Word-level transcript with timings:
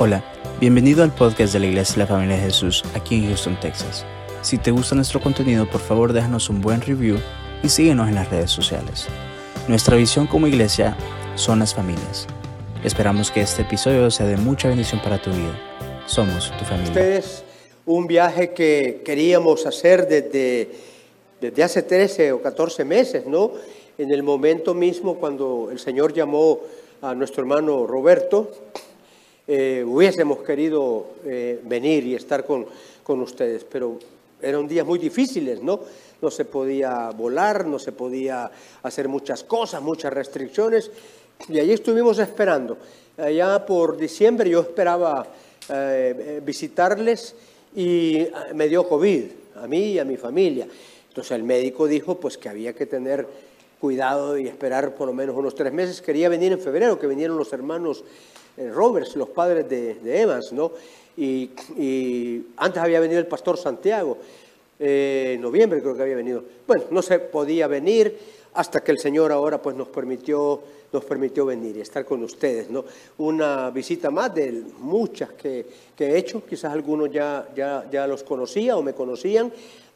Hola, 0.00 0.22
bienvenido 0.60 1.02
al 1.02 1.12
podcast 1.12 1.52
de 1.52 1.58
la 1.58 1.66
Iglesia 1.66 1.94
de 1.94 1.98
la 2.02 2.06
Familia 2.06 2.36
de 2.36 2.42
Jesús 2.42 2.84
aquí 2.94 3.16
en 3.16 3.26
Houston, 3.26 3.58
Texas. 3.58 4.06
Si 4.42 4.56
te 4.56 4.70
gusta 4.70 4.94
nuestro 4.94 5.20
contenido, 5.20 5.68
por 5.68 5.80
favor 5.80 6.12
déjanos 6.12 6.48
un 6.50 6.60
buen 6.60 6.80
review 6.80 7.18
y 7.64 7.68
síguenos 7.68 8.08
en 8.08 8.14
las 8.14 8.30
redes 8.30 8.52
sociales. 8.52 9.08
Nuestra 9.66 9.96
visión 9.96 10.28
como 10.28 10.46
iglesia 10.46 10.96
son 11.34 11.58
las 11.58 11.74
familias. 11.74 12.28
Esperamos 12.84 13.32
que 13.32 13.40
este 13.40 13.62
episodio 13.62 14.08
sea 14.12 14.26
de 14.26 14.36
mucha 14.36 14.68
bendición 14.68 15.02
para 15.02 15.20
tu 15.20 15.30
vida. 15.30 15.58
Somos 16.06 16.56
tu 16.56 16.64
familia. 16.64 16.90
Ustedes, 16.90 17.42
un 17.84 18.06
viaje 18.06 18.52
que 18.52 19.02
queríamos 19.04 19.66
hacer 19.66 20.06
desde, 20.06 20.70
desde 21.40 21.64
hace 21.64 21.82
13 21.82 22.30
o 22.30 22.40
14 22.40 22.84
meses, 22.84 23.26
¿no? 23.26 23.50
En 23.98 24.12
el 24.12 24.22
momento 24.22 24.74
mismo 24.74 25.16
cuando 25.16 25.70
el 25.72 25.80
Señor 25.80 26.12
llamó 26.12 26.60
a 27.02 27.16
nuestro 27.16 27.42
hermano 27.42 27.84
Roberto, 27.84 28.52
eh, 29.48 29.82
hubiésemos 29.86 30.40
querido 30.40 31.06
eh, 31.24 31.58
venir 31.64 32.04
y 32.04 32.14
estar 32.14 32.44
con, 32.44 32.66
con 33.02 33.22
ustedes, 33.22 33.64
pero 33.64 33.98
eran 34.42 34.68
días 34.68 34.86
muy 34.86 34.98
difíciles, 34.98 35.62
¿no? 35.62 35.80
No 36.20 36.30
se 36.30 36.44
podía 36.44 37.10
volar, 37.10 37.66
no 37.66 37.78
se 37.78 37.92
podía 37.92 38.50
hacer 38.82 39.08
muchas 39.08 39.44
cosas, 39.44 39.80
muchas 39.80 40.12
restricciones, 40.12 40.90
y 41.48 41.58
allí 41.58 41.72
estuvimos 41.72 42.18
esperando. 42.18 42.76
Allá 43.16 43.64
por 43.64 43.96
diciembre 43.96 44.50
yo 44.50 44.60
esperaba 44.60 45.26
eh, 45.70 46.42
visitarles 46.44 47.34
y 47.74 48.26
me 48.54 48.68
dio 48.68 48.86
COVID, 48.86 49.24
a 49.56 49.66
mí 49.66 49.92
y 49.92 49.98
a 49.98 50.04
mi 50.04 50.18
familia. 50.18 50.68
Entonces 51.08 51.32
el 51.32 51.42
médico 51.42 51.86
dijo 51.86 52.20
pues 52.20 52.36
que 52.36 52.50
había 52.50 52.74
que 52.74 52.84
tener 52.84 53.26
cuidado 53.80 54.36
y 54.36 54.46
esperar 54.46 54.94
por 54.94 55.06
lo 55.06 55.14
menos 55.14 55.34
unos 55.36 55.54
tres 55.54 55.72
meses. 55.72 56.02
Quería 56.02 56.28
venir 56.28 56.52
en 56.52 56.60
febrero, 56.60 56.98
que 56.98 57.06
vinieron 57.06 57.36
los 57.36 57.52
hermanos 57.52 58.04
Roberts, 58.72 59.16
los 59.16 59.28
padres 59.28 59.68
de, 59.68 60.20
Evans, 60.20 60.52
¿no? 60.52 60.72
Y, 61.16 61.50
antes 62.56 62.82
había 62.82 63.00
venido 63.00 63.20
el 63.20 63.26
pastor 63.26 63.56
Santiago, 63.56 64.18
eh, 64.78 65.32
en 65.34 65.40
noviembre 65.40 65.80
creo 65.80 65.96
que 65.96 66.02
había 66.02 66.16
venido. 66.16 66.42
Bueno, 66.66 66.84
no 66.90 67.02
se 67.02 67.18
podía 67.18 67.66
venir 67.66 68.16
hasta 68.54 68.80
que 68.80 68.92
el 68.92 68.98
Señor 68.98 69.32
ahora 69.32 69.60
pues 69.60 69.76
nos 69.76 69.88
permitió, 69.88 70.60
nos 70.92 71.04
permitió 71.04 71.46
venir 71.46 71.76
y 71.76 71.80
estar 71.80 72.04
con 72.04 72.22
ustedes, 72.22 72.70
¿no? 72.70 72.84
Una 73.18 73.70
visita 73.70 74.10
más 74.10 74.34
de 74.34 74.62
muchas 74.78 75.32
que, 75.32 75.66
he 75.98 76.16
hecho, 76.16 76.44
quizás 76.44 76.72
algunos 76.72 77.10
ya, 77.10 77.48
ya, 77.54 77.86
ya 77.90 78.06
los 78.06 78.22
conocía 78.22 78.76
o 78.76 78.82
me 78.82 78.94
conocían, 78.94 79.52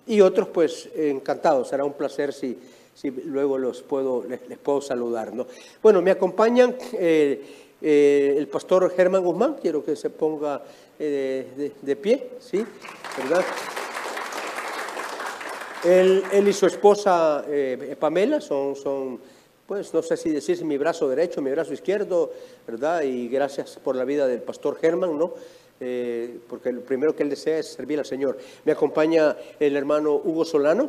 y 0.07 0.21
otros 0.21 0.49
pues 0.49 0.89
encantados, 0.97 1.69
será 1.69 1.85
un 1.85 1.93
placer 1.93 2.33
si, 2.33 2.59
si 2.95 3.11
luego 3.11 3.59
los 3.59 3.83
puedo, 3.83 4.25
les, 4.25 4.59
puedo 4.59 4.81
saludar, 4.81 5.33
¿no? 5.35 5.47
Bueno, 5.83 6.03
me 6.03 6.11
acompañan... 6.11 6.75
Eh, 6.95 7.59
eh, 7.85 8.37
el 8.39 8.47
pastor 8.47 8.95
Germán 8.95 9.25
Guzmán, 9.25 9.57
quiero 9.61 9.85
que 9.85 9.97
se 9.97 10.09
ponga 10.09 10.63
eh, 10.99 11.73
de, 11.81 11.97
pie, 11.97 12.31
¿sí? 12.39 12.65
¿Verdad? 13.19 13.45
Él, 15.83 16.23
y 16.47 16.53
su 16.53 16.67
esposa 16.67 17.45
eh, 17.49 17.97
Pamela 17.99 18.41
son, 18.41 18.77
son, 18.77 19.21
pues 19.67 19.93
no 19.93 20.01
sé 20.01 20.17
si 20.17 20.31
decir 20.31 20.65
mi 20.65 20.79
brazo 20.79 21.09
derecho, 21.09 21.43
mi 21.43 21.51
brazo 21.51 21.73
izquierdo, 21.73 22.33
¿verdad? 22.69 23.03
Y 23.03 23.29
gracias 23.29 23.81
por 23.83 23.97
la 23.97 24.05
vida 24.05 24.29
del 24.29 24.43
pastor 24.43 24.77
Germán, 24.77 25.19
¿no? 25.19 25.35
porque 26.49 26.71
lo 26.71 26.83
primero 26.83 27.17
que 27.17 27.25
él 27.25 27.31
desea 27.31 27.59
es 27.59 27.73
servir 27.73 27.99
al 27.99 28.05
Señor. 28.05 28.39
Me 28.65 28.71
acompaña 28.71 29.37
el 29.59 29.77
hermano 29.77 30.15
Hugo 30.15 30.45
Solano. 30.45 30.89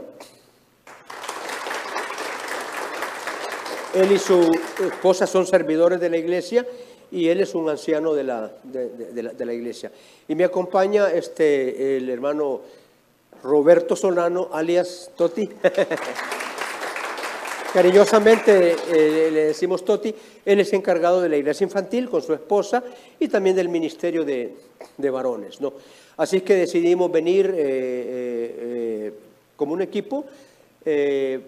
Él 3.93 4.11
y 4.11 4.17
su 4.17 4.51
esposa 4.83 5.27
son 5.27 5.45
servidores 5.45 5.99
de 5.99 6.09
la 6.09 6.17
iglesia 6.17 6.65
y 7.11 7.29
él 7.29 7.41
es 7.41 7.53
un 7.53 7.69
anciano 7.69 8.13
de 8.15 8.23
la, 8.23 8.51
de, 8.63 9.45
la, 9.45 9.53
iglesia. 9.53 9.91
Y 10.27 10.33
me 10.33 10.43
acompaña 10.43 11.11
este, 11.11 11.97
el 11.97 12.09
hermano 12.09 12.61
Roberto 13.43 13.95
Solano, 13.95 14.49
alias 14.51 15.11
Toti. 15.15 15.47
Cariñosamente 17.73 18.75
eh, 18.91 19.29
le 19.31 19.45
decimos 19.45 19.85
Toti, 19.85 20.13
él 20.43 20.59
es 20.59 20.73
encargado 20.73 21.21
de 21.21 21.29
la 21.29 21.37
iglesia 21.37 21.63
infantil 21.65 22.09
con 22.09 22.23
su 22.23 22.33
esposa 22.33 22.83
y 23.19 23.27
también 23.27 23.55
del 23.55 23.69
ministerio 23.69 24.25
de, 24.25 24.55
varones. 24.97 25.61
¿no? 25.61 25.73
Así 26.17 26.37
es 26.37 26.43
que 26.43 26.55
decidimos 26.55 27.11
venir 27.11 27.47
eh, 27.47 27.53
eh, 27.57 29.13
como 29.55 29.73
un 29.73 29.83
equipo 29.83 30.25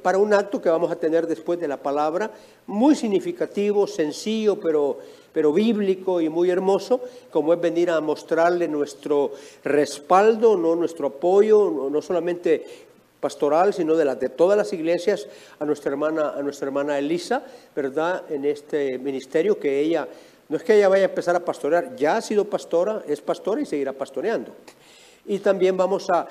para 0.01 0.17
un 0.17 0.33
acto 0.33 0.61
que 0.61 0.69
vamos 0.69 0.91
a 0.91 0.95
tener 0.95 1.27
después 1.27 1.59
de 1.59 1.67
la 1.67 1.77
palabra, 1.77 2.31
muy 2.67 2.95
significativo, 2.95 3.85
sencillo, 3.85 4.59
pero 4.59 4.99
pero 5.35 5.51
bíblico 5.51 6.21
y 6.21 6.29
muy 6.29 6.49
hermoso, 6.49 7.01
como 7.29 7.53
es 7.53 7.59
venir 7.59 7.89
a 7.89 7.99
mostrarle 7.99 8.69
nuestro 8.69 9.33
respaldo, 9.65 10.55
no 10.55 10.77
nuestro 10.77 11.07
apoyo, 11.07 11.89
no, 11.91 12.01
solamente 12.01 12.65
pastoral, 13.19 13.73
sino 13.73 13.95
de, 13.97 14.15
de 14.15 14.29
todas 14.29 14.57
las 14.57 14.71
iglesias, 14.71 15.27
a 15.59 15.65
nuestra 15.65 15.91
hermana, 15.91 16.29
a 16.37 16.41
nuestra 16.41 16.67
hermana 16.67 16.97
Elisa, 16.97 17.43
¿verdad? 17.75 18.23
En 18.29 18.45
este 18.45 18.97
ministerio 18.97 19.59
que 19.59 19.81
ella, 19.81 20.07
no 20.47 20.55
es 20.55 20.63
que 20.63 20.77
ella 20.77 20.87
vaya 20.87 21.03
a 21.03 21.09
empezar 21.09 21.35
a 21.35 21.43
pastorear, 21.43 21.97
ya 21.97 22.15
ha 22.15 22.21
sido 22.21 22.45
pastora, 22.45 23.03
es 23.05 23.19
pastora 23.19 23.59
y 23.59 23.65
seguirá 23.65 23.91
pastoreando. 23.91 24.53
Y 25.27 25.39
también 25.39 25.75
vamos 25.75 26.07
a, 26.09 26.27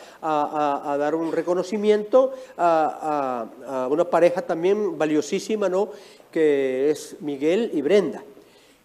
dar 0.98 1.14
un 1.14 1.32
reconocimiento 1.32 2.32
a, 2.56 3.48
a, 3.66 3.88
una 3.88 4.04
pareja 4.04 4.42
también 4.42 4.96
valiosísima, 4.96 5.68
¿no? 5.68 5.90
Que 6.30 6.90
es 6.90 7.16
Miguel 7.20 7.70
y 7.74 7.82
Brenda. 7.82 8.22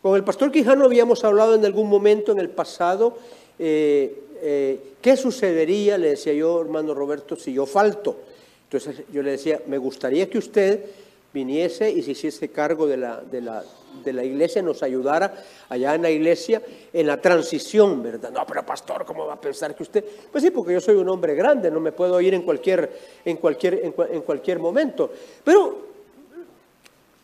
Con 0.01 0.15
el 0.15 0.23
pastor 0.23 0.51
Quijano 0.51 0.85
habíamos 0.85 1.23
hablado 1.25 1.55
en 1.55 1.65
algún 1.65 1.89
momento 1.89 2.31
en 2.31 2.39
el 2.39 2.49
pasado 2.49 3.17
eh, 3.59 4.23
eh, 4.41 4.79
qué 5.01 5.17
sucedería, 5.17 5.97
le 5.97 6.11
decía 6.11 6.31
yo, 6.31 6.61
hermano 6.61 6.93
Roberto, 6.93 7.35
si 7.35 7.53
yo 7.53 7.65
falto. 7.65 8.15
Entonces 8.63 9.03
yo 9.11 9.21
le 9.21 9.31
decía, 9.31 9.61
me 9.67 9.77
gustaría 9.77 10.29
que 10.29 10.37
usted 10.37 10.85
viniese 11.34 11.91
y 11.91 12.01
se 12.01 12.12
hiciese 12.12 12.50
cargo 12.50 12.88
de 12.88 12.97
la, 12.97 13.17
de 13.17 13.41
la, 13.41 13.63
de 14.03 14.13
la 14.13 14.23
iglesia, 14.23 14.62
nos 14.62 14.81
ayudara 14.84 15.44
allá 15.69 15.95
en 15.95 16.01
la 16.01 16.09
iglesia 16.09 16.62
en 16.91 17.07
la 17.07 17.22
transición, 17.22 18.01
¿verdad? 18.01 18.31
No, 18.31 18.45
pero 18.45 18.66
pastor, 18.66 19.06
¿cómo 19.06 19.25
va 19.25 19.34
a 19.34 19.41
pensar 19.41 19.75
que 19.75 19.84
usted? 19.84 20.03
Pues 20.31 20.44
sí, 20.44 20.51
porque 20.51 20.73
yo 20.73 20.81
soy 20.81 20.95
un 20.95 21.09
hombre 21.09 21.35
grande, 21.35 21.69
no 21.69 21.79
me 21.79 21.91
puedo 21.91 22.19
ir 22.22 22.34
en 22.34 22.41
cualquier, 22.41 22.89
en 23.25 23.38
cualquier, 23.38 23.81
en, 23.84 24.22
cualquier 24.22 24.59
momento. 24.59 25.12
Pero 25.44 25.79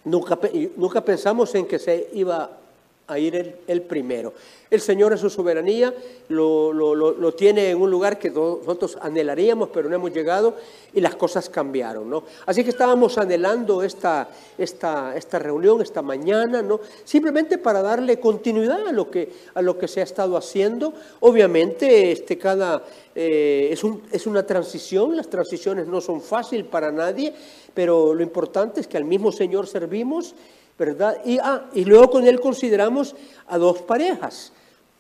nunca, 0.04 0.40
nunca 0.76 1.02
pensamos 1.02 1.54
en 1.56 1.66
que 1.66 1.80
se 1.80 2.10
iba 2.14 2.60
a 3.08 3.20
ir 3.20 3.60
el, 3.68 3.82
primero. 3.84 4.34
El 4.70 4.82
Señor 4.82 5.12
en 5.12 5.20
su 5.20 5.30
soberanía 5.30 5.94
lo, 6.30 7.34
tiene 7.38 7.70
en 7.70 7.80
un 7.80 7.92
lugar 7.92 8.18
que 8.18 8.32
nosotros 8.32 8.98
anhelaríamos, 9.00 9.70
pero 9.72 9.88
no 9.90 9.96
hemos 9.96 10.12
llegado 10.12 10.56
y 10.92 11.02
las 11.02 11.16
cosas 11.16 11.48
cambiaron. 11.50 12.10
¿no? 12.10 12.24
Así 12.48 12.64
que 12.64 12.72
estábamos 12.72 13.18
anhelando 13.20 13.84
esta, 13.84 14.28
esta, 14.58 15.16
esta 15.16 15.38
reunión 15.38 15.82
esta 15.82 16.02
mañana, 16.02 16.64
¿no? 16.64 16.80
simplemente 17.04 17.60
para 17.60 17.84
darle 17.84 18.20
continuidad 18.20 18.88
a 18.88 18.92
lo 18.92 19.12
que, 19.12 19.32
a 19.54 19.62
lo 19.62 19.78
que 19.78 19.88
se 19.88 20.00
ha 20.00 20.04
estado 20.04 20.36
haciendo. 20.36 20.94
Obviamente, 21.20 22.12
este, 22.12 22.40
cada, 22.40 22.84
eh, 23.14 23.70
es, 23.72 23.84
un, 23.84 24.02
es 24.12 24.26
una 24.26 24.46
transición, 24.46 25.16
las 25.16 25.30
transiciones 25.30 25.86
no 25.86 26.02
son 26.02 26.22
fáciles 26.22 26.66
para 26.66 26.92
nadie, 26.92 27.34
pero 27.74 28.16
lo 28.16 28.24
importante 28.24 28.82
es 28.82 28.88
que 28.88 28.98
al 28.98 29.06
mismo 29.06 29.32
Señor 29.32 29.68
servimos 29.68 30.34
¿verdad? 30.78 31.22
Y, 31.25 31.38
ah, 31.40 31.66
y 31.74 31.86
luego 31.86 32.09
con 32.09 32.28
él 32.28 32.40
consideramos 32.40 33.16
a 33.47 33.58
dos 33.58 33.81
parejas, 33.81 34.52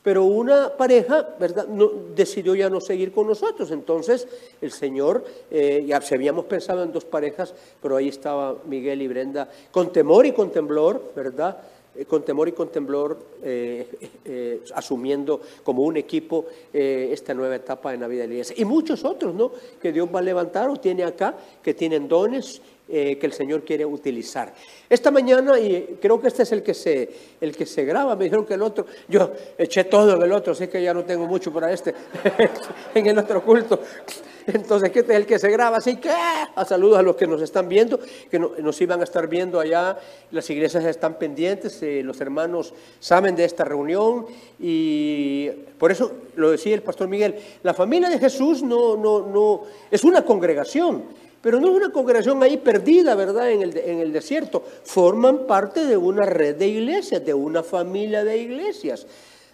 pero 0.01 0.23
una 0.23 0.69
pareja, 0.77 1.27
¿verdad? 1.39 1.67
No, 1.67 1.89
decidió 2.15 2.53
ya 2.53 2.69
no 2.69 2.79
seguir 2.79 3.11
con 3.11 3.27
nosotros, 3.27 3.71
entonces 3.71 4.27
el 4.61 4.71
Señor, 4.71 5.25
eh, 5.49 5.83
ya 5.87 5.99
habíamos 6.11 6.45
pensado 6.45 6.83
en 6.83 6.91
dos 6.91 7.05
parejas, 7.05 7.53
pero 7.81 7.95
ahí 7.95 8.09
estaba 8.09 8.55
Miguel 8.65 9.01
y 9.01 9.07
Brenda, 9.07 9.49
con 9.71 9.91
temor 9.91 10.25
y 10.25 10.31
con 10.31 10.51
temblor, 10.51 11.11
¿verdad? 11.15 11.57
Eh, 11.97 12.05
con 12.05 12.23
temor 12.23 12.47
y 12.47 12.51
con 12.51 12.69
temblor, 12.69 13.17
eh, 13.43 14.61
asumiendo 14.73 15.41
como 15.63 15.83
un 15.83 15.97
equipo 15.97 16.45
esta 16.73 17.33
nueva 17.33 17.55
etapa 17.55 17.91
de 17.91 17.97
Navidad 17.97 18.23
de 18.23 18.27
la 18.27 18.33
Iglesia. 18.33 18.55
Y 18.57 18.65
muchos 18.65 19.03
otros, 19.05 19.33
¿no? 19.33 19.51
Que 19.81 19.91
Dios 19.91 20.09
va 20.13 20.19
a 20.19 20.23
levantar 20.23 20.69
o 20.69 20.77
tiene 20.77 21.03
acá, 21.03 21.35
que 21.61 21.73
tienen 21.73 22.07
dones 22.07 22.61
eh, 22.87 23.17
que 23.17 23.25
el 23.25 23.33
Señor 23.33 23.63
quiere 23.63 23.83
utilizar. 23.83 24.53
Esta 24.87 25.09
mañana, 25.09 25.59
y 25.59 25.97
creo 25.99 26.21
que 26.21 26.27
este 26.27 26.43
es 26.43 26.51
el 26.51 26.61
que, 26.61 26.75
se, 26.75 27.09
el 27.41 27.57
que 27.57 27.65
se 27.65 27.83
graba, 27.83 28.15
me 28.15 28.25
dijeron 28.25 28.45
que 28.45 28.53
el 28.53 28.61
otro, 28.61 28.85
yo 29.07 29.31
eché 29.57 29.85
todo 29.85 30.15
en 30.15 30.21
el 30.21 30.31
otro, 30.31 30.53
así 30.53 30.67
que 30.67 30.83
ya 30.83 30.93
no 30.93 31.03
tengo 31.03 31.25
mucho 31.25 31.51
para 31.51 31.71
este, 31.73 31.95
en 32.93 33.07
el 33.07 33.17
otro 33.17 33.43
culto. 33.43 33.79
Entonces, 34.47 34.91
este 34.93 35.13
es 35.13 35.17
el 35.17 35.25
que 35.25 35.39
se 35.39 35.49
graba, 35.49 35.77
así 35.77 35.97
que 35.97 36.09
a 36.09 36.65
saludos 36.65 36.99
a 36.99 37.01
los 37.01 37.15
que 37.15 37.25
nos 37.27 37.41
están 37.41 37.67
viendo, 37.67 37.99
que 38.29 38.39
nos 38.39 38.81
iban 38.81 39.01
a 39.01 39.03
estar 39.03 39.27
viendo 39.27 39.59
allá, 39.59 39.97
las 40.31 40.49
iglesias 40.49 40.83
están 40.85 41.17
pendientes, 41.17 41.81
eh, 41.81 42.01
los 42.03 42.21
hermanos 42.21 42.73
saben 42.99 43.35
de 43.35 43.45
esta 43.45 43.63
reunión 43.63 44.25
y 44.59 45.49
por 45.79 45.91
eso 45.91 46.11
lo 46.35 46.51
decía 46.51 46.75
el 46.75 46.83
pastor 46.83 47.07
Miguel, 47.07 47.35
la 47.63 47.73
familia 47.73 48.09
de 48.09 48.19
Jesús 48.19 48.61
no, 48.61 48.95
no, 48.95 49.25
no, 49.25 49.61
es 49.89 50.03
una 50.03 50.23
congregación 50.23 51.25
pero 51.45 51.59
no 51.59 51.69
es 51.69 51.75
una 51.75 51.91
congregación 51.91 52.41
ahí 52.41 52.57
perdida, 52.57 53.13
¿verdad?, 53.13 53.51
en 53.51 53.61
el, 53.61 53.77
en 53.77 53.99
el 53.99 54.11
desierto. 54.11 54.63
Forman 54.83 55.45
parte 55.45 55.85
de 55.85 55.95
una 55.95 56.25
red 56.25 56.55
de 56.55 56.67
iglesias, 56.67 57.23
de 57.23 57.35
una 57.35 57.61
familia 57.61 58.23
de 58.23 58.35
iglesias. 58.35 59.05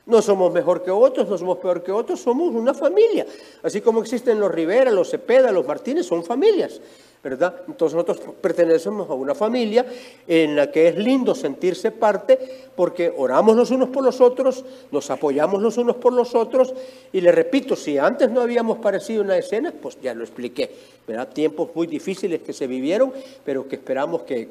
No 0.05 0.21
somos 0.21 0.51
mejor 0.51 0.83
que 0.83 0.91
otros, 0.91 1.29
no 1.29 1.37
somos 1.37 1.57
peor 1.59 1.83
que 1.83 1.91
otros, 1.91 2.19
somos 2.19 2.53
una 2.53 2.73
familia. 2.73 3.25
Así 3.61 3.81
como 3.81 4.01
existen 4.01 4.39
los 4.39 4.51
Rivera, 4.51 4.91
los 4.91 5.09
Cepeda, 5.09 5.51
los 5.51 5.65
Martínez, 5.65 6.05
son 6.05 6.23
familias. 6.23 6.81
¿Verdad? 7.23 7.61
Entonces 7.67 7.95
nosotros 7.95 8.35
pertenecemos 8.41 9.09
a 9.09 9.13
una 9.13 9.35
familia 9.35 9.85
en 10.27 10.55
la 10.55 10.71
que 10.71 10.87
es 10.87 10.97
lindo 10.97 11.35
sentirse 11.35 11.91
parte 11.91 12.39
porque 12.75 13.13
oramos 13.15 13.55
los 13.55 13.69
unos 13.69 13.89
por 13.89 14.03
los 14.03 14.21
otros, 14.21 14.65
nos 14.91 15.09
apoyamos 15.11 15.61
los 15.61 15.77
unos 15.77 15.97
por 15.97 16.13
los 16.13 16.33
otros 16.33 16.73
y 17.13 17.21
le 17.21 17.31
repito, 17.31 17.75
si 17.75 17.97
antes 17.97 18.31
no 18.31 18.41
habíamos 18.41 18.79
parecido 18.79 19.21
una 19.21 19.37
escena, 19.37 19.71
pues 19.71 19.99
ya 20.01 20.13
lo 20.13 20.23
expliqué, 20.23 20.71
¿verdad? 21.07 21.29
Tiempos 21.29 21.69
muy 21.75 21.87
difíciles 21.87 22.41
que 22.41 22.53
se 22.53 22.65
vivieron, 22.65 23.13
pero 23.45 23.67
que 23.67 23.75
esperamos 23.75 24.23
que 24.23 24.49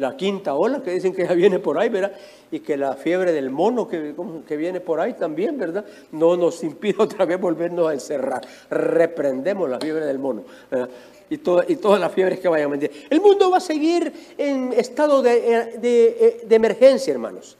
la 0.00 0.16
quinta 0.16 0.54
ola 0.54 0.82
que 0.82 0.92
dicen 0.92 1.14
que 1.14 1.26
ya 1.26 1.34
viene 1.34 1.58
por 1.58 1.78
ahí, 1.78 1.90
¿verdad? 1.90 2.12
Y 2.50 2.60
que 2.60 2.76
la 2.78 2.94
fiebre 2.94 3.32
del 3.32 3.50
mono 3.50 3.86
que, 3.86 4.14
que 4.48 4.56
viene 4.56 4.80
por 4.80 4.98
ahí 4.98 5.12
también, 5.12 5.58
¿verdad? 5.58 5.84
No 6.12 6.38
nos 6.38 6.64
impide 6.64 6.96
otra 7.02 7.26
vez 7.26 7.38
volvernos 7.38 7.88
a 7.88 7.92
encerrar. 7.92 8.40
Reprendemos 8.70 9.68
la 9.68 9.78
fiebre 9.78 10.06
del 10.06 10.18
mono. 10.18 10.44
y, 11.28 11.34
y 11.34 11.76
todas 11.76 12.00
las 12.10 12.14
fiebres 12.14 12.40
que 12.40 12.48
vayan 12.48 12.66
a 12.66 12.70
mentir. 12.70 12.90
El 13.08 13.20
mundo 13.20 13.50
va 13.50 13.58
a 13.58 13.60
seguir 13.60 14.12
en 14.36 14.72
estado 14.72 15.22
de, 15.22 15.78
de, 15.80 16.40
de 16.44 16.56
emergencia, 16.56 17.12
hermanos. 17.12 17.56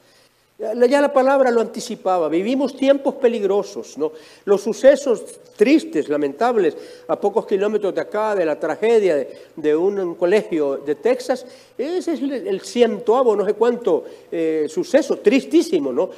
Ya 0.61 1.01
la 1.01 1.11
palabra 1.11 1.49
lo 1.49 1.59
anticipaba, 1.59 2.29
vivimos 2.29 2.77
tiempos 2.77 3.15
peligrosos, 3.15 3.97
¿no? 3.97 4.11
Los 4.45 4.61
sucesos 4.61 5.23
tristes, 5.55 6.07
lamentables, 6.07 6.77
a 7.07 7.19
pocos 7.19 7.47
kilómetros 7.47 7.95
de 7.95 8.01
acá, 8.01 8.35
de 8.35 8.45
la 8.45 8.59
tragedia 8.59 9.27
de, 9.55 9.75
un, 9.75 10.13
colegio 10.13 10.77
de 10.77 10.93
Texas, 10.93 11.47
ese 11.75 12.13
es 12.13 12.21
el, 12.21 12.61
cientoavo, 12.61 13.35
no 13.35 13.43
sé 13.43 13.55
cuánto, 13.55 14.05
eh, 14.31 14.67
suceso, 14.69 15.17
tristísimo, 15.17 15.91
¿no? 15.91 16.11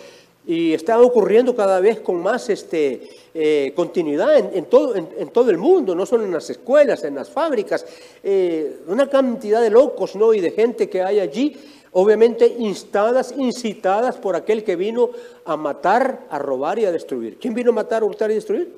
Y 0.45 0.73
está 0.73 0.99
ocurriendo 0.99 1.55
cada 1.55 1.79
vez 1.79 2.01
con 2.01 2.21
más 2.21 2.49
este, 2.49 3.09
eh, 3.33 3.71
continuidad 3.75 4.37
en, 4.37 4.65
todo, 4.65 5.49
el 5.49 5.57
mundo, 5.57 5.95
no 5.95 6.05
solo 6.05 6.25
en 6.25 6.31
las 6.31 6.49
escuelas, 6.49 7.03
en 7.03 7.15
las 7.15 7.29
fábricas, 7.29 7.85
eh, 8.21 8.81
una 8.87 9.09
cantidad 9.09 9.61
de 9.61 9.69
locos 9.69 10.15
¿no? 10.15 10.33
y 10.33 10.41
de 10.41 10.51
gente 10.51 10.89
que 10.89 11.01
hay 11.01 11.19
allí, 11.19 11.55
obviamente 11.93 12.45
instadas, 12.59 13.33
incitadas 13.37 14.17
por 14.17 14.35
aquel 14.35 14.63
que 14.63 14.75
vino 14.75 15.11
a 15.45 15.55
matar, 15.55 16.27
a 16.29 16.37
robar 16.37 16.77
y 16.77 16.85
a 16.85 16.91
destruir. 16.91 17.37
¿Quién 17.39 17.53
vino 17.53 17.71
a 17.71 17.75
matar, 17.75 18.03
hurtar 18.03 18.29
y 18.29 18.35
destruir? 18.35 18.71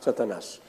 Satanás. 0.00 0.60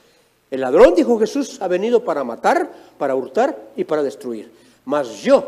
El 0.50 0.62
ladrón, 0.62 0.96
dijo 0.96 1.20
Jesús, 1.20 1.62
ha 1.62 1.68
venido 1.68 2.04
para 2.06 2.24
matar, 2.24 2.72
para 2.98 3.16
hurtar 3.16 3.58
y 3.76 3.84
para 3.84 4.02
destruir. 4.02 4.50
Mas 4.86 5.22
yo, 5.22 5.44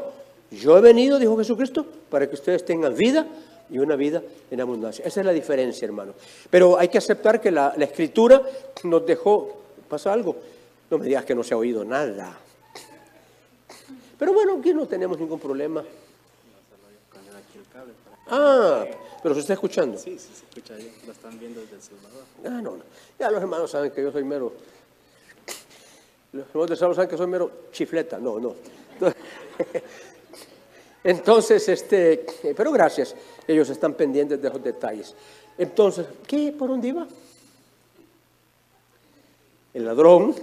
yo 0.51 0.77
he 0.77 0.81
venido, 0.81 1.19
dijo 1.19 1.37
Jesucristo, 1.37 1.85
para 2.09 2.27
que 2.27 2.35
ustedes 2.35 2.65
tengan 2.65 2.95
vida 2.95 3.25
y 3.69 3.79
una 3.79 3.95
vida 3.95 4.21
en 4.49 4.61
abundancia. 4.61 5.05
Esa 5.05 5.19
es 5.19 5.25
la 5.25 5.33
diferencia, 5.33 5.85
hermano. 5.85 6.13
Pero 6.49 6.77
hay 6.77 6.87
que 6.87 6.97
aceptar 6.97 7.41
que 7.41 7.51
la, 7.51 7.73
escritura 7.79 8.41
nos 8.83 9.05
dejó, 9.05 9.57
pasa 9.89 10.13
algo, 10.13 10.35
no 10.89 10.97
me 10.97 11.05
digas 11.05 11.25
que 11.25 11.35
no 11.35 11.43
se 11.43 11.53
ha 11.53 11.57
oído 11.57 11.83
nada. 11.83 12.37
Pero 14.17 14.33
bueno, 14.33 14.57
aquí 14.59 14.73
no 14.73 14.87
tenemos 14.87 15.19
ningún 15.19 15.39
problema. 15.39 15.83
Ah, 18.29 18.85
pero 19.23 19.35
se 19.35 19.41
está 19.41 19.53
escuchando. 19.53 19.97
Sí, 19.97 20.17
sí, 20.19 20.29
se 20.33 20.45
escucha 20.45 20.73
ahí. 20.73 20.93
Lo 21.05 21.13
están 21.13 21.39
viendo 21.39 21.61
desde 21.61 21.75
El 21.75 21.81
Salvador. 21.81 22.23
Ah, 22.43 22.61
no, 22.61 22.77
no. 22.77 22.83
Ya 23.17 23.31
los 23.31 23.41
hermanos 23.41 23.71
saben 23.71 23.91
que 23.91 24.01
yo 24.01 24.11
soy 24.11 24.23
mero. 24.23 24.53
Los 26.33 26.47
hermanos 26.47 26.69
de 26.71 26.75
Salvador 26.75 26.95
saben 26.95 27.09
que 27.09 27.17
soy 27.17 27.27
mero 27.27 27.51
chifleta. 27.71 28.17
No, 28.17 28.39
no. 28.39 28.55
Entonces, 31.03 31.69
este, 31.69 32.25
pero 32.55 32.69
gracias, 32.71 33.15
ellos 33.47 33.69
están 33.69 33.93
pendientes 33.93 34.41
de 34.41 34.49
los 34.49 34.63
detalles. 34.63 35.15
Entonces, 35.57 36.05
¿qué? 36.27 36.51
¿Por 36.51 36.69
dónde 36.69 36.89
iba? 36.89 37.07
El 39.73 39.85
ladrón 39.85 40.35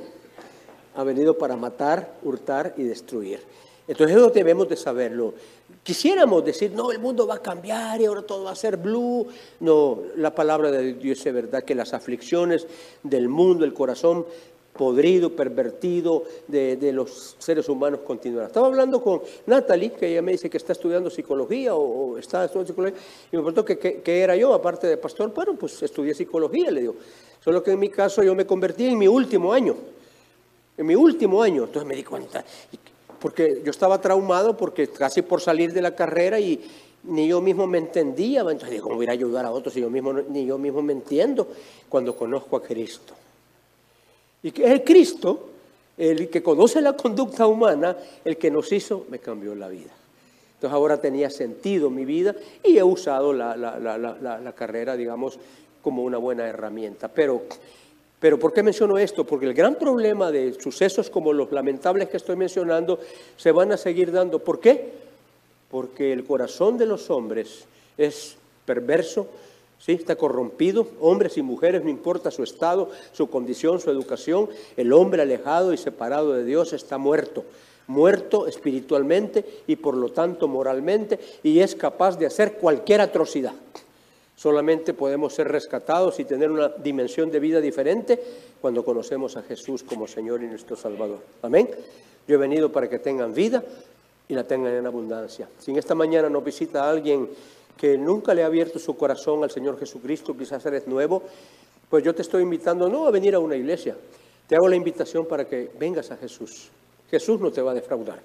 ha 0.94 1.04
venido 1.04 1.36
para 1.36 1.56
matar, 1.56 2.14
hurtar 2.22 2.74
y 2.76 2.84
destruir. 2.84 3.40
Entonces 3.86 4.16
eso 4.16 4.30
debemos 4.30 4.68
de 4.68 4.76
saberlo. 4.76 5.34
Quisiéramos 5.82 6.44
decir, 6.44 6.72
no, 6.72 6.90
el 6.90 6.98
mundo 6.98 7.26
va 7.26 7.34
a 7.34 7.42
cambiar 7.42 8.00
y 8.00 8.06
ahora 8.06 8.22
todo 8.22 8.44
va 8.44 8.52
a 8.52 8.56
ser 8.56 8.76
blue. 8.78 9.26
No, 9.60 10.00
la 10.16 10.34
palabra 10.34 10.70
de 10.70 10.94
Dios 10.94 11.24
es 11.26 11.34
verdad 11.34 11.64
que 11.64 11.74
las 11.74 11.92
aflicciones 11.92 12.66
del 13.02 13.28
mundo, 13.28 13.64
el 13.64 13.74
corazón 13.74 14.24
podrido, 14.76 15.31
pervertido 15.31 16.25
de, 16.49 16.93
los 16.93 17.37
seres 17.38 17.69
humanos 17.69 18.00
continuará. 18.05 18.49
Estaba 18.49 18.67
hablando 18.67 19.03
con 19.03 19.23
Natalie, 19.47 19.93
que 19.93 20.09
ella 20.09 20.23
me 20.23 20.32
dice 20.32 20.50
que 20.50 20.56
está 20.56 20.73
estudiando 20.73 21.11
psicología 21.11 21.75
o, 21.75 22.19
está 22.19 22.44
estudiando 22.44 22.69
psicología, 22.69 22.99
y 23.32 23.37
me 23.37 23.43
preguntó 23.43 23.65
qué 23.65 24.03
era 24.05 24.37
yo, 24.37 24.53
aparte 24.53 24.87
de 24.87 24.97
pastor. 24.97 25.32
Bueno, 25.32 25.55
pues 25.55 25.82
estudié 25.82 26.15
psicología, 26.15 26.71
le 26.71 26.81
digo. 26.81 26.97
Solo 27.44 27.62
que 27.62 27.73
en 27.73 27.79
mi 27.79 27.91
caso 27.91 28.23
yo 28.23 28.35
me 28.35 28.47
convertí 28.47 28.87
en 28.87 28.99
mi 28.99 29.06
último 29.06 29.53
año, 29.53 29.76
en 30.79 30.87
mi 30.87 30.94
último 30.94 31.43
año. 31.43 31.65
Entonces 31.65 31.87
me 31.87 31.94
di 31.94 32.03
cuenta, 32.03 32.43
porque 33.21 33.61
yo 33.62 33.71
estaba 33.71 34.00
traumado 34.00 34.56
porque 34.56 34.88
casi 34.88 35.23
por 35.23 35.41
salir 35.41 35.73
de 35.73 35.82
la 35.82 35.94
carrera 35.94 36.41
y 36.41 36.65
ni 37.05 37.29
yo 37.29 37.41
mismo 37.43 37.67
me 37.67 37.79
entendía. 37.79 38.41
Entonces 38.41 38.81
¿cómo 38.81 38.97
voy 38.97 39.06
a 39.06 39.12
ayudar 39.12 39.44
a 39.44 39.50
otros 39.50 39.75
si 39.75 39.81
yo 39.81 39.91
mismo, 39.91 40.15
ni 40.15 40.47
yo 40.47 40.56
mismo 40.56 40.82
me 40.82 40.94
entiendo 40.94 41.47
cuando 41.88 42.17
conozco 42.17 42.56
a 42.56 42.62
Cristo? 42.62 43.12
Y 44.44 44.52
que 44.52 44.73
es 44.73 44.82
Cristo, 44.85 45.49
el 45.96 46.29
que 46.29 46.43
conoce 46.43 46.81
la 46.82 46.93
conducta 46.93 47.46
humana, 47.46 47.96
el 48.25 48.37
que 48.37 48.50
nos 48.50 48.70
hizo, 48.73 49.06
me 49.08 49.19
cambió 49.19 49.55
la 49.55 49.69
vida. 49.69 49.91
Entonces 50.55 50.75
ahora 50.75 51.00
tenía 51.00 51.31
sentido 51.31 51.88
mi 51.88 52.05
vida 52.05 52.35
y 52.62 52.76
he 52.76 52.82
usado 52.82 53.32
la, 53.32 53.56
la, 53.56 54.52
carrera, 54.55 54.96
digamos, 54.96 55.38
como 55.82 56.05
una 56.05 56.19
buena 56.19 56.46
herramienta. 56.46 57.08
Pero, 57.08 57.43
pero 58.20 58.38
¿por 58.38 58.52
qué 58.52 58.62
menciono 58.62 58.99
esto? 58.99 59.25
Porque 59.25 59.46
el 59.46 59.55
gran 59.55 59.76
problema 59.76 60.31
de 60.31 60.55
sucesos 60.61 61.08
como 61.08 61.32
los 61.32 61.50
lamentables 61.50 62.11
que 62.11 62.19
estoy 62.19 62.37
mencionando 62.37 63.00
se 63.37 63.50
van 63.50 63.73
a 63.73 63.79
seguir 63.79 64.12
dando. 64.12 64.40
¿Por 64.40 64.61
qué? 64.61 64.93
Porque 65.70 66.12
el 66.12 66.25
corazón 66.25 66.76
de 66.76 66.87
los 66.87 67.08
hombres 67.11 67.64
es 67.97 68.37
perverso, 68.67 69.26
¿sí? 69.84 69.92
Está 69.92 70.16
corrompido, 70.16 70.86
hombres 71.00 71.36
y 71.36 71.42
mujeres, 71.42 71.84
no 71.84 71.90
importa 71.90 72.31
su 72.31 72.42
estado, 72.42 72.90
su 73.12 73.28
condición, 73.28 73.81
su 73.81 73.90
educación, 73.90 74.48
el 74.76 74.92
hombre 74.92 75.22
alejado 75.22 75.72
y 75.72 75.76
separado 75.76 76.32
de 76.32 76.44
Dios 76.44 76.72
está 76.72 76.96
muerto, 76.96 77.44
muerto 77.86 78.46
espiritualmente 78.46 79.44
y 79.66 79.76
por 79.76 79.96
lo 79.96 80.10
tanto 80.10 80.48
moralmente 80.48 81.19
y 81.42 81.60
es 81.60 81.75
capaz 81.75 82.19
de 82.19 82.26
hacer 82.26 82.54
cualquier 82.54 83.02
atrocidad. 83.02 83.52
Solamente 84.36 84.94
podemos 84.94 85.34
ser 85.34 85.48
rescatados 85.48 86.18
y 86.18 86.25
tener 86.25 86.50
una 86.50 86.68
dimensión 86.68 87.30
de 87.30 87.38
vida 87.38 87.61
diferente 87.61 88.20
cuando 88.61 88.85
conocemos 88.85 89.37
a 89.37 89.42
Jesús 89.42 89.82
como 89.82 90.09
Señor 90.09 90.42
y 90.42 90.47
nuestro 90.47 90.76
Salvador. 90.76 91.20
Amén. 91.42 91.68
Yo 92.26 92.35
he 92.35 92.38
venido 92.38 92.73
para 92.73 92.88
que 92.88 92.99
tengan 92.99 93.32
vida 93.35 93.62
y 94.26 94.35
la 94.35 94.44
tengan 94.44 94.73
en 94.73 94.87
abundancia. 94.87 95.49
Si 95.61 95.70
en 95.70 95.76
esta 95.76 95.94
mañana 95.94 96.28
nos 96.30 96.42
visita 96.42 96.88
alguien 96.88 97.28
que 97.76 97.99
nunca 97.99 98.35
le 98.35 98.43
ha 98.43 98.47
abierto 98.47 98.78
su 98.78 98.97
corazón 98.97 99.43
al 99.43 99.50
Señor 99.50 99.78
Jesucristo, 99.78 100.37
quizás 100.37 100.64
eres 100.66 100.87
nuevo, 100.87 101.23
pues 101.90 102.04
yo 102.04 102.14
te 102.14 102.23
estoy 102.23 102.43
invitando 102.43 102.88
no 102.88 103.07
a 103.07 103.11
venir 103.11 103.35
a 103.35 103.38
una 103.38 103.57
iglesia, 103.57 103.97
te 104.49 104.57
hago 104.57 104.69
la 104.69 104.76
invitación 104.76 105.26
para 105.26 105.47
que 105.47 105.71
vengas 105.78 106.11
a 106.11 106.16
Jesús. 106.16 106.69
Jesús 107.11 107.40
no 107.40 107.50
te 107.50 107.62
va 107.62 107.73
a 107.73 107.75
defraudar. 107.75 108.21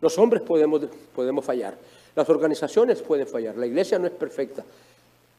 Los 0.00 0.18
hombres 0.18 0.42
podemos, 0.42 0.82
podemos 1.14 1.44
fallar, 1.44 1.76
las 2.14 2.28
organizaciones 2.28 3.02
pueden 3.02 3.26
fallar, 3.26 3.56
la 3.56 3.66
iglesia 3.66 3.98
no 3.98 4.06
es 4.06 4.12
perfecta, 4.12 4.64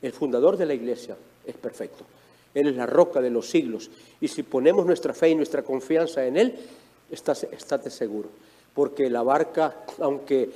el 0.02 0.14
fundador 0.14 0.58
de 0.58 0.66
la 0.66 0.74
iglesia 0.74 1.16
es 1.46 1.56
perfecto. 1.56 2.04
Él 2.54 2.68
es 2.68 2.76
la 2.76 2.86
roca 2.86 3.20
de 3.20 3.30
los 3.30 3.50
siglos. 3.50 3.90
Y 4.22 4.28
si 4.28 4.44
ponemos 4.44 4.86
nuestra 4.86 5.14
fe 5.14 5.30
y 5.30 5.36
nuestra 5.36 5.64
confianza 5.64 6.26
en 6.26 6.38
Él, 6.38 6.56
estate 7.10 7.90
seguro. 7.90 8.30
Porque 8.74 9.10
la 9.10 9.24
barca, 9.24 9.78
aunque 10.00 10.50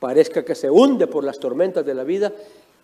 parezca 0.00 0.44
que 0.44 0.56
se 0.56 0.68
hunde 0.68 1.06
por 1.06 1.22
las 1.22 1.38
tormentas 1.38 1.86
de 1.86 1.94
la 1.94 2.02
vida, 2.02 2.32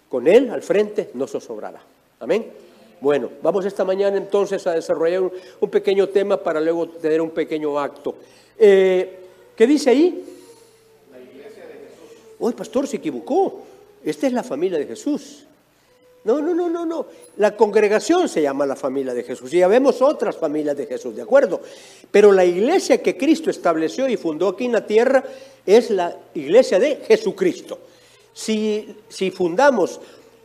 con 0.08 0.28
Él 0.28 0.50
al 0.50 0.62
frente 0.62 1.10
no 1.14 1.26
zozobrará. 1.26 1.82
Amén. 2.20 2.52
Bueno, 3.00 3.30
vamos 3.42 3.64
esta 3.64 3.84
mañana 3.84 4.16
entonces 4.16 4.66
a 4.66 4.74
desarrollar 4.74 5.22
un, 5.60 5.70
pequeño 5.70 6.08
tema 6.08 6.36
para 6.36 6.60
luego 6.60 6.88
tener 6.88 7.20
un 7.20 7.30
pequeño 7.30 7.78
acto. 7.78 8.14
Eh, 8.58 9.18
¿Qué 9.56 9.66
dice 9.66 9.90
ahí? 9.90 10.24
La 11.10 11.18
iglesia 11.18 11.66
de 11.66 11.72
Jesús. 11.72 12.18
Uy, 12.38 12.52
pastor, 12.52 12.86
se 12.86 12.98
equivocó. 12.98 13.62
Esta 14.04 14.26
es 14.26 14.32
la 14.32 14.42
familia 14.42 14.78
de 14.78 14.86
Jesús. 14.86 15.45
No, 16.26 16.42
no, 16.42 16.52
no, 16.52 16.68
no, 16.68 16.84
no. 16.84 17.06
La 17.36 17.56
congregación 17.56 18.28
se 18.28 18.42
llama 18.42 18.66
la 18.66 18.74
familia 18.74 19.14
de 19.14 19.22
Jesús 19.22 19.54
y 19.54 19.58
ya 19.58 19.68
vemos 19.68 20.02
otras 20.02 20.36
familias 20.36 20.76
de 20.76 20.86
Jesús, 20.86 21.14
¿de 21.14 21.22
acuerdo? 21.22 21.60
Pero 22.10 22.32
la 22.32 22.44
iglesia 22.44 23.00
que 23.00 23.16
Cristo 23.16 23.48
estableció 23.48 24.08
y 24.08 24.16
fundó 24.16 24.48
aquí 24.48 24.64
en 24.64 24.72
la 24.72 24.84
tierra 24.84 25.22
es 25.64 25.90
la 25.90 26.16
iglesia 26.34 26.80
de 26.80 26.96
Jesucristo. 27.06 27.78
Si, 28.32 28.96
si 29.08 29.30
fundamos 29.30 30.00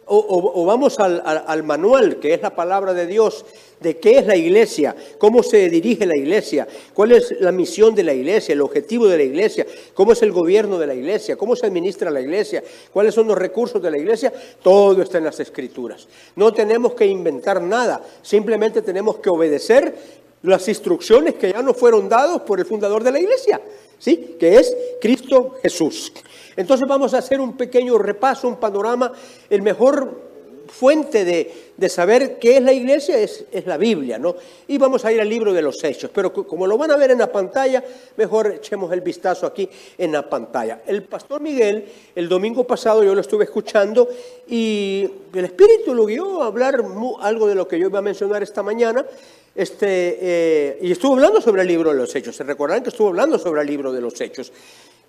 o, 0.05 0.65
vamos 0.65 0.99
al, 0.99 1.21
al, 1.23 1.63
manual, 1.63 2.17
que 2.17 2.33
es 2.33 2.41
la 2.41 2.53
palabra 2.55 2.93
de 2.93 3.07
Dios, 3.07 3.45
de 3.79 3.97
qué 3.97 4.19
es 4.19 4.27
la 4.27 4.35
iglesia, 4.35 4.95
cómo 5.17 5.41
se 5.41 5.69
dirige 5.69 6.05
la 6.05 6.17
iglesia, 6.17 6.67
cuál 6.93 7.13
es 7.13 7.33
la 7.39 7.51
misión 7.51 7.95
de 7.95 8.03
la 8.03 8.13
iglesia, 8.13 8.53
el 8.53 8.61
objetivo 8.61 9.07
de 9.07 9.17
la 9.17 9.23
iglesia, 9.23 9.65
cómo 9.93 10.11
es 10.11 10.21
el 10.21 10.31
gobierno 10.31 10.77
de 10.77 10.87
la 10.87 10.93
iglesia, 10.93 11.35
cómo 11.35 11.55
se 11.55 11.65
administra 11.65 12.11
la 12.11 12.21
iglesia, 12.21 12.63
cuáles 12.91 13.15
son 13.15 13.27
los 13.27 13.37
recursos 13.37 13.81
de 13.81 13.89
la 13.89 13.97
iglesia, 13.97 14.33
todo 14.61 15.01
está 15.01 15.17
en 15.17 15.25
las 15.25 15.39
escrituras. 15.39 16.07
No 16.35 16.53
tenemos 16.53 16.93
que 16.93 17.05
inventar 17.05 17.61
nada, 17.61 18.01
simplemente 18.21 18.81
tenemos 18.81 19.17
que 19.17 19.29
obedecer 19.29 19.95
las 20.43 20.67
instrucciones 20.67 21.35
que 21.35 21.51
ya 21.51 21.61
nos 21.61 21.77
fueron 21.77 22.09
dadas 22.09 22.41
por 22.41 22.59
el 22.59 22.65
fundador 22.65 23.03
de 23.03 23.11
la 23.11 23.19
iglesia, 23.19 23.61
¿sí? 23.97 24.35
que 24.39 24.57
es 24.57 24.75
Cristo 24.99 25.55
Jesús. 25.61 26.11
Entonces 26.55 26.87
vamos 26.87 27.13
a 27.13 27.19
hacer 27.19 27.39
un 27.39 27.57
pequeño 27.57 27.97
repaso, 27.97 28.47
un 28.47 28.57
panorama. 28.57 29.11
El 29.49 29.61
mejor 29.61 30.31
fuente 30.71 31.25
de, 31.25 31.89
saber 31.89 32.39
qué 32.39 32.57
es 32.57 32.63
la 32.63 32.71
iglesia 32.71 33.17
es, 33.19 33.45
es, 33.51 33.65
la 33.65 33.77
Biblia, 33.77 34.17
¿no? 34.17 34.35
Y 34.67 34.77
vamos 34.77 35.03
a 35.03 35.11
ir 35.11 35.19
al 35.19 35.27
libro 35.27 35.51
de 35.51 35.61
los 35.61 35.83
Hechos, 35.83 36.09
pero 36.13 36.31
como 36.31 36.65
lo 36.65 36.77
van 36.77 36.91
a 36.91 36.97
ver 36.97 37.11
en 37.11 37.19
la 37.19 37.31
pantalla, 37.31 37.83
mejor 38.17 38.53
echemos 38.53 38.91
el 38.93 39.01
vistazo 39.01 39.45
aquí 39.45 39.67
en 39.97 40.11
la 40.11 40.29
pantalla. 40.29 40.81
El 40.87 41.03
pastor 41.03 41.41
Miguel, 41.41 41.85
el 42.15 42.29
domingo 42.29 42.65
pasado 42.65 43.03
yo 43.03 43.13
lo 43.13 43.21
estuve 43.21 43.43
escuchando 43.43 44.07
y 44.47 45.09
el 45.33 45.45
Espíritu 45.45 45.93
lo 45.93 46.05
guió 46.05 46.41
a 46.41 46.47
hablar 46.47 46.83
algo 47.19 47.47
de 47.47 47.55
lo 47.55 47.67
que 47.67 47.77
yo 47.77 47.87
iba 47.87 47.99
a 47.99 48.03
mencionar 48.03 48.41
esta 48.41 48.63
mañana. 48.63 49.05
Este, 49.53 50.17
eh, 50.21 50.79
y 50.81 50.91
estuvo 50.93 51.13
hablando 51.13 51.41
sobre 51.41 51.63
el 51.63 51.67
libro 51.67 51.91
de 51.91 51.97
los 51.97 52.15
Hechos. 52.15 52.35
Se 52.35 52.43
recordarán 52.43 52.83
que 52.83 52.89
estuvo 52.89 53.09
hablando 53.09 53.37
sobre 53.37 53.61
el 53.61 53.67
libro 53.67 53.91
de 53.91 53.99
los 53.99 54.19
Hechos 54.21 54.53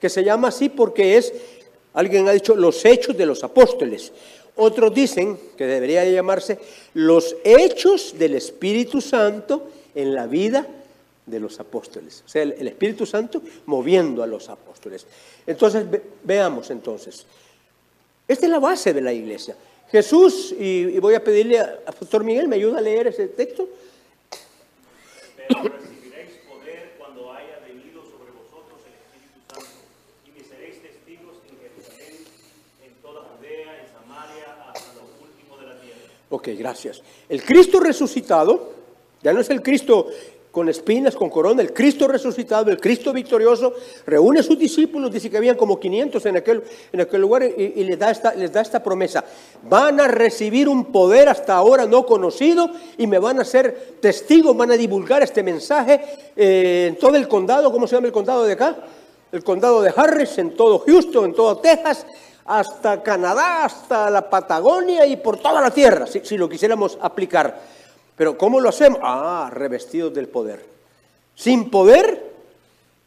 que 0.02 0.08
se 0.08 0.24
llama 0.24 0.48
así 0.48 0.68
porque 0.68 1.16
es, 1.16 1.32
alguien 1.94 2.26
ha 2.28 2.32
dicho, 2.32 2.56
los 2.56 2.84
hechos 2.84 3.16
de 3.16 3.24
los 3.24 3.44
apóstoles. 3.44 4.10
Otros 4.56 4.92
dicen 4.92 5.38
que 5.56 5.64
debería 5.64 6.04
llamarse 6.04 6.58
los 6.94 7.36
hechos 7.44 8.18
del 8.18 8.34
Espíritu 8.34 9.00
Santo 9.00 9.68
en 9.94 10.12
la 10.12 10.26
vida 10.26 10.66
de 11.24 11.38
los 11.38 11.60
apóstoles. 11.60 12.24
O 12.26 12.28
sea, 12.28 12.42
el, 12.42 12.66
Espíritu 12.66 13.06
Santo 13.06 13.42
moviendo 13.66 14.24
a 14.24 14.26
los 14.26 14.48
apóstoles. 14.48 15.06
Entonces, 15.46 15.84
veamos 16.24 16.70
entonces. 16.72 17.24
Esta 18.26 18.46
es 18.46 18.50
la 18.50 18.58
base 18.58 18.92
de 18.92 19.02
la 19.02 19.12
iglesia. 19.12 19.54
Jesús, 19.88 20.52
y, 20.58 20.98
voy 20.98 21.14
a 21.14 21.22
pedirle 21.22 21.60
a, 21.60 21.78
a 21.86 21.92
Pastor 21.92 22.24
Miguel, 22.24 22.48
¿me 22.48 22.56
ayuda 22.56 22.78
a 22.78 22.82
leer 22.82 23.06
ese 23.06 23.28
texto? 23.28 23.68
Ok, 36.32 36.48
gracias. 36.58 37.02
El 37.28 37.44
Cristo 37.44 37.78
resucitado, 37.78 38.70
ya 39.22 39.34
no 39.34 39.40
es 39.40 39.50
el 39.50 39.60
Cristo 39.60 40.06
con 40.50 40.66
espinas, 40.70 41.14
con 41.14 41.28
corona, 41.28 41.60
el 41.60 41.74
Cristo 41.74 42.08
resucitado, 42.08 42.70
el 42.70 42.80
Cristo 42.80 43.12
victorioso, 43.12 43.74
reúne 44.06 44.40
a 44.40 44.42
sus 44.42 44.58
discípulos, 44.58 45.12
dice 45.12 45.28
que 45.28 45.36
habían 45.36 45.56
como 45.56 45.78
500 45.78 46.24
en 46.24 46.36
aquel, 46.38 46.62
en 46.90 47.02
aquel 47.02 47.20
lugar 47.20 47.42
y, 47.42 47.84
les, 47.84 47.98
da 47.98 48.10
esta, 48.10 48.32
les, 48.32 48.50
da 48.50 48.62
esta, 48.62 48.82
promesa. 48.82 49.22
Van 49.68 50.00
a 50.00 50.08
recibir 50.08 50.70
un 50.70 50.86
poder 50.86 51.28
hasta 51.28 51.54
ahora 51.54 51.84
no 51.84 52.06
conocido 52.06 52.70
y 52.96 53.06
me 53.06 53.18
van 53.18 53.38
a 53.38 53.44
ser 53.44 53.96
testigos, 54.00 54.56
van 54.56 54.70
a 54.70 54.76
divulgar 54.78 55.22
este 55.22 55.42
mensaje 55.42 56.00
eh, 56.34 56.86
en 56.88 56.96
todo 56.96 57.16
el 57.16 57.28
condado, 57.28 57.70
¿cómo 57.70 57.86
se 57.86 57.94
llama 57.94 58.06
el 58.06 58.12
condado 58.14 58.44
de 58.44 58.54
acá? 58.54 58.78
El 59.30 59.44
condado 59.44 59.82
de 59.82 59.92
Harris, 59.94 60.38
en 60.38 60.56
todo 60.56 60.78
Houston, 60.78 61.26
en 61.26 61.34
todo 61.34 61.58
Texas, 61.58 62.06
hasta 62.44 63.02
Canadá, 63.02 63.64
hasta 63.64 64.10
la 64.10 64.28
Patagonia 64.28 65.06
y 65.06 65.16
por 65.16 65.38
toda 65.38 65.60
la 65.60 65.70
tierra, 65.70 66.06
si, 66.06 66.36
lo 66.36 66.48
quisiéramos 66.48 66.98
aplicar. 67.00 67.60
Pero 68.16 68.36
¿cómo 68.36 68.60
lo 68.60 68.68
hacemos? 68.68 68.98
Ah, 69.02 69.50
revestidos 69.52 70.12
del 70.12 70.28
poder. 70.28 70.64
Sin 71.34 71.70
poder, 71.70 72.32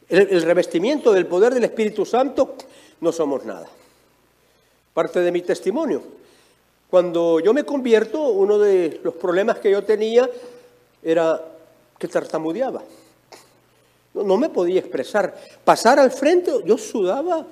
el, 0.08 0.42
revestimiento 0.42 1.12
del 1.12 1.26
poder 1.26 1.54
del 1.54 1.64
Espíritu 1.64 2.04
Santo, 2.04 2.54
no 3.00 3.12
somos 3.12 3.44
nada. 3.44 3.68
Parte 4.94 5.20
de 5.20 5.32
mi 5.32 5.42
testimonio. 5.42 6.02
Cuando 6.88 7.40
yo 7.40 7.52
me 7.52 7.64
convierto, 7.64 8.20
uno 8.28 8.58
de 8.58 9.00
los 9.02 9.14
problemas 9.14 9.58
que 9.58 9.70
yo 9.70 9.84
tenía 9.84 10.28
era 11.02 11.42
que 11.98 12.08
tartamudeaba. 12.08 12.82
No, 14.14 14.22
no 14.22 14.36
me 14.38 14.48
podía 14.48 14.80
expresar. 14.80 15.36
Pasar 15.64 15.98
al 15.98 16.10
frente, 16.10 16.50
yo 16.64 16.78
sudaba 16.78 17.44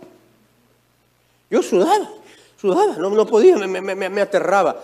yo 1.55 1.63
sudaba, 1.63 2.11
sudaba, 2.61 2.97
no, 2.97 3.27
podía, 3.27 3.57
me, 3.57 4.21
aterraba. 4.21 4.77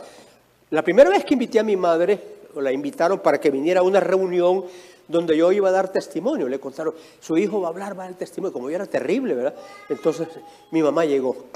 La 0.70 0.82
primera 0.82 1.10
vez 1.10 1.24
que 1.24 1.34
invité 1.34 1.58
a 1.58 1.64
mi 1.64 1.74
madre, 1.76 2.20
o 2.54 2.60
la 2.60 2.70
invitaron 2.70 3.18
para 3.18 3.40
que 3.40 3.50
viniera 3.50 3.80
a 3.80 3.82
una 3.82 3.98
reunión 3.98 4.64
donde 5.08 5.36
yo 5.36 5.50
iba 5.50 5.68
a 5.68 5.72
dar 5.72 5.90
testimonio, 5.90 6.48
le 6.48 6.60
contaron, 6.60 6.94
su 7.18 7.36
hijo 7.36 7.60
va 7.60 7.66
a 7.66 7.70
hablar, 7.70 7.98
va 7.98 8.04
a 8.04 8.06
dar 8.06 8.16
testimonio, 8.16 8.52
como 8.52 8.70
yo 8.70 8.76
era 8.76 8.86
terrible, 8.86 9.34
¿verdad? 9.34 9.56
Entonces 9.88 10.28
mi 10.70 10.80
mamá 10.80 11.04
llegó. 11.04 11.46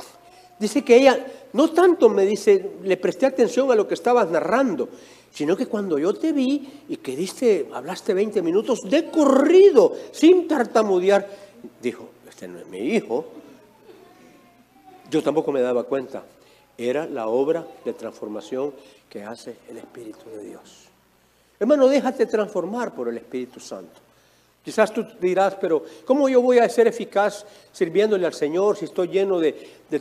Dice 0.58 0.82
que 0.82 0.96
ella, 0.96 1.24
no 1.52 1.70
tanto 1.70 2.08
me 2.08 2.26
dice, 2.26 2.72
le 2.82 2.96
presté 2.96 3.26
atención 3.26 3.70
a 3.70 3.76
lo 3.76 3.86
que 3.86 3.94
estabas 3.94 4.28
narrando, 4.28 4.88
sino 5.30 5.56
que 5.56 5.66
cuando 5.66 5.96
yo 5.96 6.12
te 6.12 6.32
vi 6.32 6.82
y 6.88 6.96
que 6.96 7.14
diste, 7.14 7.68
hablaste 7.72 8.14
20 8.14 8.42
minutos 8.42 8.80
de 8.82 9.10
corrido, 9.10 9.92
sin 10.10 10.48
tartamudear, 10.48 11.28
dijo, 11.80 12.08
este 12.28 12.48
no 12.48 12.58
es 12.58 12.66
mi 12.66 12.78
hijo, 12.78 13.26
yo 15.10 15.22
tampoco 15.22 15.52
me 15.52 15.60
daba 15.60 15.84
cuenta. 15.84 16.24
Era 16.76 17.06
la 17.06 17.28
obra 17.28 17.66
de 17.84 17.92
transformación 17.92 18.72
que 19.08 19.22
hace 19.22 19.56
el 19.70 19.78
Espíritu 19.78 20.28
de 20.30 20.44
Dios. 20.44 20.88
Hermano, 21.60 21.86
déjate 21.88 22.26
transformar 22.26 22.94
por 22.94 23.08
el 23.08 23.16
Espíritu 23.16 23.60
Santo. 23.60 24.00
Quizás 24.64 24.92
tú 24.92 25.04
dirás, 25.20 25.56
pero 25.60 25.84
¿cómo 26.06 26.28
yo 26.28 26.40
voy 26.40 26.58
a 26.58 26.68
ser 26.68 26.86
eficaz 26.86 27.44
sirviéndole 27.70 28.26
al 28.26 28.32
Señor 28.32 28.78
si 28.78 28.86
estoy 28.86 29.08
lleno 29.08 29.38
de, 29.38 29.52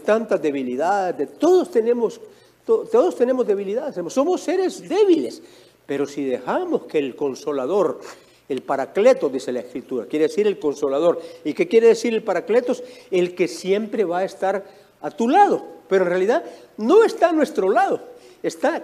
tantas 0.04 0.42
debilidades? 0.42 1.38
todos, 1.38 1.70
tenemos, 1.70 2.20
todos 2.66 3.16
tenemos 3.16 3.46
debilidades, 3.46 3.96
somos 4.14 4.42
seres 4.42 4.88
débiles. 4.88 5.42
Pero 5.86 6.06
si 6.06 6.24
dejamos 6.24 6.84
que 6.84 6.98
el 6.98 7.16
consolador, 7.16 8.00
el 8.48 8.62
paracleto, 8.62 9.28
dice 9.28 9.52
la 9.52 9.60
Escritura, 9.60 10.06
quiere 10.06 10.28
decir 10.28 10.48
el 10.48 10.58
consolador. 10.58 11.22
¿Y 11.44 11.54
qué 11.54 11.68
quiere 11.68 11.88
decir 11.88 12.14
el 12.14 12.24
paracletos? 12.24 12.84
El 13.12 13.36
que 13.36 13.50
siempre 13.50 14.06
va 14.06 14.20
a 14.20 14.24
estar 14.24 14.64
a 15.04 15.12
tu 15.12 15.30
lado, 15.30 15.64
pero 15.88 16.06
en 16.06 16.10
realidad 16.10 16.44
no 16.78 17.04
está 17.04 17.30
a 17.30 17.34
nuestro 17.34 17.70
lado, 17.70 18.02
está 18.42 18.82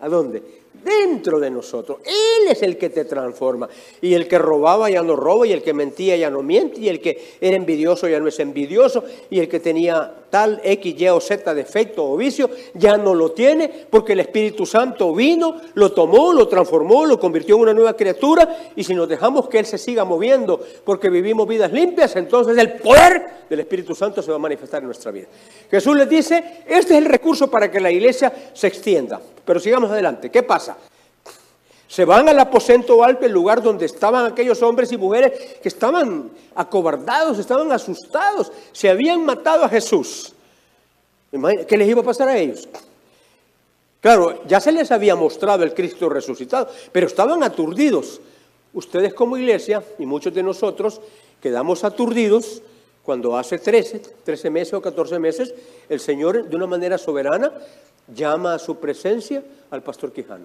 ¿a 0.00 0.08
dónde? 0.08 0.61
Dentro 0.72 1.38
de 1.38 1.50
nosotros. 1.50 1.98
Él 2.04 2.48
es 2.48 2.62
el 2.62 2.76
que 2.76 2.90
te 2.90 3.04
transforma. 3.04 3.68
Y 4.00 4.14
el 4.14 4.26
que 4.26 4.38
robaba 4.38 4.90
ya 4.90 5.02
no 5.02 5.16
roba, 5.16 5.46
y 5.46 5.52
el 5.52 5.62
que 5.62 5.72
mentía 5.72 6.16
ya 6.16 6.30
no 6.30 6.42
miente, 6.42 6.80
y 6.80 6.88
el 6.88 7.00
que 7.00 7.36
era 7.40 7.56
envidioso 7.56 8.08
ya 8.08 8.20
no 8.20 8.28
es 8.28 8.38
envidioso, 8.40 9.04
y 9.30 9.38
el 9.38 9.48
que 9.48 9.60
tenía 9.60 10.12
tal 10.30 10.60
X, 10.64 10.94
Y 10.98 11.08
o 11.08 11.20
Z 11.20 11.54
defecto 11.54 12.10
o 12.10 12.16
vicio 12.16 12.48
ya 12.74 12.96
no 12.96 13.14
lo 13.14 13.32
tiene, 13.32 13.70
porque 13.90 14.14
el 14.14 14.20
Espíritu 14.20 14.64
Santo 14.64 15.14
vino, 15.14 15.60
lo 15.74 15.92
tomó, 15.92 16.32
lo 16.32 16.48
transformó, 16.48 17.04
lo 17.04 17.20
convirtió 17.20 17.56
en 17.56 17.62
una 17.62 17.74
nueva 17.74 17.94
criatura, 17.94 18.72
y 18.74 18.82
si 18.82 18.94
nos 18.94 19.08
dejamos 19.08 19.48
que 19.48 19.58
Él 19.58 19.66
se 19.66 19.78
siga 19.78 20.04
moviendo 20.04 20.60
porque 20.84 21.10
vivimos 21.10 21.46
vidas 21.46 21.72
limpias, 21.72 22.16
entonces 22.16 22.56
el 22.56 22.74
poder 22.74 23.42
del 23.48 23.60
Espíritu 23.60 23.94
Santo 23.94 24.22
se 24.22 24.30
va 24.30 24.36
a 24.36 24.40
manifestar 24.40 24.80
en 24.80 24.86
nuestra 24.86 25.10
vida. 25.10 25.26
Jesús 25.70 25.94
les 25.94 26.08
dice, 26.08 26.62
este 26.66 26.94
es 26.94 26.98
el 26.98 27.04
recurso 27.04 27.50
para 27.50 27.70
que 27.70 27.80
la 27.80 27.90
iglesia 27.90 28.32
se 28.54 28.66
extienda. 28.66 29.20
Pero 29.44 29.58
sigamos 29.58 29.90
adelante. 29.90 30.30
¿Qué 30.30 30.42
pasa? 30.42 30.61
Se 31.88 32.04
van 32.04 32.28
al 32.28 32.38
aposento 32.38 33.04
alto, 33.04 33.26
el 33.26 33.32
lugar 33.32 33.62
donde 33.62 33.84
estaban 33.86 34.24
aquellos 34.24 34.62
hombres 34.62 34.90
y 34.92 34.96
mujeres 34.96 35.58
que 35.62 35.68
estaban 35.68 36.30
acobardados, 36.54 37.38
estaban 37.38 37.70
asustados, 37.70 38.50
se 38.72 38.88
habían 38.88 39.24
matado 39.24 39.64
a 39.64 39.68
Jesús. 39.68 40.32
¿Qué 41.68 41.76
les 41.76 41.88
iba 41.88 42.00
a 42.00 42.04
pasar 42.04 42.28
a 42.28 42.38
ellos? 42.38 42.68
Claro, 44.00 44.42
ya 44.46 44.60
se 44.60 44.72
les 44.72 44.90
había 44.90 45.14
mostrado 45.14 45.64
el 45.64 45.74
Cristo 45.74 46.08
resucitado, 46.08 46.68
pero 46.90 47.06
estaban 47.06 47.42
aturdidos. 47.42 48.20
Ustedes 48.74 49.12
como 49.14 49.36
iglesia 49.36 49.82
y 49.98 50.06
muchos 50.06 50.32
de 50.32 50.42
nosotros 50.42 51.00
quedamos 51.42 51.84
aturdidos 51.84 52.62
cuando 53.02 53.36
hace 53.36 53.58
13, 53.58 54.00
13 54.24 54.50
meses 54.50 54.74
o 54.74 54.82
14 54.82 55.18
meses 55.18 55.54
el 55.88 56.00
Señor 56.00 56.48
de 56.48 56.56
una 56.56 56.66
manera 56.66 56.96
soberana 56.96 57.52
llama 58.14 58.54
a 58.54 58.58
su 58.58 58.76
presencia 58.76 59.42
al 59.72 59.82
pastor 59.82 60.12
Quijano. 60.12 60.44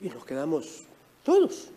Y 0.00 0.08
nos 0.08 0.24
quedamos 0.24 0.84
todos. 1.22 1.68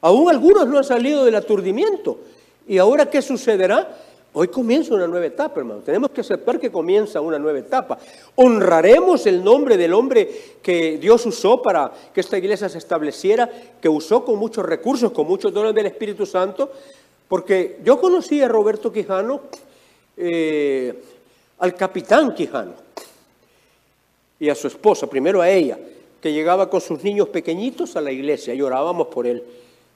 Aún 0.00 0.28
algunos 0.28 0.66
no 0.66 0.78
han 0.78 0.84
salido 0.84 1.24
del 1.24 1.36
aturdimiento. 1.36 2.18
¿Y 2.66 2.78
ahora 2.78 3.08
qué 3.08 3.22
sucederá? 3.22 3.96
Hoy 4.32 4.48
comienza 4.48 4.94
una 4.94 5.06
nueva 5.06 5.26
etapa, 5.26 5.60
hermano. 5.60 5.80
Tenemos 5.80 6.10
que 6.10 6.20
aceptar 6.20 6.58
que 6.58 6.70
comienza 6.70 7.20
una 7.20 7.38
nueva 7.38 7.60
etapa. 7.60 7.98
Honraremos 8.34 9.24
el 9.26 9.42
nombre 9.42 9.76
del 9.76 9.94
hombre 9.94 10.58
que 10.60 10.98
Dios 10.98 11.24
usó 11.24 11.62
para 11.62 11.92
que 12.12 12.20
esta 12.20 12.36
iglesia 12.36 12.68
se 12.68 12.78
estableciera, 12.78 13.48
que 13.80 13.88
usó 13.88 14.24
con 14.24 14.36
muchos 14.36 14.66
recursos, 14.66 15.12
con 15.12 15.26
muchos 15.26 15.52
dones 15.52 15.74
del 15.74 15.86
Espíritu 15.86 16.26
Santo, 16.26 16.70
porque 17.28 17.78
yo 17.84 18.00
conocí 18.00 18.42
a 18.42 18.48
Roberto 18.48 18.92
Quijano, 18.92 19.42
eh, 20.16 21.02
al 21.60 21.74
capitán 21.74 22.34
Quijano. 22.34 22.87
Y 24.40 24.48
a 24.48 24.54
su 24.54 24.68
esposa, 24.68 25.08
primero 25.08 25.40
a 25.40 25.50
ella, 25.50 25.78
que 26.20 26.32
llegaba 26.32 26.68
con 26.70 26.80
sus 26.80 27.02
niños 27.02 27.28
pequeñitos 27.28 27.96
a 27.96 28.00
la 28.00 28.12
iglesia. 28.12 28.54
Y 28.54 28.62
orábamos 28.62 29.08
por 29.08 29.26
él, 29.26 29.42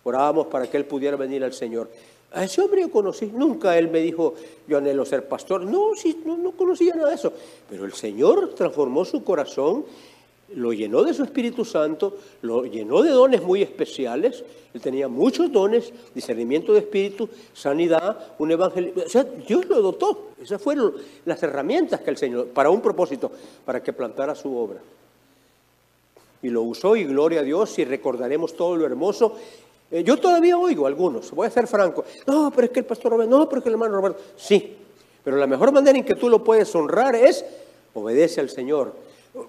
orábamos 0.04 0.46
para 0.46 0.70
que 0.70 0.76
él 0.76 0.84
pudiera 0.84 1.16
venir 1.16 1.44
al 1.44 1.52
Señor. 1.52 1.88
A 2.32 2.44
ese 2.44 2.62
hombre 2.62 2.80
yo 2.80 2.90
conocí, 2.90 3.26
nunca 3.26 3.78
él 3.78 3.88
me 3.88 4.00
dijo, 4.00 4.34
yo 4.66 4.78
anhelo 4.78 5.04
ser 5.04 5.28
pastor, 5.28 5.62
no, 5.62 5.90
sí, 5.94 6.22
no, 6.24 6.38
no 6.38 6.52
conocía 6.52 6.94
nada 6.94 7.10
de 7.10 7.16
eso, 7.16 7.32
pero 7.68 7.84
el 7.84 7.92
Señor 7.92 8.54
transformó 8.54 9.04
su 9.04 9.22
corazón, 9.22 9.84
lo 10.56 10.72
llenó 10.72 11.02
de 11.02 11.14
su 11.14 11.22
Espíritu 11.24 11.64
Santo, 11.64 12.16
lo 12.42 12.64
llenó 12.64 13.02
de 13.02 13.10
dones 13.10 13.42
muy 13.42 13.62
especiales, 13.62 14.44
él 14.74 14.80
tenía 14.80 15.08
muchos 15.08 15.52
dones, 15.52 15.92
discernimiento 16.14 16.72
de 16.72 16.80
espíritu, 16.80 17.28
sanidad, 17.52 18.34
un 18.38 18.50
evangelio, 18.50 18.92
o 19.04 19.08
sea, 19.08 19.24
Dios 19.24 19.66
lo 19.66 19.82
dotó, 19.82 20.30
esas 20.40 20.60
fueron 20.60 20.94
las 21.24 21.42
herramientas 21.42 22.00
que 22.00 22.10
el 22.10 22.16
Señor, 22.16 22.48
para 22.48 22.70
un 22.70 22.80
propósito, 22.80 23.30
para 23.64 23.82
que 23.82 23.92
plantara 23.92 24.34
su 24.34 24.56
obra. 24.56 24.78
Y 26.42 26.48
lo 26.48 26.62
usó 26.62 26.96
y 26.96 27.04
gloria 27.04 27.40
a 27.40 27.44
Dios 27.44 27.78
y 27.78 27.84
recordaremos 27.84 28.56
todo 28.56 28.76
lo 28.76 28.84
hermoso. 28.84 29.36
Eh, 29.90 30.02
yo 30.02 30.16
todavía 30.16 30.58
oigo 30.58 30.86
algunos, 30.86 31.30
voy 31.32 31.46
a 31.46 31.50
ser 31.50 31.66
franco, 31.66 32.04
no, 32.26 32.50
pero 32.54 32.66
es 32.66 32.72
que 32.72 32.80
el 32.80 32.86
pastor 32.86 33.12
Roberto, 33.12 33.38
no, 33.38 33.48
pero 33.48 33.58
es 33.58 33.62
que 33.62 33.68
el 33.68 33.74
hermano 33.74 33.94
Roberto, 33.94 34.20
sí, 34.36 34.76
pero 35.22 35.36
la 35.36 35.46
mejor 35.46 35.70
manera 35.70 35.96
en 35.96 36.04
que 36.04 36.14
tú 36.14 36.28
lo 36.28 36.42
puedes 36.42 36.74
honrar 36.74 37.14
es 37.14 37.44
obedece 37.94 38.40
al 38.40 38.50
Señor. 38.50 38.92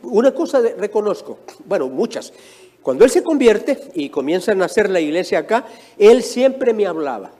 Una 0.03 0.33
cosa 0.33 0.61
reconozco, 0.61 1.39
bueno, 1.65 1.87
muchas. 1.87 2.31
Cuando 2.81 3.05
él 3.05 3.11
se 3.11 3.23
convierte 3.23 3.79
y 3.93 4.09
comienza 4.09 4.51
a 4.51 4.55
nacer 4.55 4.89
la 4.89 4.99
iglesia 4.99 5.39
acá, 5.39 5.65
él 5.97 6.23
siempre 6.23 6.73
me 6.73 6.85
hablaba. 6.85 7.31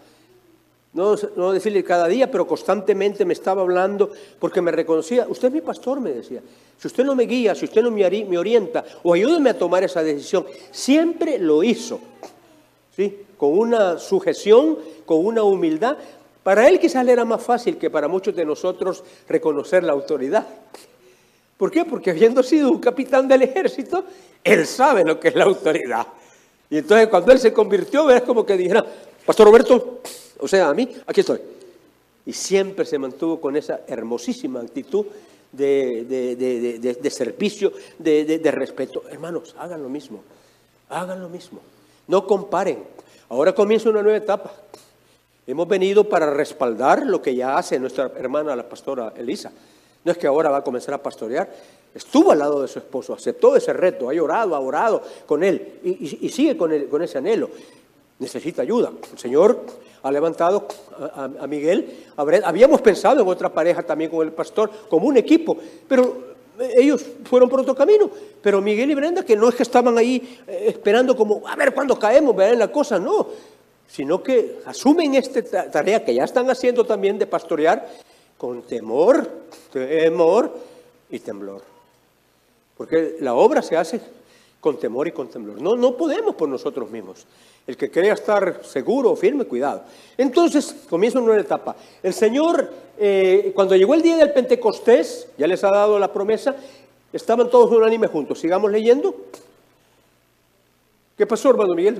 No, 0.93 1.15
no 1.35 1.51
decirle 1.51 1.83
cada 1.83 2.07
día, 2.07 2.29
pero 2.29 2.45
constantemente 2.45 3.25
me 3.25 3.33
estaba 3.33 3.62
hablando 3.62 4.12
porque 4.39 4.62
me 4.62 4.71
reconocía. 4.71 5.25
Usted 5.27 5.47
es 5.47 5.53
mi 5.53 5.62
pastor, 5.62 6.00
me 6.00 6.12
decía. 6.12 6.41
Si 6.77 6.88
usted 6.88 7.03
no 7.03 7.15
me 7.15 7.23
guía, 7.23 7.55
si 7.55 7.65
usted 7.65 7.81
no 7.81 7.91
me 7.91 8.38
orienta 8.38 8.83
o 9.03 9.13
ayúdeme 9.13 9.50
a 9.50 9.57
tomar 9.57 9.83
esa 9.83 10.03
decisión, 10.03 10.45
siempre 10.71 11.39
lo 11.39 11.63
hizo. 11.63 12.00
¿sí? 12.95 13.25
con 13.43 13.59
una 13.59 14.00
sujeción, 14.00 14.79
con 15.05 15.25
una 15.25 15.43
humildad. 15.43 15.97
Para 16.43 16.69
él 16.69 16.79
quizás 16.79 17.05
le 17.05 17.12
era 17.12 17.25
más 17.25 17.43
fácil 17.43 17.77
que 17.77 17.89
para 17.89 18.07
muchos 18.07 18.33
de 18.33 18.45
nosotros 18.45 19.03
reconocer 19.27 19.83
la 19.83 19.91
autoridad. 19.91 20.47
¿Por 21.57 21.72
qué? 21.72 21.86
Porque 21.86 22.12
habiendo 22.12 22.43
sido 22.43 22.72
un 22.72 22.79
capitán 22.79 23.27
del 23.27 23.43
ejército, 23.43 24.05
él 24.43 24.65
sabe 24.65 25.03
lo 25.03 25.19
que 25.19 25.29
es 25.29 25.36
la 25.36 25.45
autoridad. 25.45 26.07
Y 26.69 26.77
entonces 26.77 27.07
cuando 27.07 27.31
él 27.31 27.39
se 27.39 27.53
convirtió, 27.53 28.10
es 28.12 28.24
como 28.24 28.45
que 28.45 28.57
dijera, 28.57 28.86
Pastor 29.25 29.48
Roberto, 29.48 30.00
o 30.39 30.48
sea, 30.48 30.69
a 30.69 30.74
mí, 30.74 30.89
aquí 31.05 31.22
estoy. 31.22 31.39
Y 32.25 32.33
siempre 32.33 32.86
se 32.86 32.98
mantuvo 32.98 33.39
con 33.39 33.55
esa 33.55 33.81
hermosísima 33.88 34.62
actitud 34.62 35.05
de, 35.51 36.05
de, 36.05 36.98
de 37.00 37.10
servicio, 37.10 37.74
de 38.00 38.51
respeto. 38.51 39.03
Hermanos, 39.10 39.55
hagan 39.60 39.83
lo 39.83 39.89
mismo, 39.89 40.24
hagan 40.89 41.22
lo 41.22 41.29
mismo. 41.29 41.60
No 42.07 42.25
comparen. 42.25 42.83
Ahora 43.29 43.53
comienza 43.53 43.89
una 43.89 44.01
nueva 44.01 44.17
etapa. 44.17 44.51
Hemos 45.45 45.67
venido 45.67 46.07
para 46.07 46.29
respaldar 46.29 47.05
lo 47.05 47.22
que 47.22 47.36
ya 47.36 47.57
hace 47.57 47.79
nuestra 47.79 48.12
hermana, 48.17 48.55
la 48.55 48.67
pastora 48.67 49.13
Elisa. 49.17 49.51
No 50.03 50.12
es 50.12 50.17
que 50.17 50.27
ahora 50.27 50.50
va 50.50 50.57
a 50.57 50.63
comenzar 50.63 50.93
a 50.93 51.01
pastorear. 51.01 51.50
Estuvo 51.93 52.31
al 52.31 52.39
lado 52.39 52.62
de 52.62 52.67
su 52.67 52.79
esposo, 52.79 53.13
aceptó 53.13 53.55
ese 53.55 53.72
reto, 53.72 54.10
ha 54.10 54.13
llorado, 54.13 54.55
ha 54.55 54.60
orado 54.60 55.01
con 55.25 55.43
él 55.43 55.79
y, 55.83 56.29
sigue 56.29 56.57
con, 56.57 56.88
con, 56.88 57.01
ese 57.01 57.19
anhelo. 57.19 57.50
Necesita 58.19 58.63
ayuda. 58.63 58.91
El 59.12 59.19
Señor 59.19 59.63
ha 60.03 60.12
levantado 60.12 60.67
a, 61.15 61.48
Miguel. 61.48 62.05
Habíamos 62.15 62.81
pensado 62.81 63.22
en 63.22 63.27
otra 63.27 63.50
pareja 63.50 63.83
también 63.83 64.12
con 64.12 64.25
el 64.25 64.33
pastor, 64.33 64.69
como 64.89 65.07
un 65.07 65.17
equipo, 65.17 65.57
pero 65.88 66.33
ellos 66.60 67.05
fueron 67.24 67.50
por 67.50 67.62
otro 67.62 67.74
camino, 67.74 68.10
pero 68.41 68.62
Miguel 68.62 68.91
y 68.91 68.95
Brenda, 68.95 69.24
que 69.24 69.36
no 69.36 69.50
es 69.50 69.55
que 69.55 69.63
estaban 69.63 69.98
ahí 69.98 70.39
eh, 70.48 70.65
esperando 70.67 71.15
como, 71.15 71.48
a 71.48 71.55
ver 71.55 71.74
cuándo 71.74 71.98
caemos, 71.98 72.36
ver 72.36 72.55
la 72.57 72.72
cosa, 72.72 73.00
no, 73.00 73.27
sino 73.88 74.22
que 74.22 74.60
asumen 74.65 75.15
esta 75.15 75.72
tarea 75.72 76.05
que 76.05 76.13
ya 76.13 76.25
están 76.25 76.50
haciendo 76.50 76.86
también 76.86 77.17
de 77.17 77.25
pastorear 77.25 77.88
con 78.43 78.62
temor, 78.63 79.25
temor 79.71 80.53
y 81.09 81.19
temblor. 81.19 81.62
Porque 82.75 83.15
la 83.21 83.35
obra 83.35 83.62
se 83.62 83.77
hace 83.77 84.01
con 84.59 84.77
temor 84.77 85.07
y 85.07 85.13
con 85.13 85.29
temblor. 85.29 85.62
No, 85.62 85.75
no 85.75 85.95
podemos 85.95 86.35
por 86.35 86.49
nosotros 86.49 86.89
mismos. 86.89 87.25
El 87.65 87.77
que 87.77 87.89
crea 87.89 88.13
estar 88.13 88.65
seguro 88.65 89.12
o 89.12 89.15
firme, 89.15 89.45
cuidado. 89.45 89.84
Entonces 90.17 90.75
comienza 90.89 91.19
una 91.19 91.27
nueva 91.27 91.41
etapa. 91.41 91.75
El 92.01 92.13
Señor, 92.13 92.69
eh, 92.97 93.53
cuando 93.56 93.77
llegó 93.77 93.93
el 93.93 94.01
día 94.01 94.17
del 94.17 94.34
Pentecostés, 94.34 95.27
ya 95.38 95.47
les 95.47 95.63
ha 95.63 95.69
dado 95.69 95.97
la 95.97 96.12
promesa, 96.12 96.56
estaban 97.13 97.49
todos 97.49 97.71
unánime 97.71 98.08
juntos. 98.08 98.39
Sigamos 98.39 98.69
leyendo. 98.71 99.15
¿Qué 101.17 101.25
pasó, 101.25 101.49
hermano 101.49 101.75
Miguel? 101.75 101.95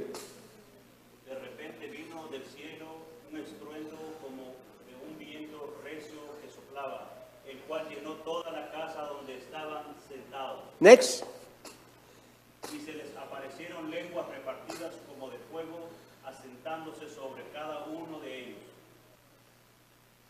De 1.28 1.36
repente 1.36 1.88
vino 1.88 2.28
del 2.32 2.44
cielo 2.44 2.86
un 3.32 3.38
estruendo 3.38 3.96
como 4.22 4.56
de 4.88 4.96
un 5.08 5.20
viento 5.20 5.76
recio 5.84 6.20
que 6.42 6.50
soplaba, 6.50 7.28
el 7.48 7.60
cual 7.68 7.88
llenó 7.90 8.14
toda 8.24 8.52
la 8.52 8.72
casa 8.72 9.02
donde 9.02 9.38
estaban 9.38 9.84
Next. 10.84 11.24
sobre 17.16 17.44
cada 17.54 17.86
uno 17.86 18.20
de 18.20 18.40
ellos. 18.40 18.58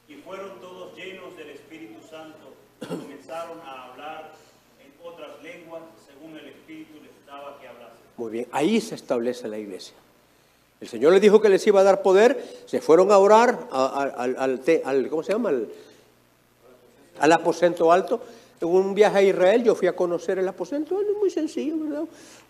Y 0.08 0.16
fueron 0.16 0.60
todos 0.60 0.96
llenos 0.96 1.36
del 1.38 1.50
Espíritu 1.50 2.00
Santo 2.08 2.54
y 2.82 2.86
comenzaron 2.86 3.60
a 3.62 3.86
hablar 3.86 4.32
en 4.80 4.94
otras 5.04 5.42
lenguas 5.42 5.82
según 6.06 6.38
el 6.38 6.48
Espíritu 6.48 6.94
les 7.02 7.26
daba 7.26 7.60
que 7.60 7.68
hablasen. 7.68 7.98
Muy 8.18 8.32
bien, 8.32 8.48
ahí 8.52 8.80
se 8.80 8.96
establece 8.96 9.48
la 9.48 9.58
iglesia. 9.58 9.96
El 10.82 10.88
Señor 10.88 11.13
les 11.13 11.22
dijo 11.22 11.42
que 11.42 11.50
les 11.50 11.66
iba 11.66 11.80
a 11.80 11.84
dar 11.84 12.02
poder, 12.02 12.44
se 12.66 12.82
fueron 12.82 13.12
a 13.12 13.18
orar 13.18 13.68
al, 13.72 14.36
al, 14.38 15.10
¿cómo 15.10 15.24
se 15.24 15.32
llama? 15.32 15.50
Al, 15.50 15.70
al 17.20 17.32
aposento 17.32 17.92
alto. 17.92 18.22
En 18.63 18.69
un 18.69 18.95
viaje 18.95 19.17
a 19.17 19.21
Israel 19.21 19.62
yo 19.62 19.76
fui 19.76 19.89
a 19.89 19.93
conocer 19.93 20.39
el 20.39 20.47
aposento, 20.47 20.97
es 21.02 21.17
muy 21.19 21.30
sencillo, 21.30 21.76
¿verdad? 21.80 22.06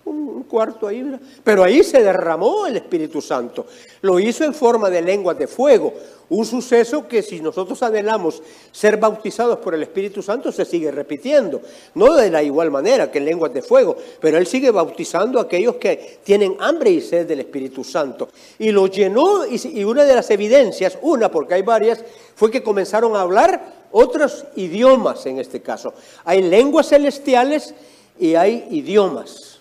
un 0.06 0.44
cuarto 0.44 0.88
ahí, 0.88 1.04
pero 1.44 1.64
ahí 1.64 1.84
se 1.84 2.04
derramó 2.04 2.68
el 2.68 2.76
Espíritu 2.76 3.20
Santo. 3.20 3.66
Lo 4.02 4.20
hizo 4.20 4.44
en 4.44 4.54
forma 4.54 4.92
de 4.92 5.02
lenguas 5.02 5.40
de 5.40 5.48
fuego, 5.48 5.94
un 6.30 6.46
suceso 6.46 7.08
que 7.08 7.24
si 7.24 7.42
nosotros 7.42 7.82
anhelamos 7.82 8.44
ser 8.72 8.98
bautizados 8.98 9.58
por 9.58 9.74
el 9.74 9.82
Espíritu 9.82 10.22
Santo 10.22 10.52
se 10.52 10.66
sigue 10.66 10.92
repitiendo, 10.92 11.62
no 11.96 12.14
de 12.14 12.30
la 12.30 12.44
igual 12.44 12.70
manera 12.70 13.10
que 13.10 13.18
en 13.18 13.26
lenguas 13.26 13.54
de 13.54 13.64
fuego, 13.64 13.96
pero 14.20 14.38
Él 14.38 14.46
sigue 14.46 14.70
bautizando 14.70 15.40
a 15.40 15.44
aquellos 15.44 15.78
que 15.78 16.20
tienen 16.24 16.58
hambre 16.60 16.92
y 16.92 17.02
sed 17.02 17.26
del 17.26 17.40
Espíritu 17.40 17.84
Santo. 17.84 18.30
Y 18.60 18.72
lo 18.72 18.86
llenó 18.86 19.46
y 19.48 19.84
una 19.84 20.04
de 20.04 20.16
las 20.16 20.30
evidencias, 20.30 20.98
una 21.02 21.32
porque 21.32 21.56
hay 21.56 21.64
varias, 21.64 22.04
fue 22.36 22.52
que 22.52 22.62
comenzaron 22.62 23.16
a 23.16 23.22
hablar 23.22 23.83
otros 23.94 24.46
idiomas 24.56 25.26
en 25.26 25.40
este 25.40 25.62
caso. 25.62 25.94
Hay 26.26 26.42
lenguas 26.42 26.90
celestiales 26.90 27.74
y 28.20 28.36
hay 28.36 28.68
idiomas. 28.72 29.60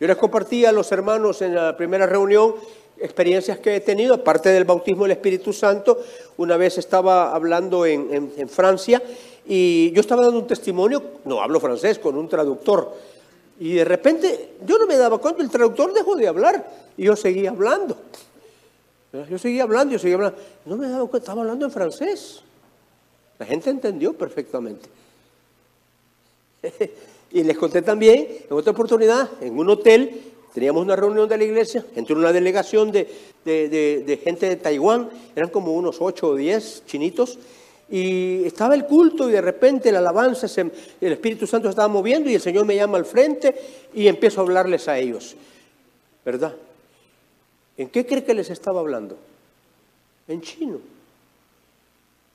Yo 0.00 0.06
les 0.06 0.16
compartí 0.16 0.64
a 0.64 0.72
los 0.72 0.90
hermanos 0.92 1.42
en 1.42 1.54
la 1.54 1.76
primera 1.76 2.06
reunión 2.06 2.54
experiencias 2.98 3.58
que 3.58 3.76
he 3.76 3.80
tenido, 3.80 4.14
aparte 4.14 4.50
del 4.50 4.64
bautismo 4.64 5.02
del 5.02 5.12
Espíritu 5.12 5.52
Santo. 5.52 5.98
Una 6.38 6.56
vez 6.56 6.78
estaba 6.78 7.34
hablando 7.34 7.84
en, 7.84 8.48
Francia 8.48 9.02
y 9.46 9.90
yo 9.92 10.00
estaba 10.00 10.22
dando 10.22 10.40
un 10.40 10.46
testimonio, 10.46 11.02
no 11.24 11.42
hablo 11.42 11.60
francés, 11.60 11.98
con 11.98 12.16
un 12.16 12.28
traductor. 12.28 12.94
Y 13.58 13.74
de 13.74 13.84
repente 13.84 14.56
yo 14.64 14.78
no 14.78 14.86
me 14.86 14.96
daba 14.96 15.18
cuenta, 15.18 15.42
el 15.42 15.50
traductor 15.50 15.92
dejó 15.92 16.14
de 16.14 16.28
hablar 16.28 16.66
y 16.96 17.04
yo 17.04 17.16
seguía 17.16 17.50
hablando. 17.50 17.96
Yo 19.30 19.38
seguía 19.38 19.62
hablando, 19.62 19.92
yo 19.94 19.98
seguía 19.98 20.16
hablando. 20.16 20.38
No 20.66 20.76
me 20.76 20.88
daba 20.88 21.06
cuenta, 21.08 21.18
estaba 21.18 21.40
hablando 21.40 21.64
en 21.64 21.70
francés. 21.70 22.42
La 23.38 23.46
gente 23.46 23.70
entendió 23.70 24.12
perfectamente. 24.12 24.88
Y 27.32 27.42
les 27.42 27.58
conté 27.58 27.82
también, 27.82 28.28
en 28.48 28.56
otra 28.56 28.72
oportunidad, 28.72 29.28
en 29.42 29.58
un 29.58 29.68
hotel, 29.68 30.22
teníamos 30.54 30.82
una 30.82 30.96
reunión 30.96 31.28
de 31.28 31.36
la 31.36 31.44
iglesia, 31.44 31.84
entró 31.96 32.16
una 32.16 32.32
delegación 32.32 32.92
de, 32.92 34.20
gente 34.22 34.48
de 34.48 34.56
Taiwán, 34.56 35.10
eran 35.34 35.50
como 35.50 35.74
unos 35.74 35.96
ocho 36.00 36.28
o 36.28 36.34
diez 36.36 36.84
chinitos, 36.86 37.38
y 37.90 38.44
estaba 38.44 38.74
el 38.74 38.86
culto 38.86 39.28
y 39.28 39.32
de 39.32 39.40
repente 39.40 39.92
la 39.92 39.98
alabanza, 39.98 40.46
el 41.00 41.12
Espíritu 41.12 41.46
Santo 41.46 41.68
se 41.68 41.70
estaba 41.70 41.88
moviendo 41.88 42.30
y 42.30 42.34
el 42.34 42.40
Señor 42.40 42.64
me 42.64 42.74
llama 42.74 42.96
al 42.96 43.04
frente 43.04 43.54
y 43.92 44.06
empiezo 44.08 44.40
a 44.40 44.44
hablarles 44.44 44.88
a 44.88 44.98
ellos. 44.98 45.36
¿Verdad? 46.24 46.54
¿En 47.76 47.88
qué 47.90 48.06
cree 48.06 48.24
que 48.24 48.34
les 48.34 48.50
estaba 48.50 48.80
hablando? 48.80 49.18
En 50.26 50.40
chino. 50.40 50.95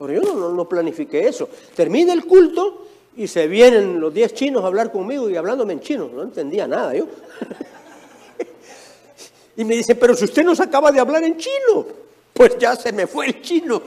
Pero 0.02 0.20
yo 0.20 0.34
no, 0.34 0.50
no 0.50 0.68
planifiqué 0.68 1.28
eso. 1.28 1.48
Termina 1.76 2.12
el 2.12 2.26
culto 2.26 2.88
y 3.16 3.28
se 3.28 3.48
vienen 3.48 4.00
los 4.00 4.12
diez 4.12 4.34
chinos 4.34 4.64
a 4.64 4.68
hablar 4.68 4.92
conmigo 4.92 5.30
y 5.30 5.36
hablándome 5.36 5.74
en 5.74 5.80
chino. 5.80 6.10
No 6.12 6.24
entendía 6.24 6.68
nada 6.68 6.96
yo. 6.96 7.06
y 9.58 9.64
me 9.64 9.76
dice, 9.76 9.94
pero 9.94 10.16
si 10.16 10.26
usted 10.26 10.44
nos 10.44 10.60
acaba 10.60 10.92
de 10.92 11.00
hablar 11.00 11.24
en 11.24 11.38
chino, 11.38 11.86
pues 12.34 12.58
ya 12.58 12.76
se 12.76 12.92
me 12.92 13.06
fue 13.06 13.28
el 13.28 13.42
chino. 13.44 13.84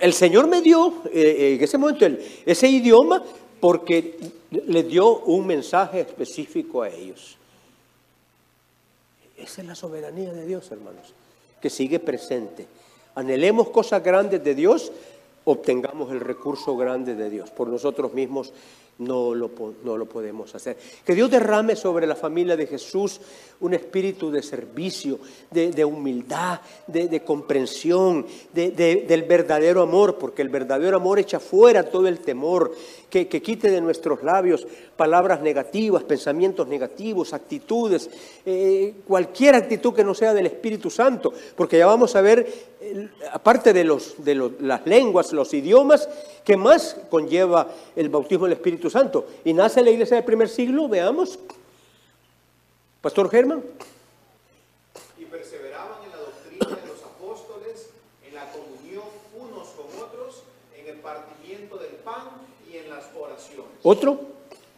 El 0.00 0.12
Señor 0.12 0.48
me 0.48 0.60
dio 0.60 1.02
eh, 1.12 1.54
en 1.56 1.62
ese 1.62 1.78
momento 1.78 2.04
ese 2.44 2.66
idioma 2.66 3.22
porque 3.60 4.18
le 4.50 4.82
dio 4.82 5.20
un 5.20 5.46
mensaje 5.46 6.00
específico 6.00 6.82
a 6.82 6.88
ellos. 6.88 7.36
Esa 9.36 9.60
es 9.60 9.68
la 9.68 9.76
soberanía 9.76 10.32
de 10.32 10.46
Dios, 10.46 10.68
hermanos, 10.72 11.14
que 11.60 11.70
sigue 11.70 12.00
presente. 12.00 12.66
Anhelemos 13.14 13.68
cosas 13.68 14.02
grandes 14.02 14.42
de 14.42 14.54
Dios, 14.54 14.92
obtengamos 15.44 16.10
el 16.12 16.20
recurso 16.20 16.76
grande 16.76 17.14
de 17.14 17.30
Dios. 17.30 17.50
Por 17.50 17.68
nosotros 17.68 18.14
mismos 18.14 18.52
no 19.04 19.34
lo, 19.34 19.50
no 19.84 19.96
lo 19.96 20.06
podemos 20.06 20.54
hacer. 20.54 20.76
Que 21.04 21.14
Dios 21.14 21.30
derrame 21.30 21.76
sobre 21.76 22.06
la 22.06 22.14
familia 22.14 22.56
de 22.56 22.66
Jesús 22.66 23.20
un 23.62 23.74
espíritu 23.74 24.30
de 24.30 24.42
servicio, 24.42 25.20
de, 25.50 25.84
humildad, 25.84 26.60
de, 26.88 27.22
comprensión, 27.22 28.26
del 28.52 29.22
verdadero 29.22 29.82
amor, 29.82 30.18
porque 30.18 30.42
el 30.42 30.48
verdadero 30.48 30.96
amor 30.96 31.20
echa 31.20 31.38
fuera 31.38 31.88
todo 31.88 32.08
el 32.08 32.18
temor, 32.18 32.74
que, 33.08 33.28
quite 33.28 33.70
de 33.70 33.80
nuestros 33.80 34.24
labios 34.24 34.66
palabras 34.96 35.42
negativas, 35.42 36.02
pensamientos 36.02 36.66
negativos, 36.66 37.32
actitudes, 37.32 38.10
eh, 38.44 38.94
cualquier 39.06 39.54
actitud 39.54 39.94
que 39.94 40.04
no 40.04 40.14
sea 40.14 40.34
del 40.34 40.46
Espíritu 40.46 40.90
Santo, 40.90 41.32
porque 41.54 41.78
ya 41.78 41.86
vamos 41.86 42.16
a 42.16 42.20
ver, 42.20 42.46
aparte 43.32 43.72
de, 43.72 43.84
los, 43.84 44.24
de 44.24 44.50
las 44.58 44.84
lenguas, 44.86 45.32
los 45.32 45.54
idiomas, 45.54 46.08
que 46.44 46.56
más 46.56 46.96
conlleva 47.08 47.68
el 47.94 48.08
bautismo 48.08 48.46
del 48.46 48.54
Espíritu 48.54 48.90
Santo. 48.92 49.26
Y 49.44 49.52
nace 49.52 49.82
la 49.82 49.90
iglesia 49.90 50.16
del 50.16 50.24
primer 50.24 50.48
siglo, 50.48 50.88
veamos. 50.88 51.38
Pastor 53.00 53.28
Germán. 53.30 53.64
Y 55.18 55.24
perseveraban 55.24 56.04
en 56.04 56.10
la 56.10 56.18
doctrina 56.18 56.66
de 56.80 56.86
los 56.86 57.02
apóstoles, 57.02 57.88
en 58.24 58.34
la 58.34 58.52
comunión 58.52 59.04
unos 59.36 59.68
con 59.70 59.86
otros, 60.00 60.44
en 60.76 60.86
el 60.86 60.96
partimiento 60.98 61.78
del 61.78 61.96
pan 61.96 62.28
y 62.70 62.76
en 62.76 62.90
las 62.90 63.06
oraciones. 63.18 63.72
¿Otro? 63.82 64.20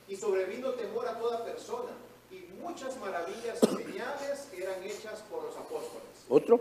Y 0.08 0.16
sobrevino 0.16 0.70
temor 0.70 1.06
a 1.08 1.18
toda 1.18 1.44
persona, 1.44 1.90
y 2.30 2.46
muchas 2.62 2.98
maravillas 2.98 3.58
y 3.62 3.66
señales 3.66 4.48
eran 4.56 4.82
hechas 4.82 5.22
por 5.30 5.44
los 5.44 5.56
apóstoles. 5.56 6.08
¿Otro? 6.28 6.60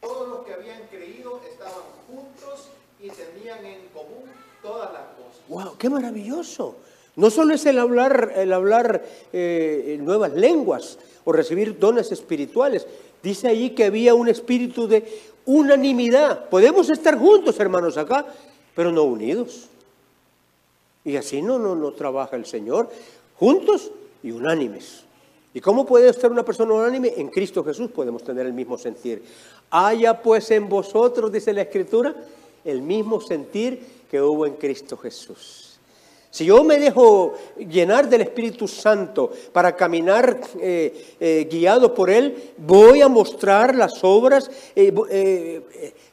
Todos 0.00 0.28
los 0.28 0.46
que 0.46 0.54
habían 0.54 0.86
creído 0.86 1.40
estaban 1.50 1.82
juntos 2.06 2.68
y 3.00 3.08
tenían 3.10 3.64
en 3.64 3.88
común 3.92 4.24
todas 4.62 4.92
las 4.92 5.02
cosas. 5.02 5.40
¡Wow! 5.48 5.76
¡Qué 5.78 5.88
maravilloso! 5.88 6.76
No 7.16 7.30
solo 7.30 7.54
es 7.54 7.66
el 7.66 7.78
hablar, 7.78 8.32
el 8.36 8.52
hablar 8.52 9.04
eh, 9.32 9.98
nuevas 10.00 10.34
lenguas 10.34 10.98
o 11.24 11.32
recibir 11.32 11.78
dones 11.78 12.12
espirituales. 12.12 12.86
Dice 13.22 13.48
allí 13.48 13.70
que 13.70 13.84
había 13.84 14.14
un 14.14 14.28
espíritu 14.28 14.86
de 14.86 15.04
unanimidad. 15.44 16.48
Podemos 16.48 16.88
estar 16.90 17.18
juntos, 17.18 17.58
hermanos, 17.58 17.96
acá, 17.96 18.26
pero 18.74 18.92
no 18.92 19.02
unidos. 19.02 19.66
Y 21.04 21.16
así 21.16 21.42
no, 21.42 21.58
no, 21.58 21.74
no 21.74 21.92
trabaja 21.92 22.36
el 22.36 22.46
Señor. 22.46 22.88
Juntos 23.36 23.90
y 24.22 24.30
unánimes. 24.30 25.02
¿Y 25.54 25.60
cómo 25.60 25.86
puede 25.86 26.10
estar 26.10 26.30
una 26.30 26.44
persona 26.44 26.74
unánime? 26.74 27.14
En 27.16 27.28
Cristo 27.28 27.64
Jesús 27.64 27.90
podemos 27.90 28.22
tener 28.22 28.46
el 28.46 28.52
mismo 28.52 28.78
sentir. 28.78 29.24
Haya 29.70 30.22
pues 30.22 30.50
en 30.52 30.68
vosotros, 30.68 31.32
dice 31.32 31.52
la 31.52 31.62
Escritura, 31.62 32.14
el 32.64 32.82
mismo 32.82 33.20
sentir 33.20 34.04
que 34.10 34.20
hubo 34.20 34.46
en 34.46 34.54
Cristo 34.54 34.96
Jesús. 34.96 35.68
Si 36.30 36.44
yo 36.44 36.62
me 36.62 36.78
dejo 36.78 37.34
llenar 37.56 38.08
del 38.08 38.20
Espíritu 38.20 38.68
Santo 38.68 39.32
para 39.52 39.74
caminar 39.74 40.38
eh, 40.60 41.16
eh, 41.18 41.48
guiado 41.50 41.94
por 41.94 42.10
Él, 42.10 42.52
voy 42.58 43.00
a 43.00 43.08
mostrar 43.08 43.74
las 43.74 44.04
obras. 44.04 44.50
Eh, 44.76 45.62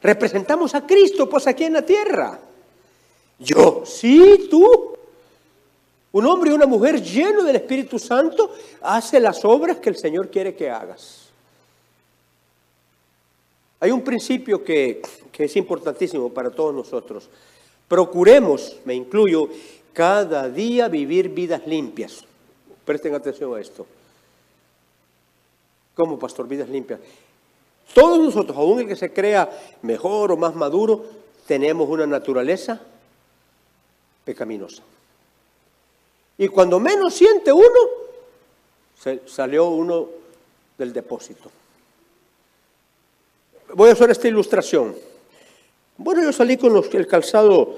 representamos 0.02 0.74
a 0.74 0.88
Cristo, 0.88 1.28
pues 1.28 1.48
aquí 1.48 1.66
en 1.66 1.74
la 1.74 1.86
tierra. 1.86 2.40
Yo, 3.40 3.84
sí, 3.86 4.48
tú. 4.50 4.96
Un 6.14 6.26
hombre 6.28 6.52
y 6.52 6.54
una 6.54 6.66
mujer 6.66 7.02
lleno 7.02 7.44
del 7.44 7.58
Espíritu 7.58 8.00
Santo 8.00 8.54
hace 8.82 9.20
las 9.20 9.44
obras 9.44 9.78
que 9.78 9.90
el 9.90 9.98
Señor 9.98 10.30
quiere 10.30 10.56
que 10.56 10.70
hagas. 10.70 11.25
Hay 13.80 13.92
un 13.92 14.04
principio 14.04 14.64
que, 14.64 15.02
es 15.38 15.56
importantísimo 15.56 16.30
para 16.30 16.50
todos 16.50 16.74
nosotros. 16.74 17.30
Procuremos, 17.88 18.78
me 18.86 18.94
incluyo, 18.94 19.50
cada 19.94 20.50
día 20.50 20.88
vivir 20.88 21.30
vidas 21.30 21.68
limpias. 21.68 22.24
Presten 22.86 23.14
atención 23.16 23.54
a 23.56 23.60
esto. 23.60 23.86
¿Cómo, 25.94 26.18
pastor? 26.18 26.48
Vidas 26.48 26.70
limpias. 26.70 27.00
Todos 27.94 28.20
nosotros, 28.20 28.58
aún 28.58 28.80
el 28.80 28.88
que 28.88 28.96
se 28.96 29.14
crea 29.14 29.50
mejor 29.82 30.32
o 30.32 30.38
más 30.38 30.56
maduro, 30.56 31.06
tenemos 31.46 31.88
una 31.88 32.08
naturaleza 32.08 32.82
pecaminosa. 34.24 34.84
Y 36.38 36.48
cuando 36.48 36.80
menos 36.80 37.14
siente 37.14 37.52
uno, 37.54 37.66
salió 39.26 39.70
uno 39.70 40.08
del 40.78 40.92
depósito. 40.92 41.52
Voy 43.76 43.90
a 43.90 43.92
hacer 43.92 44.10
esta 44.10 44.30
ilustración. 44.30 44.96
Bueno, 45.98 46.24
yo 46.24 46.32
salí 46.32 46.56
con 46.56 46.82
el 46.94 47.08
calzado 47.08 47.78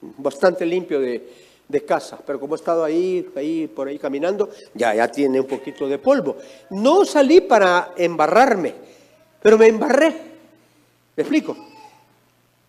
bastante 0.00 0.64
limpio 0.64 1.00
de, 1.00 1.42
casa, 1.86 2.18
pero 2.26 2.40
como 2.40 2.54
he 2.54 2.58
estado 2.58 2.82
ahí, 2.82 3.30
ahí, 3.36 3.66
por 3.66 3.88
ahí 3.88 3.98
caminando, 3.98 4.48
ya, 4.74 4.94
ya 4.94 5.08
tiene 5.08 5.38
un 5.38 5.46
poquito 5.46 5.86
de 5.86 5.98
polvo. 5.98 6.36
No 6.70 7.04
salí 7.04 7.42
para 7.42 7.92
embarrarme, 7.96 8.74
pero 9.42 9.58
me 9.58 9.66
embarré. 9.66 10.14
¿Me 11.14 11.22
explico? 11.22 11.56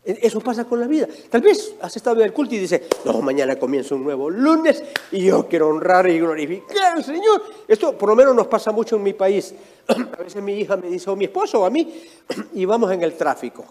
E, 0.06 0.20
eso 0.22 0.42
pasa 0.42 0.66
con 0.66 0.80
la 0.80 0.88
vida. 0.88 1.08
Tal 1.30 1.42
vez 1.42 1.76
has 1.82 1.96
estado 1.96 2.18
en 2.18 2.26
el 2.26 2.34
culto 2.34 2.56
y 2.56 2.60
dices, 2.60 2.82
no, 3.06 3.22
mañana 3.22 3.56
comienza 3.56 3.96
un 3.96 4.04
nuevo 4.04 4.30
lunes 4.30 4.84
y 5.12 5.24
yo 5.26 5.48
quiero 5.48 5.70
honrar 5.70 6.10
y 6.10 6.20
glorificar 6.20 6.98
al 6.98 7.04
Señor. 7.04 7.42
Esto 7.68 7.98
por 7.98 8.10
lo 8.10 8.16
menos 8.16 8.36
nos 8.36 8.48
pasa 8.48 8.72
mucho 8.72 8.98
en 8.98 9.04
mi 9.04 9.14
país. 9.14 9.54
A 9.88 10.24
veces 10.24 10.42
mi 10.42 10.60
hija 10.60 10.76
me 10.78 10.90
dice, 10.90 11.10
o 11.10 11.16
mi 11.16 11.26
esposo 11.26 11.62
o 11.62 11.66
a 11.66 11.70
mí, 11.70 12.04
y 12.54 12.66
vamos 12.66 12.92
en 12.92 13.02
el 13.02 13.14
tráfico. 13.14 13.66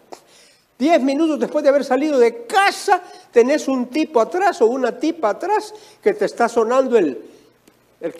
Diez 0.79 1.01
minutos 1.01 1.39
después 1.39 1.63
de 1.63 1.69
haber 1.69 1.85
salido 1.85 2.19
de 2.19 2.45
casa, 2.45 3.03
tenés 3.31 3.69
un 3.69 3.87
tipo 3.87 4.21
atrás 4.21 4.61
o 4.63 4.67
una 4.67 4.99
tipa 4.99 5.31
atrás 5.31 5.73
que 6.03 6.15
te 6.15 6.25
está 6.25 6.49
sonando 6.49 6.99
el... 6.99 7.19
el, 8.01 8.15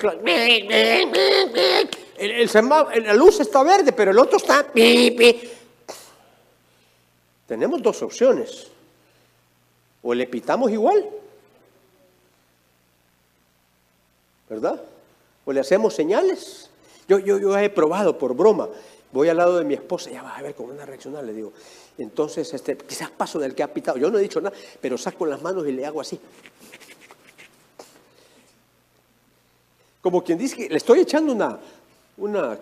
el, 2.19 3.05
la 3.05 3.15
luz 3.15 3.41
está 3.41 3.65
verde, 3.65 3.93
pero 3.93 4.13
el 4.13 4.19
otro 4.19 4.37
está... 4.37 4.67
Tenemos 7.53 7.83
dos 7.83 8.01
opciones. 8.01 8.69
O 10.03 10.15
le 10.15 10.27
pitamos 10.27 10.71
igual, 10.71 11.07
¿verdad? 14.49 14.83
O 15.45 15.53
le 15.53 15.61
hacemos 15.61 15.93
señales. 15.93 16.71
Yo, 17.07 17.19
yo, 17.19 17.39
yo 17.39 17.59
he 17.59 17.69
probado 17.69 18.17
por 18.17 18.35
broma. 18.35 18.71
Voy 19.13 19.29
al 19.29 19.37
lado 19.37 19.59
de 19.59 19.67
mi 19.67 19.75
esposa, 19.75 20.09
ya 20.09 20.23
va 20.23 20.35
a 20.35 20.41
ver 20.41 20.55
cómo 20.55 20.71
van 20.71 20.81
a 20.81 20.87
reaccionar. 20.87 21.25
Le 21.25 21.35
digo, 21.35 21.53
entonces, 21.99 22.55
este, 22.55 22.75
quizás 22.79 23.11
paso 23.11 23.39
del 23.39 23.55
que 23.55 23.63
ha 23.63 23.69
pitado. 23.69 23.99
Yo 23.99 24.11
no 24.11 24.17
he 24.17 24.23
dicho 24.23 24.41
nada, 24.41 24.57
pero 24.81 24.97
saco 24.97 25.27
las 25.27 25.43
manos 25.43 25.69
y 25.69 25.73
le 25.73 25.85
hago 25.85 26.01
así. 26.01 26.19
Como 30.01 30.25
quien 30.25 30.39
dice 30.39 30.57
que 30.57 30.71
le 30.71 30.79
estoy 30.79 31.01
echando 31.01 31.35
una, 31.35 31.59
una, 32.17 32.59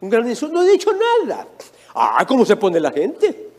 un 0.00 0.10
gran 0.10 0.28
insulto. 0.28 0.52
No 0.52 0.64
he 0.64 0.72
dicho 0.72 0.90
nada. 0.92 1.46
Ah, 1.94 2.24
¿cómo 2.26 2.44
se 2.44 2.56
pone 2.56 2.80
la 2.80 2.90
gente? 2.90 3.53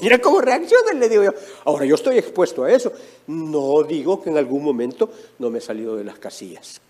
Mira 0.00 0.18
cómo 0.18 0.40
reacciona, 0.40 0.92
le 0.94 1.08
digo 1.08 1.24
yo. 1.24 1.30
Ahora, 1.64 1.84
yo 1.84 1.94
estoy 1.94 2.18
expuesto 2.18 2.64
a 2.64 2.72
eso. 2.72 2.92
No 3.26 3.82
digo 3.82 4.22
que 4.22 4.30
en 4.30 4.38
algún 4.38 4.62
momento 4.62 5.10
no 5.38 5.50
me 5.50 5.58
he 5.58 5.62
salido 5.62 5.96
de 5.96 6.04
las 6.04 6.18
casillas. 6.18 6.80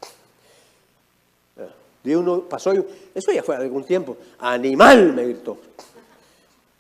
De 2.03 2.17
uno 2.17 2.41
pasó, 2.43 2.73
eso 3.15 3.33
ya 3.33 3.43
fue 3.43 3.57
algún 3.57 3.85
tiempo. 3.85 4.17
Animal, 4.39 5.13
me 5.13 5.25
gritó. 5.25 5.59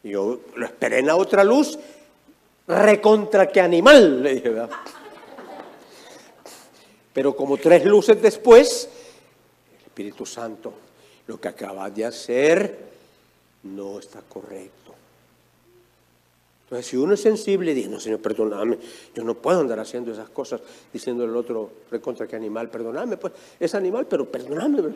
Y 0.03 0.11
yo 0.11 0.40
lo 0.55 0.64
esperé 0.64 1.01
en 1.01 1.07
la 1.07 1.16
otra 1.16 1.45
luz, 1.45 1.79
recontra 2.66 3.49
que 3.49 3.61
animal, 3.61 4.23
le 4.23 4.35
dije, 4.35 4.55
Pero 7.12 7.37
como 7.37 7.59
tres 7.59 7.85
luces 7.85 8.21
después, 8.23 8.88
el 9.79 9.87
Espíritu 9.87 10.25
Santo, 10.25 10.73
lo 11.27 11.38
que 11.38 11.49
acabas 11.49 11.95
de 11.95 12.07
hacer 12.07 12.79
no 13.64 13.99
está 13.99 14.23
correcto. 14.23 14.89
Entonces, 16.71 16.87
si 16.87 16.97
uno 16.97 17.15
es 17.15 17.21
sensible, 17.21 17.75
dice, 17.75 17.89
no, 17.89 17.99
Señor, 17.99 18.21
perdóname, 18.21 18.79
yo 19.13 19.25
no 19.25 19.35
puedo 19.35 19.59
andar 19.59 19.81
haciendo 19.81 20.13
esas 20.13 20.31
cosas, 20.31 20.61
diciendo 20.93 21.25
el 21.25 21.35
otro, 21.35 21.69
recontra 21.91 22.29
que 22.29 22.37
animal, 22.37 22.71
perdóname, 22.71 23.17
pues 23.17 23.33
es 23.59 23.75
animal, 23.75 24.07
pero 24.09 24.31
perdóname. 24.31 24.81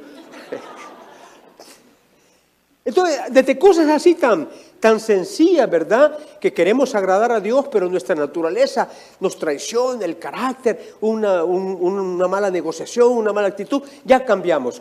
Entonces, 2.85 3.23
desde 3.29 3.59
cosas 3.59 3.89
así 3.89 4.15
tan, 4.15 4.49
tan 4.79 5.01
sencillas, 5.01 5.69
¿verdad? 5.69 6.17
Que 6.41 6.53
queremos 6.53 6.95
agradar 6.95 7.33
a 7.33 7.41
Dios, 7.41 7.67
pero 7.73 7.89
nuestra 7.89 8.15
naturaleza 8.15 8.89
nos 9.19 9.37
traiciona, 9.37 10.05
el 10.05 10.17
carácter, 10.17 10.95
una, 11.01 11.43
una 11.43 12.29
mala 12.29 12.53
negociación, 12.53 13.11
una 13.15 13.33
mala 13.33 13.49
actitud, 13.49 13.83
ya 14.05 14.25
cambiamos. 14.25 14.81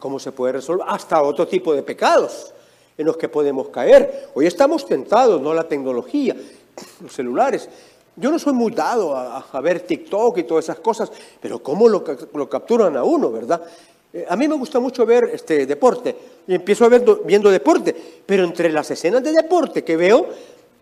¿Cómo 0.00 0.18
se 0.18 0.32
puede 0.32 0.54
resolver? 0.54 0.84
Hasta 0.88 1.22
otro 1.22 1.46
tipo 1.46 1.72
de 1.72 1.84
pecados 1.84 2.54
en 2.96 3.06
los 3.06 3.16
que 3.16 3.28
podemos 3.28 3.68
caer. 3.68 4.28
Hoy 4.34 4.46
estamos 4.46 4.86
tentados, 4.86 5.40
no 5.40 5.52
la 5.54 5.64
tecnología, 5.68 6.36
los 7.02 7.12
celulares, 7.12 7.68
yo 8.16 8.30
no 8.30 8.38
soy 8.38 8.52
muy 8.52 8.70
dado 8.72 9.16
a, 9.16 9.60
ver 9.60 9.80
TikTok 9.80 10.38
y 10.38 10.44
todas 10.44 10.66
esas 10.66 10.78
cosas, 10.78 11.10
pero 11.40 11.60
cómo 11.60 11.88
lo, 11.88 12.04
ca- 12.04 12.16
lo 12.32 12.48
capturan 12.48 12.96
a 12.96 13.02
uno, 13.02 13.32
¿verdad? 13.32 13.60
Eh, 14.12 14.24
a 14.28 14.36
mí 14.36 14.46
me 14.46 14.54
gusta 14.54 14.78
mucho 14.78 15.04
ver 15.04 15.30
este 15.32 15.66
deporte 15.66 16.14
y 16.46 16.54
empiezo 16.54 16.84
a 16.84 16.88
viendo 16.88 17.50
deporte, 17.50 17.94
pero 18.24 18.44
entre 18.44 18.70
las 18.70 18.88
escenas 18.92 19.22
de 19.24 19.32
deporte 19.32 19.82
que 19.82 19.96
veo, 19.96 20.28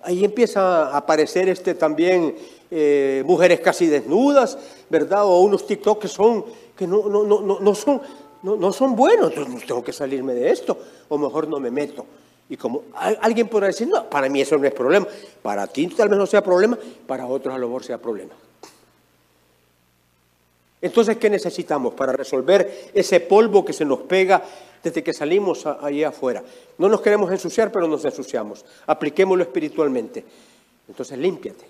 ahí 0.03 0.25
empieza 0.25 0.88
a 0.88 0.96
aparecer 0.98 1.48
este 1.48 1.75
también 1.75 2.35
eh, 2.70 3.22
mujeres 3.25 3.61
casi 3.61 3.87
desnudas, 3.87 4.59
¿verdad? 4.90 5.25
O 5.25 5.40
unos 5.40 5.66
TikTok 5.66 6.03
que 6.03 6.09
son 6.09 6.44
que 6.77 6.87
no, 6.87 7.09
no, 7.09 7.25
no, 7.25 7.61
no 7.61 7.75
son 7.75 8.01
no, 8.42 8.57
no 8.57 8.72
son 8.72 8.94
buenos, 8.96 9.33
entonces 9.33 9.66
tengo 9.66 9.83
que 9.85 9.92
salirme 9.92 10.35
de 10.35 10.50
esto, 10.50 10.78
o 11.09 11.18
mejor 11.18 11.48
no 11.48 11.61
me 11.61 11.70
meto. 11.70 12.05
Y 12.48 12.57
como 12.57 12.83
al- 12.94 13.18
alguien 13.22 13.48
podrá 13.48 13.68
decir, 13.68 13.88
no, 13.88 14.09
para 14.11 14.28
mí 14.28 14.40
eso 14.40 14.59
no 14.59 14.66
es 14.66 14.74
problema, 14.74 15.07
para 15.42 15.66
ti 15.66 15.87
tal 15.88 16.09
vez 16.09 16.18
no 16.18 16.26
sea 16.26 16.42
problema, 16.42 16.78
para 17.07 17.26
otros 17.26 17.55
a 17.55 17.59
lo 17.59 17.66
mejor 17.68 17.85
sea 17.85 17.98
problema. 17.98 18.33
Entonces, 20.81 21.16
¿qué 21.16 21.31
necesitamos 21.31 21.94
para 21.94 22.12
resolver 22.12 22.90
ese 22.92 23.20
polvo 23.20 23.64
que 23.64 23.72
se 23.72 23.85
nos 23.85 24.00
pega 24.00 24.42
desde 24.83 25.02
que 25.02 25.12
salimos 25.12 25.64
a- 25.64 25.78
allí 25.81 26.02
afuera? 26.02 26.42
No 26.78 26.88
nos 26.88 27.00
queremos 27.00 27.31
ensuciar, 27.31 27.70
pero 27.70 27.87
nos 27.87 28.05
ensuciamos. 28.05 28.64
Apliquémoslo 28.87 29.44
espiritualmente. 29.44 30.24
Entonces, 30.88 31.16
límpiate. 31.18 31.64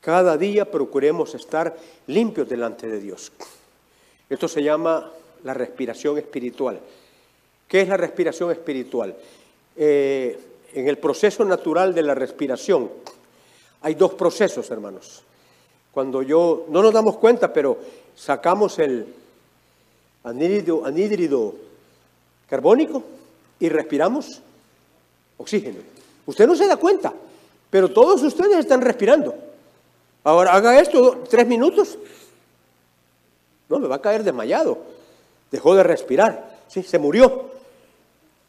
Cada 0.00 0.36
día 0.36 0.70
procuremos 0.70 1.34
estar 1.34 1.76
limpios 2.06 2.48
delante 2.48 2.86
de 2.86 3.00
Dios. 3.00 3.32
Esto 4.30 4.46
se 4.46 4.62
llama 4.62 5.10
la 5.44 5.54
respiración 5.54 6.18
espiritual. 6.18 6.80
¿Qué 7.68 7.82
es 7.82 7.88
la 7.88 7.96
respiración 7.96 8.50
espiritual? 8.50 9.14
Eh, 9.76 10.38
en 10.74 10.88
el 10.88 10.98
proceso 10.98 11.44
natural 11.44 11.94
de 11.94 12.02
la 12.02 12.14
respiración 12.14 12.90
hay 13.82 13.94
dos 13.94 14.14
procesos, 14.14 14.70
hermanos. 14.70 15.22
Cuando 15.92 16.22
yo, 16.22 16.66
no 16.70 16.82
nos 16.82 16.92
damos 16.92 17.18
cuenta, 17.18 17.52
pero 17.52 17.78
sacamos 18.16 18.78
el 18.78 19.06
anhídrido, 20.24 20.84
anhídrido 20.84 21.54
carbónico 22.48 23.02
y 23.60 23.68
respiramos 23.68 24.40
oxígeno. 25.36 25.78
Usted 26.26 26.46
no 26.46 26.56
se 26.56 26.66
da 26.66 26.76
cuenta, 26.76 27.12
pero 27.70 27.90
todos 27.90 28.22
ustedes 28.22 28.56
están 28.58 28.80
respirando. 28.80 29.34
Ahora 30.24 30.54
haga 30.54 30.80
esto 30.80 31.22
tres 31.28 31.46
minutos. 31.46 31.98
No, 33.68 33.78
me 33.78 33.86
va 33.86 33.96
a 33.96 34.00
caer 34.00 34.24
desmayado. 34.24 34.78
Dejó 35.54 35.76
de 35.76 35.84
respirar. 35.84 36.62
Sí, 36.66 36.82
se 36.82 36.98
murió. 36.98 37.44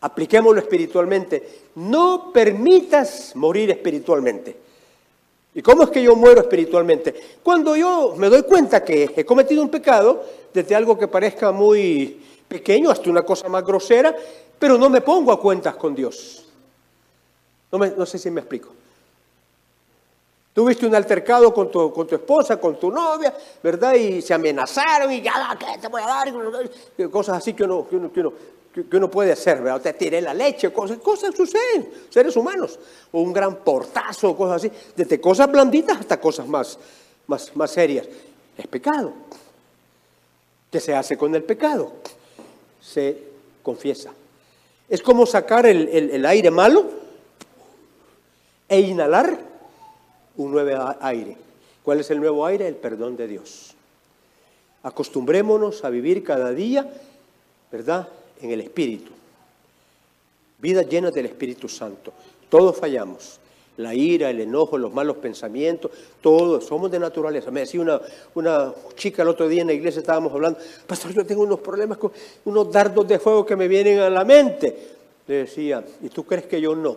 Apliquémoslo 0.02 0.60
espiritualmente. 0.60 1.66
No 1.76 2.32
permitas 2.34 3.36
morir 3.36 3.70
espiritualmente. 3.70 4.56
¿Y 5.54 5.62
cómo 5.62 5.84
es 5.84 5.92
que 5.92 6.02
yo 6.02 6.16
muero 6.16 6.42
espiritualmente? 6.42 7.14
Cuando 7.44 7.76
yo 7.76 8.16
me 8.18 8.28
doy 8.28 8.42
cuenta 8.42 8.84
que 8.84 9.14
he 9.16 9.24
cometido 9.24 9.62
un 9.62 9.70
pecado, 9.70 10.26
desde 10.52 10.74
algo 10.74 10.98
que 10.98 11.08
parezca 11.08 11.52
muy 11.52 12.20
pequeño 12.48 12.90
hasta 12.90 13.08
una 13.12 13.22
cosa 13.22 13.48
más 13.50 13.64
grosera, 13.64 14.16
pero 14.58 14.76
no 14.80 14.90
me 14.90 15.02
pongo 15.02 15.32
a 15.32 15.40
cuentas 15.40 15.76
con 15.76 15.94
Dios. 15.94 16.44
No, 17.72 17.78
me- 17.78 17.92
no 17.96 18.08
sé 18.08 18.18
si 18.18 18.32
me 18.32 18.42
explico. 18.42 18.70
Tuviste 20.56 20.86
un 20.88 20.96
altercado 20.96 21.54
con 21.54 21.70
tu, 21.70 21.92
con 21.92 22.08
tu 22.08 22.16
esposa, 22.16 22.58
con 22.58 22.80
tu 22.80 22.90
novia, 22.90 23.36
¿verdad? 23.62 23.94
Y 23.96 24.22
se 24.22 24.34
amenazaron 24.34 25.12
y 25.12 25.22
ya, 25.22 25.34
¿qué 25.60 25.78
te 25.82 25.90
voy 25.90 26.02
a 26.02 26.06
dar? 26.08 26.32
Cosas 27.12 27.40
así 27.40 27.54
que 27.54 27.66
uno, 27.66 27.86
que 27.90 27.98
uno, 27.98 28.10
que 28.74 28.96
uno, 28.96 29.12
puede 29.12 29.34
hacer, 29.34 29.62
¿verdad? 29.62 29.82
Te 29.82 29.92
tiré 29.92 30.22
la 30.22 30.34
leche, 30.34 30.72
cosas, 30.72 31.00
cosas 31.00 31.36
suceden, 31.36 31.92
seres 32.10 32.38
humanos. 32.38 32.80
O 33.12 33.20
un 33.20 33.34
gran 33.34 33.58
portazo, 33.58 34.34
cosas 34.38 34.64
así. 34.64 34.72
Desde 34.96 35.20
cosas 35.20 35.52
blanditas 35.52 36.00
hasta 36.00 36.22
cosas 36.22 36.48
más, 36.48 36.80
más, 37.28 37.54
más 37.54 37.72
serias. 37.72 38.08
Es 38.58 38.68
pecado. 38.68 39.12
¿Qué 40.72 40.80
se 40.80 40.96
hace 40.96 41.18
con 41.18 41.36
el 41.36 41.44
pecado? 41.44 41.92
Se 42.82 43.18
confiesa. 43.62 44.14
Es 44.88 45.02
como 45.02 45.26
sacar 45.26 45.66
el- 45.66 45.90
el 45.90 46.26
aire 46.26 46.50
malo 46.50 46.86
e 48.70 48.80
inhalar 48.80 49.54
un 50.38 50.52
nuevo 50.52 50.96
aire. 51.00 51.38
¿Cuál 51.84 52.00
es 52.00 52.10
el 52.12 52.20
nuevo 52.20 52.46
aire? 52.46 52.68
El 52.68 52.76
perdón 52.76 53.16
de 53.16 53.28
Dios. 53.28 53.76
Acostumbrémonos 54.84 55.84
a 55.84 55.90
vivir 55.90 56.24
cada 56.24 56.52
día, 56.52 56.88
¿verdad? 57.72 58.08
En 58.42 58.52
el 58.52 58.62
Espíritu. 58.62 59.12
Vida 60.60 60.82
llena 60.84 61.12
del 61.12 61.28
Espíritu 61.28 61.68
Santo. 61.68 62.14
Todos 62.50 62.78
fallamos. 62.78 63.40
La 63.78 63.94
ira, 63.94 64.30
el 64.30 64.40
enojo, 64.40 64.78
los 64.78 64.94
malos 64.94 65.18
pensamientos, 65.18 65.92
todos 66.22 66.64
somos 66.66 66.90
de 66.90 66.98
naturaleza. 66.98 67.52
Me 67.52 67.62
decía 67.62 67.82
una, 67.82 68.00
una 68.34 68.74
chica 68.96 69.22
el 69.22 69.28
otro 69.28 69.50
día 69.50 69.62
en 69.62 69.68
la 69.68 69.74
iglesia, 69.74 70.00
estábamos 70.00 70.32
hablando, 70.32 70.60
pastor, 70.88 71.12
yo 71.12 71.26
tengo 71.26 71.42
unos 71.42 71.60
problemas 71.60 71.98
con 71.98 72.12
unos 72.46 72.72
dardos 72.72 73.06
de 73.06 73.20
fuego 73.20 73.46
que 73.46 73.58
me 73.58 73.68
vienen 73.68 74.00
a 74.00 74.10
la 74.10 74.24
mente. 74.24 74.96
Le 75.28 75.36
decía, 75.36 75.84
¿y 76.02 76.08
tú 76.08 76.24
crees 76.24 76.46
que 76.46 76.62
yo 76.62 76.74
no? 76.74 76.96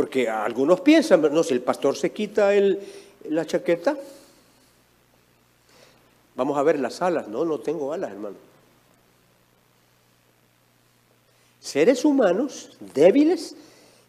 Porque 0.00 0.30
algunos 0.30 0.80
piensan, 0.80 1.20
no, 1.20 1.42
si 1.42 1.52
el 1.52 1.60
pastor 1.60 1.94
se 1.94 2.10
quita 2.10 2.54
el- 2.54 2.80
la 3.28 3.44
chaqueta, 3.44 3.98
vamos 6.34 6.56
a 6.56 6.62
ver 6.62 6.80
las 6.80 7.02
alas. 7.02 7.28
No, 7.28 7.44
no 7.44 7.60
tengo 7.60 7.92
alas, 7.92 8.10
hermano. 8.10 8.36
Seres 11.60 12.02
humanos 12.06 12.78
débiles 12.94 13.54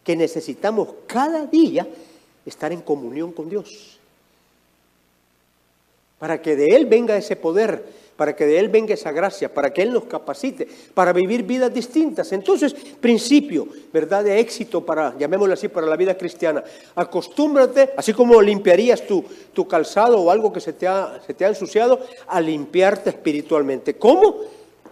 que 0.06 0.16
necesitamos 0.16 0.88
cada 1.08 1.46
día 1.46 1.86
estar 2.46 2.72
en 2.72 2.80
comunión 2.80 3.34
con 3.34 3.50
Dios. 3.50 4.00
Para 6.20 6.42
que 6.42 6.56
de 6.56 6.68
Él 6.68 6.86
venga 6.86 7.18
ese 7.18 7.36
poder, 7.36 7.86
para 8.22 8.36
que 8.36 8.46
de 8.46 8.60
Él 8.60 8.70
venga 8.70 8.94
esa 8.94 9.12
gracia, 9.12 9.52
para 9.52 9.74
que 9.74 9.82
Él 9.82 9.92
nos 9.92 10.04
capacite, 10.04 10.68
para 10.94 11.12
vivir 11.12 11.42
vidas 11.42 11.74
distintas. 11.74 12.32
Entonces, 12.32 12.72
principio, 13.00 13.68
¿verdad? 13.92 14.24
De 14.24 14.40
éxito 14.40 14.86
para, 14.86 15.18
llamémoslo 15.18 15.56
así, 15.56 15.70
para 15.70 15.88
la 15.88 15.96
vida 15.96 16.16
cristiana. 16.16 16.64
Acostúmbrate, 16.94 17.94
así 17.98 18.14
como 18.14 18.40
limpiarías 18.40 19.08
tu, 19.08 19.26
tu 19.54 19.68
calzado 19.68 20.22
o 20.22 20.30
algo 20.30 20.54
que 20.54 20.60
se 20.60 20.72
te, 20.72 20.88
ha, 20.88 21.20
se 21.26 21.34
te 21.34 21.46
ha 21.46 21.48
ensuciado, 21.48 22.00
a 22.28 22.40
limpiarte 22.40 23.10
espiritualmente. 23.10 23.96
¿Cómo? 23.96 24.42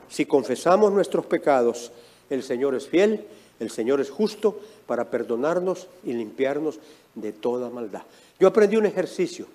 Si 0.09 0.25
confesamos 0.25 0.91
nuestros 0.91 1.27
pecados, 1.27 1.91
el 2.31 2.41
Señor 2.41 2.73
es 2.73 2.87
fiel, 2.87 3.27
el 3.59 3.69
Señor 3.69 4.01
es 4.01 4.09
justo 4.09 4.59
para 4.87 5.11
perdonarnos 5.11 5.87
y 6.03 6.13
limpiarnos 6.13 6.79
de 7.13 7.31
toda 7.31 7.69
maldad. 7.69 8.01
Yo 8.39 8.47
aprendí 8.47 8.75
un 8.75 8.87
ejercicio, 8.87 9.45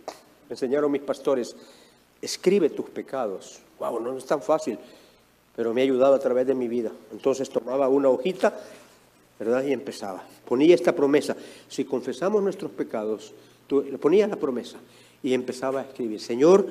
me 0.49 0.53
enseñaron 0.53 0.93
mis 0.93 1.03
pastores, 1.03 1.57
escribe 2.23 2.71
tus 2.71 2.89
pecados. 2.89 3.64
Wow, 3.79 4.01
no 4.01 4.17
es 4.17 4.25
tan 4.25 4.43
fácil, 4.43 4.79
pero 5.57 5.73
me 5.75 5.81
ha 5.81 5.85
ayudado 5.85 6.15
a 6.15 6.19
través 6.19 6.47
de 6.47 6.55
mi 6.55 6.69
vida. 6.69 6.91
Entonces 7.13 7.49
tomaba 7.51 7.89
una 7.89 8.09
hojita, 8.09 8.59
¿verdad? 9.39 9.65
Y 9.65 9.73
empezaba. 9.73 10.25
Ponía 10.45 10.75
esta 10.75 10.95
promesa, 10.95 11.37
si 11.69 11.85
confesamos 11.85 12.43
nuestros 12.43 12.71
pecados, 12.71 13.33
tú, 13.67 13.85
ponía 13.99 14.27
la 14.27 14.37
promesa 14.37 14.79
y 15.23 15.35
empezaba 15.35 15.81
a 15.81 15.85
escribir, 15.85 16.21
Señor, 16.21 16.67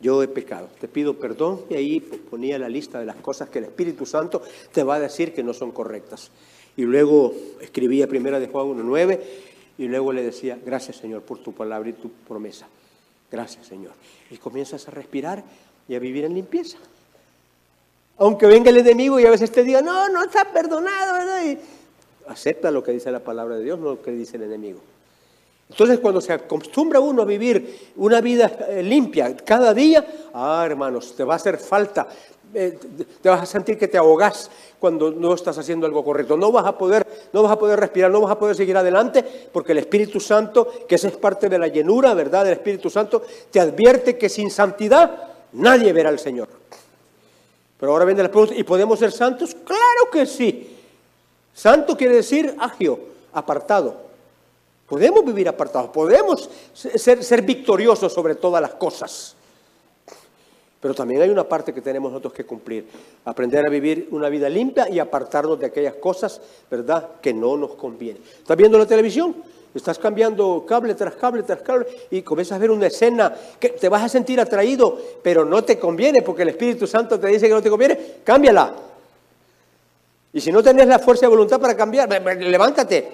yo 0.00 0.22
he 0.22 0.28
pecado, 0.28 0.68
te 0.80 0.88
pido 0.88 1.14
perdón 1.14 1.62
y 1.70 1.74
ahí 1.74 2.00
ponía 2.00 2.58
la 2.58 2.68
lista 2.68 2.98
de 2.98 3.06
las 3.06 3.16
cosas 3.16 3.48
que 3.48 3.58
el 3.58 3.66
Espíritu 3.66 4.04
Santo 4.04 4.42
te 4.72 4.82
va 4.82 4.96
a 4.96 5.00
decir 5.00 5.32
que 5.32 5.42
no 5.42 5.54
son 5.54 5.70
correctas. 5.70 6.30
Y 6.76 6.82
luego 6.82 7.32
escribía 7.60 8.08
primera 8.08 8.40
de 8.40 8.48
Juan 8.48 8.66
1.9 8.66 9.20
y 9.78 9.86
luego 9.86 10.12
le 10.12 10.22
decía, 10.22 10.58
gracias 10.64 10.96
Señor 10.96 11.22
por 11.22 11.38
tu 11.38 11.52
palabra 11.52 11.88
y 11.88 11.94
tu 11.94 12.10
promesa. 12.10 12.66
Gracias 13.30 13.66
Señor. 13.66 13.92
Y 14.30 14.36
comienzas 14.36 14.86
a 14.88 14.90
respirar 14.90 15.44
y 15.88 15.94
a 15.94 15.98
vivir 15.98 16.24
en 16.24 16.34
limpieza. 16.34 16.78
Aunque 18.18 18.46
venga 18.46 18.70
el 18.70 18.76
enemigo 18.78 19.18
y 19.18 19.26
a 19.26 19.30
veces 19.30 19.50
te 19.50 19.64
diga, 19.64 19.82
no, 19.82 20.08
no 20.08 20.22
está 20.22 20.44
perdonado, 20.52 21.14
¿verdad? 21.14 21.44
Y 21.44 21.58
acepta 22.28 22.70
lo 22.70 22.82
que 22.82 22.92
dice 22.92 23.10
la 23.10 23.20
palabra 23.20 23.56
de 23.56 23.64
Dios, 23.64 23.78
no 23.78 23.86
lo 23.86 24.02
que 24.02 24.12
dice 24.12 24.36
el 24.36 24.44
enemigo. 24.44 24.80
Entonces, 25.68 25.98
cuando 25.98 26.20
se 26.20 26.32
acostumbra 26.32 27.00
uno 27.00 27.22
a 27.22 27.24
vivir 27.24 27.92
una 27.96 28.20
vida 28.20 28.52
eh, 28.68 28.82
limpia 28.82 29.34
cada 29.36 29.74
día, 29.74 30.06
ah, 30.34 30.62
hermanos, 30.64 31.14
te 31.16 31.24
va 31.24 31.32
a 31.32 31.36
hacer 31.36 31.58
falta, 31.58 32.06
eh, 32.52 32.78
te- 33.20 33.28
vas 33.28 33.42
a 33.42 33.46
sentir 33.46 33.76
que 33.78 33.88
te 33.88 33.96
ahogas 33.98 34.50
cuando 34.78 35.10
no 35.10 35.34
estás 35.34 35.58
haciendo 35.58 35.86
algo 35.86 36.04
correcto. 36.04 36.36
No 36.36 36.52
vas 36.52 36.66
a 36.66 36.78
poder, 36.78 37.04
no 37.32 37.42
vas 37.42 37.50
a 37.50 37.58
poder 37.58 37.80
respirar, 37.80 38.10
no 38.10 38.20
vas 38.20 38.30
a 38.32 38.38
poder 38.38 38.54
seguir 38.54 38.76
adelante, 38.76 39.24
porque 39.52 39.72
el 39.72 39.78
Espíritu 39.78 40.20
Santo, 40.20 40.68
que 40.86 40.94
esa 40.94 41.08
es 41.08 41.16
parte 41.16 41.48
de 41.48 41.58
la 41.58 41.66
llenura, 41.66 42.14
¿verdad? 42.14 42.44
Del 42.44 42.52
Espíritu 42.52 42.90
Santo, 42.90 43.22
te 43.50 43.58
advierte 43.58 44.16
que 44.16 44.28
sin 44.28 44.50
santidad 44.52 45.33
nadie 45.54 45.92
verá 45.92 46.10
al 46.10 46.18
Señor. 46.18 46.48
Pero 47.78 47.92
ahora 47.92 48.04
viene 48.04 48.22
la 48.22 48.30
pregunta, 48.30 48.54
¿y 48.54 48.62
podemos 48.62 48.98
ser 48.98 49.12
santos? 49.12 49.54
Claro 49.64 50.10
que 50.12 50.26
sí. 50.26 50.76
Santo 51.52 51.96
quiere 51.96 52.16
decir 52.16 52.54
agio, 52.58 52.98
apartado. 53.32 54.04
Podemos 54.88 55.24
vivir 55.24 55.48
apartados, 55.48 55.90
podemos 55.90 56.48
ser, 56.72 57.24
ser 57.24 57.42
victoriosos 57.42 58.12
sobre 58.12 58.34
todas 58.34 58.60
las 58.60 58.74
cosas. 58.74 59.34
Pero 60.80 60.94
también 60.94 61.22
hay 61.22 61.30
una 61.30 61.48
parte 61.48 61.72
que 61.72 61.80
tenemos 61.80 62.12
nosotros 62.12 62.34
que 62.34 62.44
cumplir. 62.44 62.86
Aprender 63.24 63.66
a 63.66 63.70
vivir 63.70 64.08
una 64.10 64.28
vida 64.28 64.50
limpia 64.50 64.86
y 64.90 64.98
apartarnos 64.98 65.58
de 65.58 65.66
aquellas 65.66 65.94
cosas, 65.94 66.40
¿verdad?, 66.70 67.12
que 67.22 67.32
no 67.32 67.56
nos 67.56 67.74
convienen. 67.74 68.22
¿Estás 68.22 68.56
viendo 68.56 68.78
la 68.78 68.84
televisión? 68.84 69.34
Estás 69.74 69.98
cambiando 69.98 70.64
cable 70.66 70.94
tras 70.94 71.16
cable 71.16 71.42
tras 71.42 71.62
cable 71.62 71.86
y 72.10 72.22
comienzas 72.22 72.56
a 72.56 72.58
ver 72.60 72.70
una 72.70 72.86
escena 72.86 73.34
que 73.58 73.70
te 73.70 73.88
vas 73.88 74.04
a 74.04 74.08
sentir 74.08 74.40
atraído, 74.40 74.96
pero 75.22 75.44
no 75.44 75.64
te 75.64 75.78
conviene 75.78 76.22
porque 76.22 76.42
el 76.42 76.50
Espíritu 76.50 76.86
Santo 76.86 77.18
te 77.18 77.26
dice 77.26 77.48
que 77.48 77.54
no 77.54 77.62
te 77.62 77.70
conviene, 77.70 77.98
cámbiala. 78.22 78.72
Y 80.32 80.40
si 80.40 80.52
no 80.52 80.62
tenés 80.62 80.86
la 80.86 80.98
fuerza 80.98 81.22
de 81.22 81.30
voluntad 81.30 81.60
para 81.60 81.76
cambiar, 81.76 82.08
levántate. 82.40 83.08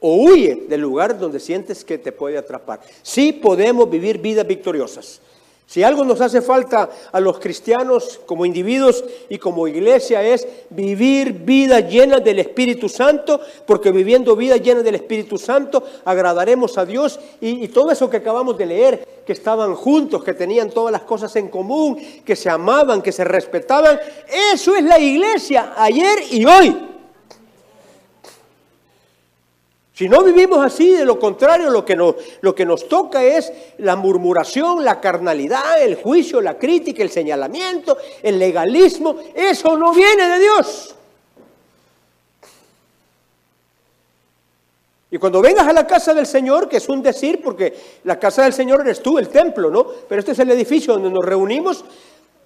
O 0.00 0.14
huye 0.22 0.66
del 0.68 0.80
lugar 0.80 1.18
donde 1.18 1.40
sientes 1.40 1.84
que 1.84 1.98
te 1.98 2.12
puede 2.12 2.38
atrapar. 2.38 2.80
Sí 3.02 3.32
podemos 3.32 3.90
vivir 3.90 4.18
vidas 4.18 4.46
victoriosas. 4.46 5.20
Si 5.68 5.82
algo 5.82 6.02
nos 6.02 6.22
hace 6.22 6.40
falta 6.40 6.88
a 7.12 7.20
los 7.20 7.38
cristianos 7.38 8.18
como 8.24 8.46
individuos 8.46 9.04
y 9.28 9.36
como 9.36 9.68
iglesia 9.68 10.22
es 10.22 10.48
vivir 10.70 11.34
vida 11.44 11.80
llena 11.80 12.20
del 12.20 12.38
Espíritu 12.38 12.88
Santo, 12.88 13.38
porque 13.66 13.92
viviendo 13.92 14.34
vida 14.34 14.56
llena 14.56 14.82
del 14.82 14.94
Espíritu 14.94 15.36
Santo 15.36 15.84
agradaremos 16.06 16.78
a 16.78 16.86
Dios 16.86 17.20
y, 17.42 17.68
todo 17.68 17.90
eso 17.90 18.08
que 18.08 18.16
acabamos 18.16 18.56
de 18.56 18.64
leer, 18.64 19.08
que 19.26 19.34
estaban 19.34 19.74
juntos, 19.74 20.24
que 20.24 20.32
tenían 20.32 20.70
todas 20.70 20.90
las 20.90 21.02
cosas 21.02 21.36
en 21.36 21.48
común, 21.48 21.98
que 22.24 22.34
se 22.34 22.48
amaban, 22.48 23.02
que 23.02 23.12
se 23.12 23.24
respetaban, 23.24 24.00
eso 24.54 24.74
es 24.74 24.84
la 24.84 24.98
iglesia 24.98 25.74
ayer 25.76 26.18
y 26.30 26.46
hoy. 26.46 26.97
Si 29.98 30.08
no 30.08 30.22
vivimos 30.22 30.64
así, 30.64 30.92
de 30.92 31.04
lo 31.04 31.18
contrario, 31.18 31.70
lo 31.70 31.84
que, 31.84 31.96
nos, 31.96 32.14
lo 32.40 32.54
que 32.54 32.64
nos 32.64 32.86
toca 32.86 33.20
es 33.24 33.52
la 33.78 33.96
murmuración, 33.96 34.84
la 34.84 35.00
carnalidad, 35.00 35.82
el 35.82 35.96
juicio, 35.96 36.40
la 36.40 36.56
crítica, 36.56 37.02
el 37.02 37.10
señalamiento, 37.10 37.98
el 38.22 38.38
legalismo. 38.38 39.16
Eso 39.34 39.76
no 39.76 39.92
viene 39.92 40.28
de 40.28 40.38
Dios. 40.38 40.94
Y 45.10 45.18
cuando 45.18 45.42
vengas 45.42 45.66
a 45.66 45.72
la 45.72 45.84
casa 45.84 46.14
del 46.14 46.26
Señor, 46.26 46.68
que 46.68 46.76
es 46.76 46.88
un 46.88 47.02
decir, 47.02 47.40
porque 47.42 47.76
la 48.04 48.20
casa 48.20 48.44
del 48.44 48.52
Señor 48.52 48.82
eres 48.82 49.02
tú, 49.02 49.18
el 49.18 49.28
templo, 49.28 49.68
¿no? 49.68 49.84
Pero 50.08 50.20
este 50.20 50.30
es 50.30 50.38
el 50.38 50.52
edificio 50.52 50.92
donde 50.92 51.10
nos 51.10 51.24
reunimos. 51.24 51.84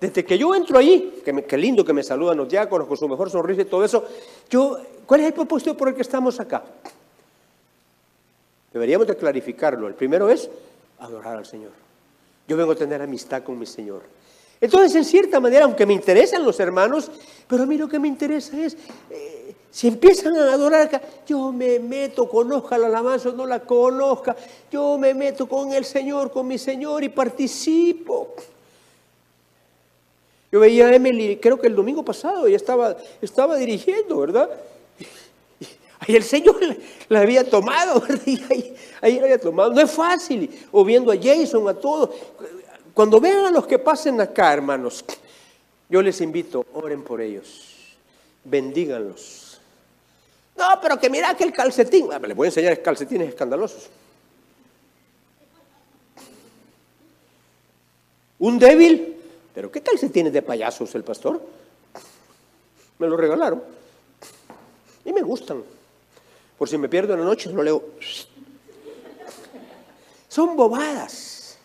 Desde 0.01 0.25
que 0.25 0.39
yo 0.39 0.55
entro 0.55 0.79
ahí, 0.79 1.21
que, 1.23 1.35
me, 1.35 1.43
lindo 1.59 1.85
que 1.85 1.93
me 1.93 2.03
saludan 2.03 2.39
los 2.39 2.49
diáconos 2.49 2.89
con 2.89 2.97
su 2.97 3.07
mejor 3.07 3.29
sonrisa 3.29 3.61
y 3.61 3.67
todo 3.67 3.85
eso, 3.85 4.07
yo, 4.49 4.79
¿cuál 5.05 5.21
es 5.21 5.27
el 5.27 5.35
propósito 5.35 5.77
por 5.77 5.89
el 5.89 5.95
que 5.95 6.01
estamos 6.01 6.41
acá? 6.41 6.63
Deberíamos 8.73 9.07
de 9.07 9.17
clarificarlo. 9.17 9.87
El 9.89 9.95
primero 9.95 10.31
es 10.31 10.49
adorar 10.99 11.37
al 11.37 11.47
Señor. 11.47 11.71
Yo 12.49 12.57
vengo 12.57 12.73
a 12.73 12.77
tener 12.77 13.01
amistad 13.03 13.43
con 13.43 13.59
mi 13.59 13.67
Señor. 13.67 14.03
Entonces, 14.61 14.95
en 14.95 15.05
cierta 15.05 15.41
manera, 15.41 15.65
aunque 15.65 15.87
me 15.87 15.93
interesan 15.93 16.45
los 16.45 16.61
hermanos, 16.61 17.11
pero 17.49 17.65
a 17.65 17.67
mí 17.67 17.77
lo 17.77 17.89
que 17.89 17.99
me 17.99 18.09
interesa 18.09 18.57
es, 18.65 18.77
eh, 19.11 19.55
si 19.71 19.89
empiezan 19.89 20.37
a 20.37 20.53
adorar 20.53 20.83
acá, 20.83 21.03
yo 21.27 21.51
me 21.51 21.79
meto, 21.81 22.29
conozca 22.29 22.79
la 22.79 22.87
alabanza 22.87 23.31
o 23.31 23.33
no 23.33 23.47
la 23.47 23.61
conozca, 23.61 24.37
yo 24.71 24.99
me 24.99 25.15
meto 25.15 25.49
con 25.49 25.73
el 25.73 25.85
Señor, 25.85 26.31
con 26.31 26.47
mi 26.47 26.59
Señor 26.59 27.03
y 27.03 27.09
participo. 27.09 28.35
Yo 30.53 30.61
veía 30.61 30.87
a 30.87 30.95
Emily, 30.95 31.39
creo 31.39 31.59
que 31.59 31.67
el 31.67 31.75
domingo 31.75 32.05
pasado, 32.05 32.47
ella 32.47 32.57
estaba, 32.57 32.97
estaba 33.21 33.57
dirigiendo, 33.57 34.19
¿verdad? 34.19 34.51
Ahí 36.03 36.17
el 36.17 36.25
Señor 36.25 36.59
la 37.09 37.21
había 37.21 37.49
tomado, 37.49 38.03
ahí, 38.27 38.75
la 39.01 39.23
había 39.23 39.39
tomado. 39.39 39.73
No 39.73 39.81
es 39.81 39.91
fácil. 39.91 40.51
O 40.73 40.85
viendo 40.85 41.13
a 41.13 41.17
Jason, 41.17 41.69
a 41.69 41.75
todos. 41.75 42.11
Cuando 42.93 43.21
vean 43.21 43.47
a 43.47 43.51
los 43.53 43.69
que 43.69 43.79
pasen 43.79 44.21
acá, 44.21 44.53
hermanos, 44.53 45.05
yo 45.89 46.03
les 46.03 46.21
invito, 46.21 46.67
oren 46.73 47.05
por 47.05 47.21
ellos. 47.21 47.95
Bendíganlos. 48.43 49.61
No, 50.57 50.67
pero 50.83 50.99
que 50.99 51.09
mira 51.09 51.37
que 51.37 51.45
el 51.45 51.53
calcetín. 51.53 52.09
Ah, 52.13 52.19
les 52.19 52.37
voy 52.37 52.47
a 52.47 52.49
enseñar 52.49 52.83
calcetines 52.83 53.29
escandalosos. 53.29 53.89
Un 58.41 58.59
débil. 58.59 59.17
¿Pero 59.55 59.71
qué 59.71 59.81
calcetines 59.83 60.33
de 60.33 60.43
payasos 60.43 60.93
el 60.97 61.05
pastor? 61.05 61.41
Me 62.99 63.07
lo 63.07 63.17
regalaron. 63.17 63.63
Y 65.05 65.13
me 65.13 65.23
gustan. 65.23 65.63
Por 66.63 66.69
si 66.69 66.79
me 66.79 66.89
pierdo 66.89 67.15
en 67.15 67.19
la 67.19 67.27
noche, 67.27 67.51
lo 67.51 67.61
leo. 67.61 67.83
Son 70.29 70.55
bobadas. 70.55 71.59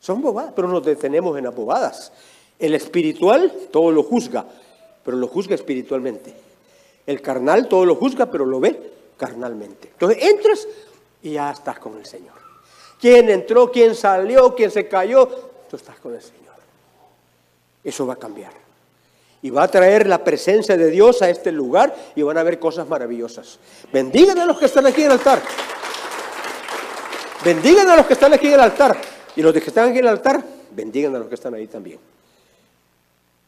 Son 0.00 0.20
bobadas, 0.20 0.52
pero 0.54 0.68
nos 0.68 0.84
detenemos 0.84 1.38
en 1.38 1.44
las 1.44 1.54
bobadas. 1.54 2.12
El 2.58 2.74
espiritual 2.74 3.50
todo 3.70 3.90
lo 3.90 4.02
juzga, 4.02 4.44
pero 5.02 5.16
lo 5.16 5.28
juzga 5.28 5.54
espiritualmente. 5.54 6.34
El 7.06 7.22
carnal 7.22 7.68
todo 7.68 7.86
lo 7.86 7.94
juzga, 7.94 8.26
pero 8.30 8.44
lo 8.44 8.60
ve 8.60 8.92
carnalmente. 9.16 9.88
Entonces 9.88 10.22
entras 10.22 10.68
y 11.22 11.30
ya 11.30 11.50
estás 11.50 11.78
con 11.78 11.96
el 11.96 12.04
Señor. 12.04 12.34
¿Quién 13.00 13.30
entró? 13.30 13.72
¿Quién 13.72 13.94
salió? 13.94 14.54
¿Quién 14.54 14.70
se 14.70 14.86
cayó? 14.88 15.26
Tú 15.70 15.76
estás 15.76 15.98
con 16.00 16.14
el 16.14 16.20
Señor. 16.20 16.56
Eso 17.82 18.06
va 18.06 18.12
a 18.12 18.18
cambiar. 18.18 18.52
Y 19.42 19.50
va 19.50 19.64
a 19.64 19.68
traer 19.68 20.06
la 20.06 20.22
presencia 20.22 20.76
de 20.76 20.88
Dios 20.90 21.20
a 21.20 21.28
este 21.28 21.50
lugar 21.50 21.94
y 22.14 22.22
van 22.22 22.38
a 22.38 22.42
ver 22.42 22.58
cosas 22.58 22.88
maravillosas. 22.88 23.58
Bendigan 23.92 24.38
a 24.38 24.46
los 24.46 24.58
que 24.58 24.66
están 24.66 24.86
aquí 24.86 25.00
en 25.00 25.06
el 25.06 25.12
altar. 25.12 25.42
Bendigan 27.44 27.88
a 27.88 27.96
los 27.96 28.06
que 28.06 28.12
están 28.12 28.32
aquí 28.32 28.46
en 28.46 28.54
el 28.54 28.60
altar. 28.60 28.96
Y 29.34 29.42
los 29.42 29.52
que 29.52 29.58
están 29.58 29.88
aquí 29.88 29.98
en 29.98 30.04
el 30.04 30.10
altar, 30.10 30.44
bendigan 30.70 31.16
a 31.16 31.18
los 31.18 31.28
que 31.28 31.34
están 31.34 31.54
ahí 31.54 31.66
también. 31.66 31.98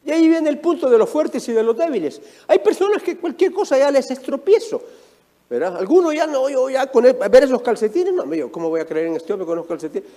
Y 0.04 0.10
ahí 0.10 0.28
viene 0.28 0.50
el 0.50 0.58
punto 0.58 0.90
de 0.90 0.98
los 0.98 1.08
fuertes 1.08 1.48
y 1.48 1.52
de 1.52 1.62
los 1.62 1.76
débiles. 1.76 2.20
Hay 2.48 2.58
personas 2.58 3.02
que 3.02 3.16
cualquier 3.16 3.52
cosa 3.52 3.78
ya 3.78 3.90
les 3.90 4.10
estropiezo. 4.10 4.82
¿verdad? 5.48 5.76
Algunos 5.76 6.14
ya 6.14 6.26
no, 6.26 6.48
yo 6.48 6.70
ya 6.70 6.86
con 6.86 7.04
ver 7.04 7.44
esos 7.44 7.62
calcetines, 7.62 8.12
no, 8.12 8.32
yo, 8.34 8.50
¿cómo 8.50 8.68
voy 8.68 8.80
a 8.80 8.86
creer 8.86 9.06
en 9.06 9.16
este 9.16 9.32
hombre 9.32 9.46
con 9.46 9.56
los 9.56 9.66
calcetines? 9.66 10.08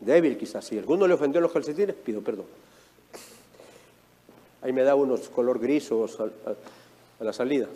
Débil 0.00 0.36
quizás, 0.36 0.64
si 0.64 0.78
alguno 0.78 1.06
le 1.06 1.14
ofendió 1.14 1.40
los 1.40 1.52
calcetines, 1.52 1.94
pido 1.94 2.20
perdón. 2.20 2.46
Ahí 4.62 4.72
me 4.72 4.82
da 4.82 4.94
unos 4.94 5.28
color 5.28 5.58
gris 5.58 5.90
o 5.92 6.04
a, 6.04 7.24
la 7.24 7.32
salida. 7.32 7.66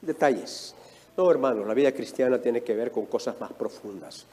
Detalles. 0.00 0.74
No, 1.16 1.30
hermanos, 1.30 1.66
la 1.66 1.74
vida 1.74 1.92
cristiana 1.92 2.40
tiene 2.40 2.62
que 2.62 2.74
ver 2.74 2.90
con 2.90 3.06
cosas 3.06 3.38
más 3.40 3.52
profundas. 3.52 4.24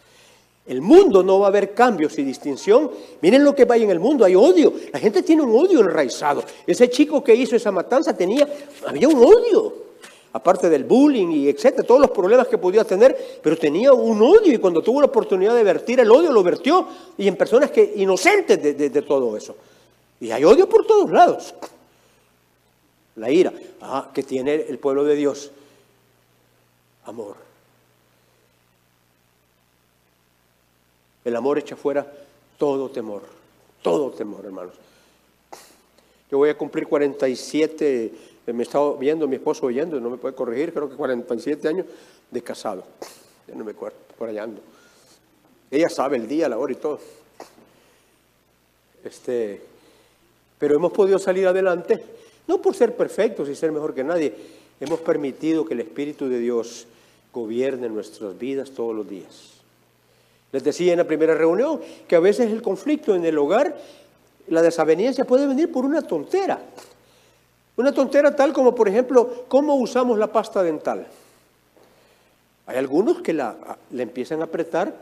El 0.65 0.81
mundo 0.81 1.21
no 1.21 1.39
va 1.39 1.47
a 1.47 1.49
haber 1.49 1.73
cambios 1.73 2.17
y 2.17 2.23
distinción. 2.23 2.89
Miren 3.21 3.43
lo 3.43 3.53
que 3.53 3.65
va 3.65 3.77
en 3.77 3.89
el 3.89 3.99
mundo, 3.99 4.25
hay 4.25 4.35
odio. 4.35 4.73
La 4.91 4.99
gente 4.99 5.21
tiene 5.21 5.41
un 5.41 5.55
odio 5.55 5.81
enraizado. 5.81 6.43
Ese 6.65 6.89
chico 6.89 7.23
que 7.23 7.35
hizo 7.35 7.55
esa 7.55 7.71
matanza 7.71 8.15
tenía, 8.15 8.47
había 8.87 9.07
un 9.07 9.23
odio. 9.23 9.85
Aparte 10.33 10.69
del 10.69 10.83
bullying 10.83 11.27
y 11.31 11.49
etcétera, 11.49 11.87
todos 11.87 12.01
los 12.01 12.11
problemas 12.11 12.47
que 12.47 12.57
podía 12.57 12.83
tener, 12.83 13.39
pero 13.41 13.57
tenía 13.57 13.93
un 13.93 14.21
odio 14.21 14.53
y 14.53 14.57
cuando 14.57 14.81
tuvo 14.81 14.99
la 14.99 15.07
oportunidad 15.07 15.55
de 15.55 15.63
vertir 15.63 15.99
el 15.99 16.11
odio, 16.11 16.31
lo 16.31 16.43
vertió 16.43 16.87
y 17.17 17.27
en 17.27 17.35
personas 17.35 17.71
que 17.71 17.93
inocentes 17.95 18.61
de 18.61 19.01
todo 19.01 19.37
eso. 19.37 19.55
Y 20.19 20.31
hay 20.31 20.43
odio 20.43 20.67
por 20.67 20.85
todos 20.85 21.11
lados. 21.11 21.53
La 23.15 23.31
ira 23.31 23.53
ah, 23.81 24.11
que 24.13 24.23
tiene 24.23 24.55
el 24.55 24.77
pueblo 24.79 25.03
de 25.03 25.15
Dios. 25.15 25.51
Amor. 27.05 27.35
El 31.23 31.35
amor 31.35 31.57
echa 31.57 31.75
fuera 31.75 32.05
todo 32.57 32.89
temor. 32.89 33.23
Todo 33.81 34.11
temor, 34.11 34.45
hermanos. 34.45 34.73
Yo 36.29 36.39
voy 36.39 36.49
a 36.49 36.57
cumplir 36.57 36.87
47, 36.87 38.11
me 38.47 38.63
estaba 38.63 38.95
viendo 38.97 39.27
mi 39.27 39.35
esposo 39.35 39.67
oyendo, 39.67 39.99
no 39.99 40.09
me 40.09 40.17
puede 40.17 40.33
corregir, 40.33 40.73
creo 40.73 40.89
que 40.89 40.95
47 40.95 41.67
años 41.67 41.85
de 42.31 42.41
casado. 42.41 42.83
Ya 43.47 43.55
no 43.55 43.63
me 43.63 43.71
acuerdo, 43.71 43.97
por 44.17 44.29
allá 44.29 44.43
ando. 44.43 44.61
Ella 45.69 45.89
sabe 45.89 46.17
el 46.17 46.27
día, 46.27 46.49
la 46.49 46.57
hora 46.57 46.73
y 46.73 46.77
todo. 46.77 46.99
Este, 49.03 49.61
pero 50.57 50.75
hemos 50.75 50.91
podido 50.91 51.19
salir 51.19 51.47
adelante, 51.47 52.03
no 52.47 52.61
por 52.61 52.75
ser 52.75 52.95
perfectos 52.95 53.49
y 53.49 53.55
ser 53.55 53.71
mejor 53.71 53.93
que 53.93 54.03
nadie, 54.03 54.33
hemos 54.79 54.99
permitido 54.99 55.65
que 55.65 55.73
el 55.73 55.81
Espíritu 55.81 56.27
de 56.29 56.39
Dios 56.39 56.87
gobierne 57.33 57.89
nuestras 57.89 58.37
vidas 58.37 58.71
todos 58.71 58.95
los 58.95 59.07
días. 59.07 59.55
Les 60.51 60.63
decía 60.63 60.93
en 60.93 60.99
la 60.99 61.03
primera 61.07 61.35
reunión 61.35 61.81
que 62.07 62.15
a 62.15 62.19
veces 62.19 62.51
el 62.51 62.61
conflicto 62.61 63.13
en 63.13 63.25
el 63.25 63.37
hogar, 63.37 63.77
la 64.47 64.61
desaveniencia 64.61 65.25
puede 65.25 65.47
venir 65.47 65.71
por 65.71 65.83
una 65.83 66.01
tontera. 66.01 66.59
Una 67.75 67.91
tontera 67.91 68.33
tal 68.35 68.53
como, 68.53 68.73
por 68.73 68.87
ejemplo, 68.87 69.45
cómo 69.49 69.75
usamos 69.75 70.17
la 70.17 70.31
pasta 70.31 70.63
dental. 70.63 71.07
Hay 72.67 72.77
algunos 72.77 73.21
que 73.21 73.33
la, 73.33 73.77
la 73.91 74.01
empiezan 74.01 74.39
a 74.41 74.45
apretar 74.45 74.95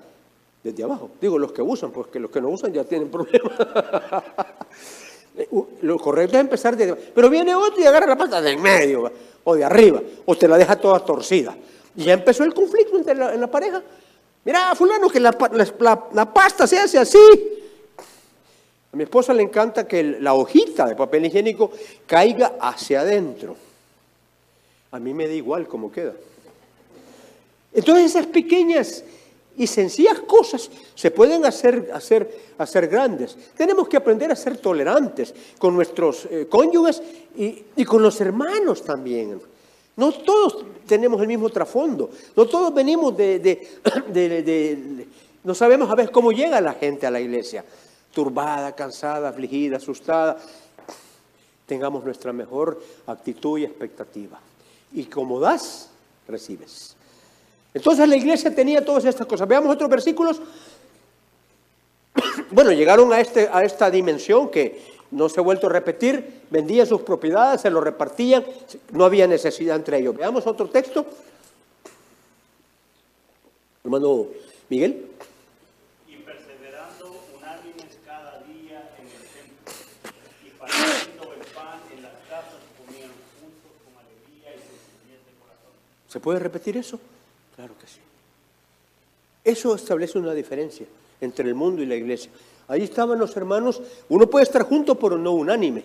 desde 0.64 0.84
abajo. 0.84 1.12
Digo, 1.22 1.38
los 1.38 1.52
que 1.52 1.62
usan, 1.62 1.92
pues 1.92 2.08
que 2.08 2.20
los 2.20 2.32
que 2.32 2.42
no 2.42 2.50
usan 2.50 2.74
ya 2.74 2.84
tienen 2.84 3.12
problemas. 3.12 3.54
Lo 5.82 5.98
correcto 5.98 6.38
es 6.38 6.42
empezar 6.42 6.78
de... 6.78 6.94
Pero 6.94 7.30
viene 7.30 7.56
otro 7.56 7.82
y 7.82 7.86
agarra 7.86 8.08
la 8.08 8.18
pasta 8.18 8.42
de 8.42 8.52
en 8.52 8.62
medio 8.62 9.12
o 9.44 9.56
de 9.56 9.64
arriba, 9.64 10.02
o 10.26 10.36
te 10.36 10.48
la 10.48 10.58
deja 10.58 10.76
toda 10.76 11.00
torcida. 11.00 11.56
Y 11.96 12.06
ya 12.06 12.14
empezó 12.14 12.44
el 12.44 12.54
conflicto 12.54 12.98
entre 12.98 13.16
la, 13.16 13.34
en 13.34 13.42
la 13.42 13.48
pareja. 13.48 13.82
Mira, 14.46 14.74
fulano, 14.76 15.10
que 15.10 15.20
la, 15.20 15.36
la, 16.14 16.34
pasta 16.34 16.68
se 16.68 16.80
hace 16.80 16.98
así. 16.98 17.18
A 18.92 18.96
mi 18.96 19.04
esposa 19.04 19.34
le 19.34 19.44
encanta 19.44 19.88
que 19.88 20.04
la 20.04 20.34
hojita 20.34 20.86
de 20.86 20.96
papel 20.96 21.26
higiénico 21.26 21.72
caiga 22.06 22.54
hacia 22.60 23.02
adentro. 23.02 23.56
A 24.92 25.00
mí 25.00 25.14
me 25.14 25.28
da 25.28 25.34
igual 25.34 25.68
cómo 25.68 25.92
queda. 25.92 26.14
Entonces 27.74 28.12
esas 28.12 28.28
pequeñas 28.28 29.04
y 29.58 29.68
sencillas 29.68 30.20
cosas 30.22 30.70
se 30.96 31.12
pueden 31.12 31.46
hacer, 31.46 31.92
hacer, 31.94 32.30
hacer 32.58 32.88
grandes. 32.88 33.38
Tenemos 33.56 33.88
que 33.88 33.98
aprender 33.98 34.32
a 34.32 34.36
ser 34.36 34.58
tolerantes 34.58 35.34
con 35.60 35.76
nuestros 35.76 36.26
eh, 36.30 36.48
cónyuges 36.50 37.02
y, 37.36 37.86
con 37.86 38.02
los 38.02 38.20
hermanos 38.22 38.84
también. 38.84 39.40
No 39.96 40.12
todos 40.12 40.66
tenemos 40.88 41.22
el 41.22 41.28
mismo 41.28 41.50
trasfondo, 41.50 42.10
no 42.36 42.46
todos 42.48 42.74
venimos 42.74 43.16
de- 43.18 43.40
de- 43.40 45.08
No 45.44 45.54
sabemos 45.54 45.90
a 45.92 45.96
veces 45.96 46.12
cómo 46.12 46.32
llega 46.32 46.60
la 46.62 46.74
gente 46.74 47.06
a 47.06 47.12
la 47.12 47.20
iglesia, 47.20 47.64
turbada, 48.14 48.74
cansada, 48.76 49.30
afligida, 49.30 49.78
asustada. 49.78 50.38
Tengamos 51.68 52.04
nuestra 52.04 52.34
mejor 52.34 52.82
actitud 53.08 53.58
y 53.60 53.64
expectativa. 53.66 54.40
Y 54.94 55.06
como 55.06 55.40
das, 55.40 55.90
recibes. 56.28 56.93
Entonces 57.74 58.08
la 58.08 58.16
iglesia 58.16 58.54
tenía 58.54 58.84
todas 58.84 59.06
estas 59.06 59.26
cosas. 59.26 59.48
Veamos 59.48 59.74
otros 59.74 59.90
versículos. 59.90 60.42
Bueno, 62.52 62.72
llegaron 62.72 63.12
a, 63.12 63.20
este, 63.20 63.50
a 63.52 63.64
esta 63.64 63.90
dimensión 63.90 64.50
que 64.50 64.80
no 65.14 65.30
se 65.30 65.40
ha 65.40 65.44
vuelto 65.44 65.68
a 65.68 65.70
repetir, 65.70 66.42
vendían 66.50 66.88
sus 66.88 67.02
propiedades, 67.02 67.62
se 67.62 67.70
lo 67.70 67.82
repartían, 67.82 68.44
no 68.92 69.06
había 69.06 69.28
necesidad 69.28 69.76
entre 69.76 70.00
ellos. 70.00 70.16
Veamos 70.16 70.46
otro 70.48 70.70
texto. 70.70 71.06
Hermano 73.84 74.28
Miguel. 74.70 75.08
y 76.08 76.16
perseverando 76.18 77.16
unánimes 77.38 77.98
cada 78.06 78.40
día 78.40 78.90
en 78.98 79.06
el 79.06 79.28
templo, 79.30 79.74
y 80.46 80.50
partiendo 80.58 81.34
el 81.34 81.46
pan 81.54 81.80
en 81.96 82.02
las 82.02 82.14
casas 82.30 82.62
comían 82.78 83.12
juntos 83.40 83.72
con 83.84 83.94
alegría 84.02 84.56
y 84.56 84.60
sencillez 84.62 85.26
de 85.26 85.34
corazón. 85.42 85.74
¿Se 86.08 86.20
puede 86.20 86.40
repetir 86.40 86.78
eso? 86.78 87.00
Claro 87.56 87.78
que 87.80 87.88
sí. 87.88 88.00
Eso 89.44 89.76
establece 89.76 90.18
una 90.18 90.34
diferencia 90.34 90.86
entre 91.22 91.48
el 91.48 91.56
mundo 91.56 91.82
y 91.82 91.86
la 91.86 91.96
iglesia. 91.96 92.32
Ahí 92.68 92.84
estaban 92.84 93.20
los 93.20 93.36
hermanos, 93.36 93.82
uno 94.10 94.30
puede 94.30 94.44
estar 94.44 94.64
junto 94.64 94.96
pero 94.96 95.18
no 95.18 95.32
unánime. 95.34 95.84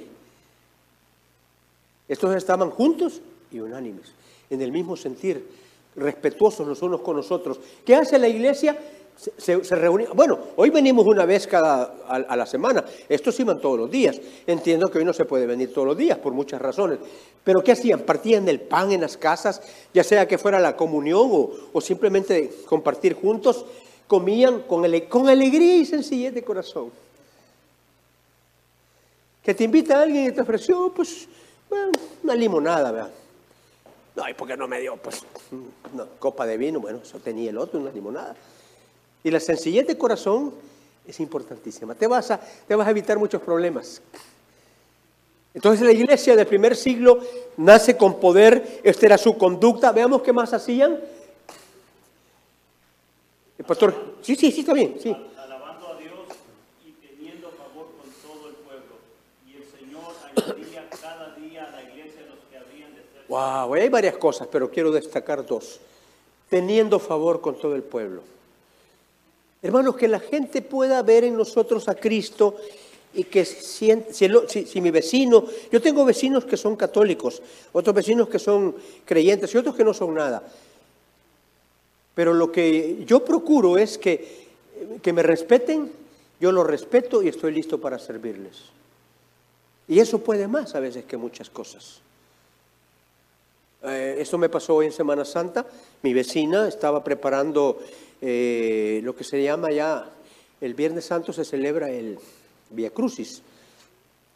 Estos 2.09 2.35
estaban 2.35 2.71
juntos 2.71 3.21
y 3.51 3.59
unánimes, 3.61 4.13
en 4.49 4.63
el 4.63 4.73
mismo 4.73 4.97
sentir, 4.97 5.47
respetuosos 5.97 6.67
los 6.67 6.81
unos 6.81 7.01
con 7.01 7.17
los 7.17 7.31
otros. 7.31 7.61
¿Qué 7.85 7.95
hace 7.95 8.19
la 8.19 8.29
iglesia? 8.29 8.79
Se, 9.19 9.65
se-. 9.65 9.89
Bueno, 10.15 10.39
hoy 10.57 10.71
venimos 10.71 11.05
una 11.07 11.27
vez 11.27 11.47
cada 11.47 11.95
a, 12.07 12.37
la 12.37 12.47
semana. 12.47 12.85
Estos 13.09 13.39
iban 13.41 13.61
todos 13.61 13.79
los 13.79 13.91
días. 13.91 14.21
Entiendo 14.47 14.89
que 14.89 14.99
hoy 14.99 15.05
no 15.05 15.13
se 15.13 15.25
puede 15.25 15.47
venir 15.47 15.73
todos 15.73 15.89
los 15.89 15.97
días 15.97 16.19
por 16.19 16.33
muchas 16.33 16.63
razones. 16.63 16.99
Pero 17.43 17.63
¿qué 17.63 17.73
hacían? 17.73 18.01
Partían 18.01 18.49
el 18.49 18.61
pan 18.61 18.93
en 18.93 19.01
las 19.01 19.17
casas, 19.17 19.61
ya 19.93 20.05
sea 20.05 20.29
que 20.29 20.39
fuera 20.39 20.61
la 20.61 20.77
comunión 20.77 21.29
o, 21.33 21.51
o 21.73 21.81
simplemente 21.81 22.51
compartir 22.67 23.15
juntos. 23.15 23.65
Comían 24.07 24.63
con, 24.63 24.85
con 25.09 25.29
alegría 25.29 25.77
y 25.77 25.85
sencillez 25.85 26.33
de 26.33 26.45
corazón. 26.45 26.91
Que 29.43 29.55
te 29.55 29.65
invita 29.65 29.99
a 29.99 30.03
alguien 30.03 30.27
y 30.27 30.33
te 30.33 30.43
ofreció, 30.43 30.93
pues, 30.95 31.27
una 32.23 32.35
limonada, 32.35 32.93
¿verdad? 32.93 33.11
No, 34.15 34.29
¿y 34.29 34.35
por 34.35 34.49
qué 34.49 34.57
no 34.57 34.69
me 34.69 34.81
dio? 34.81 34.97
Pues, 34.97 35.25
una 35.93 36.05
copa 36.19 36.47
de 36.47 36.57
vino, 36.57 36.81
bueno, 36.81 37.01
eso 37.03 37.19
tenía 37.19 37.51
el 37.51 37.59
otro, 37.59 37.81
una 37.81 37.91
limonada. 37.91 38.35
Y 39.29 39.31
la 39.31 39.41
sencillez 39.41 39.87
de 39.87 39.99
corazón 39.99 40.55
es 41.07 41.21
importantísima. 41.21 41.95
Te 41.95 42.07
vas 42.07 42.31
a, 42.31 42.41
te 42.41 42.75
vas 42.75 42.89
a 42.89 42.91
evitar 42.91 43.19
muchos 43.19 43.43
problemas. 43.43 44.01
Entonces 45.53 45.85
la 45.85 45.93
iglesia 45.93 46.35
del 46.35 46.47
primer 46.47 46.75
siglo 46.75 47.19
nace 47.59 47.95
con 47.95 48.19
poder, 48.21 48.81
esta 48.83 49.05
era 49.05 49.19
su 49.19 49.37
conducta. 49.37 49.93
Veamos 49.93 50.23
qué 50.23 50.33
más 50.33 50.55
hacían. 50.55 50.99
El 53.59 53.67
pastor, 53.67 54.15
sí, 54.23 54.35
sí, 54.35 54.51
sí, 54.51 54.61
está 54.61 54.73
bien, 54.73 54.97
sí. 54.99 55.15
alabando 55.37 55.89
a 55.89 55.99
Dios 55.99 56.13
y 56.87 56.93
teniendo 56.93 57.51
favor 57.51 57.89
con 58.01 58.11
todo 58.23 58.49
el 58.49 58.55
pueblo. 58.55 58.95
Y 59.47 59.57
el 59.57 59.65
Señor 59.65 60.15
añadía 60.25 60.89
cada 60.89 61.35
día 61.35 61.65
a 61.67 61.71
la 61.71 61.83
iglesia 61.83 62.23
los 62.31 62.39
que 62.51 62.57
habían 62.57 62.95
de 62.95 63.03
ser 63.03 63.27
Wow, 63.29 63.75
hay 63.75 63.91
varias 63.91 64.17
cosas, 64.17 64.49
pero 64.51 64.71
quiero 64.71 64.91
destacar 64.91 65.45
dos. 65.45 65.81
Teniendo 66.49 66.99
favor 66.99 67.43
con 67.43 67.59
todo 67.59 67.75
el 67.75 67.83
pueblo. 67.83 68.23
Hermanos, 69.63 69.97
que 69.97 70.09
la 70.09 70.21
gente 70.21 70.63
pueda 70.63 71.03
ver 71.03 71.25
en 71.25 71.37
nosotros 71.37 71.89
a 71.89 71.95
Cristo 71.95 72.57
y 73.15 73.25
que 73.25 73.45
si- 73.45 73.91
si 74.67 74.81
mi 74.81 74.91
vecino, 74.91 75.45
yo 75.73 75.81
tengo 75.83 76.05
vecinos 76.05 76.45
que 76.45 76.57
son 76.57 76.77
católicos, 76.77 77.43
otros 77.73 77.95
vecinos 77.95 78.29
que 78.29 78.39
son 78.39 78.75
creyentes 79.05 79.53
y 79.55 79.59
otros 79.59 79.75
que 79.75 79.85
no 79.85 79.93
son 79.95 80.15
nada. 80.15 80.43
Pero 82.15 82.35
lo 82.35 82.53
que 82.53 83.05
yo 83.07 83.25
procuro 83.25 83.79
es 83.79 83.99
que, 83.99 84.47
que 85.03 85.13
me 85.13 85.23
respeten, 85.23 85.91
yo 86.41 86.53
los 86.53 86.67
respeto 86.67 87.23
y 87.23 87.29
estoy 87.29 87.53
listo 87.53 87.81
para 87.81 87.99
servirles. 87.99 88.57
Y 89.89 89.99
eso 90.01 90.19
puede 90.19 90.47
más 90.47 90.75
a 90.75 90.81
veces 90.81 91.05
que 91.05 91.17
muchas 91.17 91.49
cosas. 91.51 92.01
Eh, 93.85 94.17
esto 94.19 94.39
me 94.39 94.49
pasó 94.49 94.75
hoy 94.77 94.87
en 94.87 94.93
Semana 94.93 95.25
Santa. 95.25 95.67
Mi 96.03 96.13
vecina 96.13 96.67
estaba 96.69 97.03
preparando 97.05 97.79
eh, 98.21 99.01
lo 99.05 99.15
que 99.15 99.25
se 99.25 99.43
llama 99.43 99.71
ya, 99.71 100.11
el 100.61 100.75
Viernes 100.75 101.05
Santo 101.05 101.33
se 101.33 101.45
celebra 101.45 101.89
el 101.91 102.19
Via 102.71 102.91
Crucis. 102.91 103.43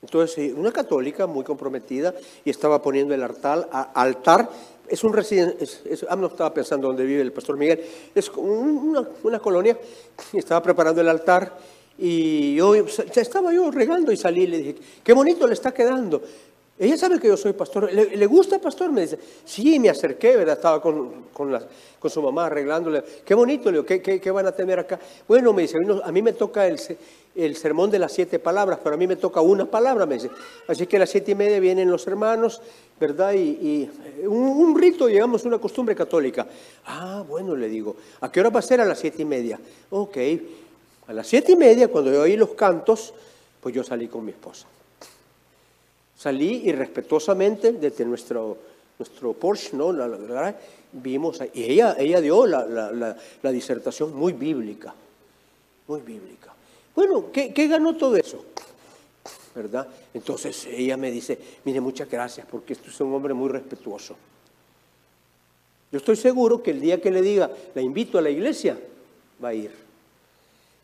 Entonces, 0.03 0.39
eh, 0.39 0.55
una 0.57 0.73
católica 0.73 1.27
muy 1.27 1.45
comprometida 1.45 2.15
y 2.45 2.51
estaba 2.51 2.81
poniendo 2.83 3.15
el 3.15 3.23
altar, 3.23 3.69
altar 3.95 4.49
es 4.89 5.05
un 5.05 5.13
residente, 5.13 5.65
ah, 6.09 6.17
no 6.17 6.27
estaba 6.27 6.53
pensando 6.53 6.89
dónde 6.89 7.05
vive 7.05 7.23
el 7.23 7.33
pastor 7.33 7.57
Miguel, 7.57 7.83
es 8.15 8.29
un- 8.31 8.89
una, 8.89 9.09
una 9.23 9.39
colonia, 9.39 9.79
y 10.33 10.39
estaba 10.39 10.63
preparando 10.63 11.01
el 11.01 11.09
altar 11.09 11.57
y 11.99 12.57
yo 12.57 12.75
estaba 12.75 13.53
yo 13.53 13.71
regando 13.71 14.11
y 14.13 14.17
salí 14.17 14.43
y 14.43 14.47
le 14.49 14.59
dije, 14.59 14.75
qué 15.05 15.13
bonito 15.13 15.47
le 15.47 15.55
está 15.55 15.73
quedando. 15.73 16.21
Ella 16.79 16.97
sabe 16.97 17.21
que 17.21 17.29
yo 17.29 17.37
soy 17.37 17.53
pastor. 17.53 17.93
¿Le, 17.93 18.27
gusta, 18.27 18.59
pastor? 18.59 18.91
Me 18.91 19.03
dice, 19.03 19.19
sí, 19.45 19.79
me 19.79 19.91
acerqué, 19.91 20.37
¿verdad? 20.37 20.57
Estaba 20.57 20.81
con, 20.81 21.27
con, 21.33 21.57
con 21.99 22.11
su 22.11 22.23
mamá 22.23 22.47
arreglándole. 22.47 23.05
Qué 23.25 23.35
bonito, 23.35 23.67
le 23.71 23.73
digo, 23.79 23.87
¿qué, 23.87 24.01
qué, 24.01 24.21
qué 24.21 24.31
van 24.31 24.47
a 24.47 24.53
tener 24.53 24.79
acá? 24.79 24.99
Bueno, 25.29 25.53
me 25.53 25.63
dice, 25.63 25.79
"no, 25.79 26.01
a 26.03 26.11
mí 26.11 26.23
me 26.23 26.33
toca 26.33 26.67
el, 26.67 26.81
el 27.37 27.57
sermón 27.57 27.91
de 27.91 27.99
las 27.99 28.13
siete 28.13 28.39
palabras, 28.39 28.81
pero 28.83 28.95
a 28.95 28.99
mí 28.99 29.07
me 29.07 29.17
toca 29.17 29.41
una 29.43 29.67
palabra, 29.67 30.07
me 30.07 30.15
dice. 30.15 30.31
Así 30.67 30.87
que 30.87 30.97
a 30.97 31.01
las 31.01 31.11
siete 31.11 31.33
y 31.33 31.35
media 31.35 31.61
vienen 31.61 31.91
los 31.91 32.07
hermanos, 32.07 32.61
¿verdad? 32.99 33.35
Y, 33.35 33.39
y, 33.39 33.91
eh, 34.23 34.27
un, 34.27 34.39
un 34.49 34.77
rito, 34.77 35.07
digamos, 35.07 35.45
una 35.45 35.59
costumbre 35.59 35.95
católica. 35.95 36.47
Ah, 36.87 37.23
bueno, 37.29 37.55
le 37.55 37.69
digo, 37.69 37.97
¿a 38.23 38.33
qué 38.33 38.41
hora 38.41 38.49
va 38.51 38.61
a 38.61 38.63
ser? 38.63 38.81
A 38.81 38.85
las 38.87 38.99
siete 38.99 39.23
y 39.23 39.27
media. 39.27 39.61
Ok, 39.91 40.17
a 41.07 41.13
las 41.13 41.27
siete 41.29 41.53
y 41.53 41.57
media, 41.57 41.89
cuando 41.89 42.11
yo 42.11 42.23
oí 42.23 42.37
los 42.37 42.55
cantos, 42.55 43.13
pues 43.61 43.75
yo 43.75 43.85
salí 43.85 44.09
con 44.09 44.25
mi 44.25 44.33
esposa. 44.33 44.67
Salí 46.23 46.63
y 46.67 46.71
respetuosamente 46.71 47.73
desde 47.73 48.05
nuestro, 48.05 48.57
nuestro 48.97 49.33
Porsche, 49.33 49.77
¿no? 49.77 49.93
La- 49.93 50.07
la- 50.07 50.57
vimos, 50.93 51.41
y 51.53 51.65
ella, 51.65 51.97
ella 51.99 52.21
dio 52.21 52.47
la, 52.47 52.65
la- 53.43 53.51
disertación 53.53 54.15
muy 54.15 54.33
bíblica, 54.33 54.95
muy 55.89 56.01
bíblica. 56.01 56.55
Bueno, 56.95 57.33
¿qué, 57.33 57.53
qué 57.53 57.67
ganó 57.67 57.97
todo 57.97 58.15
eso? 58.15 58.45
¿Verdad? 59.53 59.89
Entonces 60.15 60.65
ella 60.67 60.97
me 60.97 61.11
dice, 61.11 61.37
mire, 61.65 61.81
muchas 61.81 62.09
gracias, 62.09 62.47
porque 62.49 62.75
esto 62.75 62.89
es 62.89 63.01
un 63.01 63.13
hombre 63.13 63.35
muy 63.35 63.49
respetuoso. 63.49 64.15
Yo 65.91 65.99
estoy 65.99 66.15
seguro 66.15 66.63
que 66.63 66.71
el 66.71 66.81
día 66.81 67.01
que 67.01 67.11
le 67.11 67.21
diga, 67.21 67.51
la 67.75 67.83
invito 67.83 68.17
a 68.19 68.23
la 68.23 68.31
iglesia, 68.31 68.79
va 69.43 69.49
a 69.49 69.55
ir. 69.55 69.82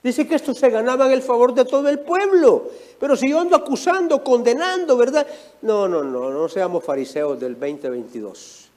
Dice 0.09 0.27
que 0.27 0.37
esto 0.37 0.55
se 0.55 0.71
ganaban 0.71 1.13
el 1.13 1.21
favor 1.21 1.53
de 1.53 1.67
todo 1.67 1.87
el 1.91 1.99
pueblo. 1.99 2.71
Pero 2.99 3.15
si 3.15 3.29
yo 3.29 3.41
ando 3.41 3.55
acusando, 3.55 4.25
condenando, 4.25 4.97
¿verdad? 4.97 5.27
No, 5.61 5.87
no, 5.87 6.03
no, 6.03 6.31
no 6.31 6.49
seamos 6.49 6.83
fariseos 6.83 7.39
del 7.39 7.61
2022. 7.61 8.71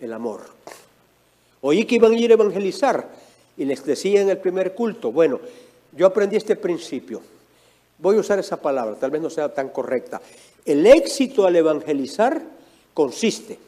El 0.00 0.12
amor. 0.12 0.42
Oí 1.62 1.84
que 1.84 1.96
iban 1.96 2.12
a 2.12 2.16
ir 2.16 2.30
a 2.30 2.34
evangelizar 2.34 3.08
y 3.56 3.64
les 3.64 3.84
decía 3.84 4.20
en 4.20 4.30
el 4.30 4.38
primer 4.38 4.72
culto, 4.72 5.10
bueno, 5.10 5.40
yo 5.90 6.06
aprendí 6.06 6.36
este 6.36 6.54
principio. 6.54 7.20
Voy 7.98 8.16
a 8.16 8.20
usar 8.20 8.38
esa 8.38 8.62
palabra, 8.62 8.94
tal 8.94 9.10
vez 9.10 9.20
no 9.20 9.30
sea 9.30 9.52
tan 9.52 9.70
correcta. 9.70 10.22
El 10.64 10.86
éxito 10.86 11.44
al 11.44 11.56
evangelizar 11.56 12.40
consiste 12.94 13.58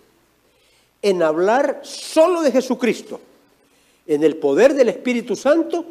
en 1.03 1.25
hablar 1.25 1.81
solo 1.83 2.41
de 2.41 2.53
Jesucristo, 2.53 3.21
en 4.07 4.23
el 4.23 4.37
poder 4.37 4.75
del 4.75 4.91
Espíritu 4.91 5.35
Santo 5.35 5.87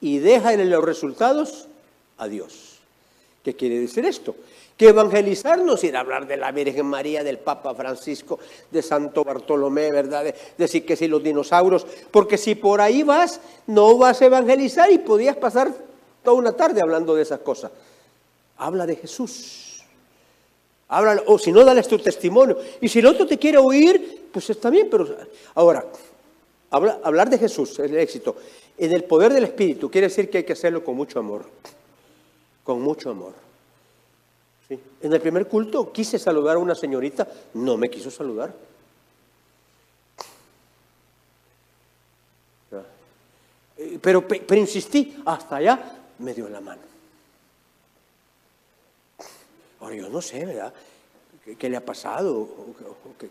y 0.00 0.18
deja 0.18 0.52
en 0.52 0.70
los 0.70 0.84
resultados 0.84 1.66
a 2.18 2.28
Dios. 2.28 2.78
¿Qué 3.44 3.54
quiere 3.54 3.78
decir 3.80 4.04
esto? 4.04 4.34
Que 4.76 4.90
evangelizar 4.90 5.58
no 5.58 5.74
es 5.74 5.92
a 5.92 6.00
hablar 6.00 6.26
de 6.26 6.36
la 6.36 6.52
Virgen 6.52 6.86
María, 6.86 7.24
del 7.24 7.38
Papa 7.38 7.74
Francisco, 7.74 8.38
de 8.70 8.82
Santo 8.82 9.24
Bartolomé, 9.24 9.90
¿verdad? 9.90 10.24
De, 10.24 10.34
decir 10.56 10.86
que 10.86 10.96
si 10.96 11.08
los 11.08 11.22
dinosaurios, 11.22 11.86
porque 12.10 12.38
si 12.38 12.54
por 12.54 12.80
ahí 12.80 13.02
vas, 13.02 13.40
no 13.66 13.96
vas 13.96 14.22
a 14.22 14.26
evangelizar 14.26 14.90
y 14.92 14.98
podías 14.98 15.36
pasar 15.36 15.74
toda 16.22 16.36
una 16.36 16.52
tarde 16.52 16.80
hablando 16.80 17.14
de 17.14 17.22
esas 17.22 17.40
cosas. 17.40 17.72
Habla 18.58 18.86
de 18.86 18.96
Jesús. 18.96 19.82
Háblale, 20.88 21.22
o 21.26 21.38
si 21.38 21.52
no, 21.52 21.64
dale 21.64 21.82
tu 21.82 21.98
testimonio. 21.98 22.58
Y 22.80 22.88
si 22.88 23.00
el 23.00 23.06
otro 23.06 23.26
te 23.26 23.36
quiere 23.38 23.58
oír, 23.58 24.28
pues 24.32 24.48
está 24.50 24.70
bien, 24.70 24.88
pero 24.90 25.08
ahora, 25.54 25.84
habla- 26.70 27.00
hablar 27.02 27.28
de 27.28 27.38
Jesús, 27.38 27.78
el 27.78 27.96
éxito, 27.96 28.36
en 28.78 28.92
el 28.92 29.04
poder 29.04 29.32
del 29.32 29.44
Espíritu, 29.44 29.90
quiere 29.90 30.08
decir 30.08 30.30
que 30.30 30.38
hay 30.38 30.44
que 30.44 30.52
hacerlo 30.52 30.84
con 30.84 30.96
mucho 30.96 31.18
amor. 31.18 31.44
Con 32.64 32.80
mucho 32.80 33.10
amor. 33.10 33.32
En 35.00 35.12
el 35.12 35.20
primer 35.20 35.46
culto 35.48 35.90
quise 35.92 36.18
saludar 36.18 36.56
a 36.56 36.58
una 36.58 36.74
señorita, 36.74 37.26
no 37.54 37.76
me 37.78 37.88
quiso 37.88 38.10
saludar. 38.10 38.54
Ya. 42.70 42.84
Eh, 43.78 43.98
Pero, 44.00 44.26
pe- 44.28 44.42
pero 44.46 44.60
insistí, 44.60 45.16
hasta 45.24 45.56
allá 45.56 45.98
me 46.18 46.34
dio 46.34 46.48
la 46.48 46.60
mano. 46.60 46.82
Ahora 49.80 49.94
yo 49.94 50.08
no 50.08 50.20
sé, 50.20 50.44
¿verdad? 50.44 50.72
¿Qué, 51.44 51.56
qué 51.56 51.68
le 51.70 51.76
ha 51.76 51.84
pasado? 51.84 52.36
O- 52.36 52.42
o- 52.42 53.10
o 53.10 53.18
qué. 53.18 53.30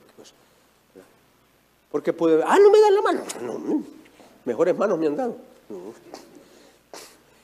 Porque 1.92 2.14
puede, 2.14 2.42
ah, 2.46 2.58
no 2.60 2.70
me 2.72 2.82
dan 2.82 2.96
la 2.96 3.02
mano. 3.02 3.24
No, 3.42 3.84
mejores 4.48 4.76
manos 4.78 4.98
me 4.98 5.06
han 5.08 5.16
dado. 5.16 5.36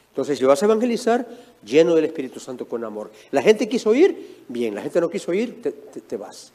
Entonces, 0.10 0.38
si 0.38 0.46
vas 0.46 0.62
a 0.62 0.66
evangelizar, 0.66 1.28
lleno 1.66 1.96
del 1.96 2.06
Espíritu 2.06 2.40
Santo 2.40 2.68
con 2.68 2.84
amor. 2.84 3.12
La 3.32 3.42
gente 3.42 3.68
quiso 3.68 3.90
oír, 3.90 4.44
bien. 4.48 4.74
La 4.76 4.82
gente 4.82 5.02
no 5.02 5.10
quiso 5.10 5.32
oír, 5.32 5.62
te, 5.62 5.72
te- 5.72 6.18
vas. 6.18 6.52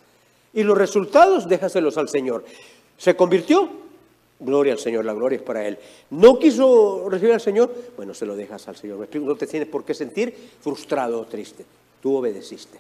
Y 0.55 0.63
los 0.63 0.79
resultados, 0.79 1.49
déjaselos 1.49 1.99
al 1.99 2.09
Señor. 2.09 2.45
¿Se 2.97 3.15
convirtió? 3.17 3.69
Gloria 4.41 4.73
al 4.73 4.79
Señor, 4.79 5.05
la 5.05 5.13
gloria 5.13 5.37
es 5.37 5.43
para 5.43 5.67
Él. 5.67 5.77
¿No 6.11 6.39
quiso 6.39 7.09
recibir 7.11 7.35
al 7.35 7.41
Señor? 7.41 7.75
Bueno, 7.97 8.15
se 8.15 8.25
lo 8.25 8.37
dejas 8.37 8.69
al 8.69 8.77
Señor. 8.77 9.09
No 9.15 9.35
te 9.35 9.47
tienes 9.49 9.69
por 9.69 9.85
qué 9.85 9.95
sentir 9.95 10.33
frustrado 10.61 11.21
o 11.21 11.25
triste. 11.27 11.65
Tú 12.01 12.15
obedeciste. 12.17 12.79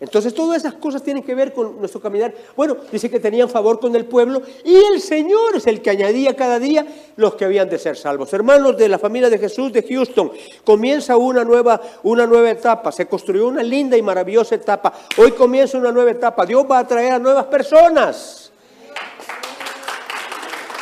Entonces 0.00 0.34
todas 0.34 0.58
esas 0.58 0.74
cosas 0.74 1.02
tienen 1.02 1.22
que 1.22 1.34
ver 1.34 1.52
con 1.52 1.78
nuestro 1.78 2.00
caminar. 2.00 2.34
Bueno, 2.56 2.76
dice 2.90 3.10
que 3.10 3.20
tenían 3.20 3.48
favor 3.48 3.80
con 3.80 3.94
el 3.94 4.04
pueblo 4.04 4.42
y 4.64 4.74
el 4.74 5.00
Señor 5.00 5.56
es 5.56 5.66
el 5.66 5.82
que 5.82 5.90
añadía 5.90 6.34
cada 6.34 6.58
día 6.58 6.86
los 7.16 7.34
que 7.34 7.44
habían 7.44 7.68
de 7.68 7.78
ser 7.78 7.96
salvos. 7.96 8.32
Hermanos 8.32 8.76
de 8.76 8.88
la 8.88 8.98
familia 8.98 9.30
de 9.30 9.38
Jesús 9.38 9.72
de 9.72 9.82
Houston, 9.82 10.32
comienza 10.64 11.16
una 11.16 11.44
nueva, 11.44 11.80
una 12.02 12.26
nueva 12.26 12.50
etapa. 12.50 12.92
Se 12.92 13.06
construyó 13.06 13.48
una 13.48 13.62
linda 13.62 13.96
y 13.96 14.02
maravillosa 14.02 14.54
etapa. 14.54 14.92
Hoy 15.16 15.32
comienza 15.32 15.78
una 15.78 15.92
nueva 15.92 16.10
etapa. 16.10 16.46
Dios 16.46 16.64
va 16.70 16.80
a 16.80 16.86
traer 16.86 17.12
a 17.12 17.18
nuevas 17.18 17.46
personas. 17.46 18.52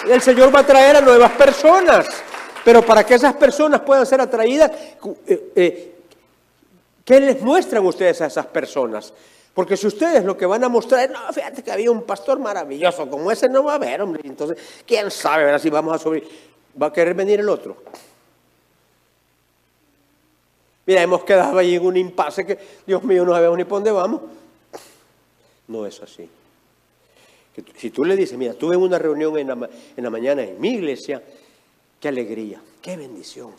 El 0.08 0.20
Señor 0.20 0.54
va 0.54 0.60
a 0.60 0.66
traer 0.66 0.96
a 0.96 1.00
nuevas 1.00 1.32
personas. 1.32 2.06
Pero 2.64 2.82
para 2.82 3.04
que 3.04 3.14
esas 3.14 3.34
personas 3.34 3.80
puedan 3.80 4.04
ser 4.04 4.20
atraídas, 4.20 4.70
eh, 5.26 5.52
eh, 5.54 5.95
¿Qué 7.06 7.20
les 7.20 7.40
muestran 7.40 7.86
ustedes 7.86 8.20
a 8.20 8.26
esas 8.26 8.46
personas? 8.46 9.14
Porque 9.54 9.76
si 9.76 9.86
ustedes 9.86 10.24
lo 10.24 10.36
que 10.36 10.44
van 10.44 10.64
a 10.64 10.68
mostrar 10.68 11.04
es, 11.04 11.10
no, 11.10 11.32
fíjate 11.32 11.62
que 11.62 11.70
había 11.70 11.88
un 11.88 12.02
pastor 12.02 12.40
maravilloso, 12.40 13.08
como 13.08 13.30
ese 13.30 13.48
no 13.48 13.62
va 13.62 13.72
a 13.72 13.74
haber, 13.76 14.02
hombre. 14.02 14.22
Entonces, 14.24 14.58
¿quién 14.84 15.08
sabe 15.12 15.44
¿verdad? 15.44 15.60
si 15.60 15.70
vamos 15.70 15.94
a 15.94 15.98
subir? 16.00 16.28
¿Va 16.82 16.88
a 16.88 16.92
querer 16.92 17.14
venir 17.14 17.38
el 17.38 17.48
otro? 17.48 17.76
Mira, 20.84 21.00
hemos 21.00 21.22
quedado 21.22 21.56
ahí 21.58 21.76
en 21.76 21.86
un 21.86 21.96
impasse 21.96 22.44
que, 22.44 22.58
Dios 22.84 23.04
mío, 23.04 23.24
no 23.24 23.32
sabemos 23.32 23.56
ni 23.56 23.64
por 23.64 23.78
dónde 23.78 23.92
vamos. 23.92 24.22
No 25.68 25.86
es 25.86 26.02
así. 26.02 26.28
Si 27.76 27.90
tú 27.90 28.04
le 28.04 28.16
dices, 28.16 28.36
mira, 28.36 28.54
tuve 28.54 28.76
una 28.76 28.98
reunión 28.98 29.38
en 29.38 30.02
la 30.02 30.10
mañana 30.10 30.42
en 30.42 30.60
mi 30.60 30.70
iglesia, 30.70 31.22
qué 32.00 32.08
alegría, 32.08 32.60
qué 32.82 32.96
bendición. 32.96 33.52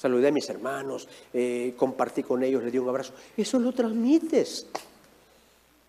Saludé 0.00 0.28
a 0.28 0.32
mis 0.32 0.48
hermanos, 0.48 1.06
eh, 1.34 1.74
compartí 1.76 2.22
con 2.22 2.42
ellos, 2.42 2.62
les 2.62 2.72
di 2.72 2.78
un 2.78 2.88
abrazo. 2.88 3.12
Eso 3.36 3.58
lo 3.58 3.72
transmites. 3.72 4.66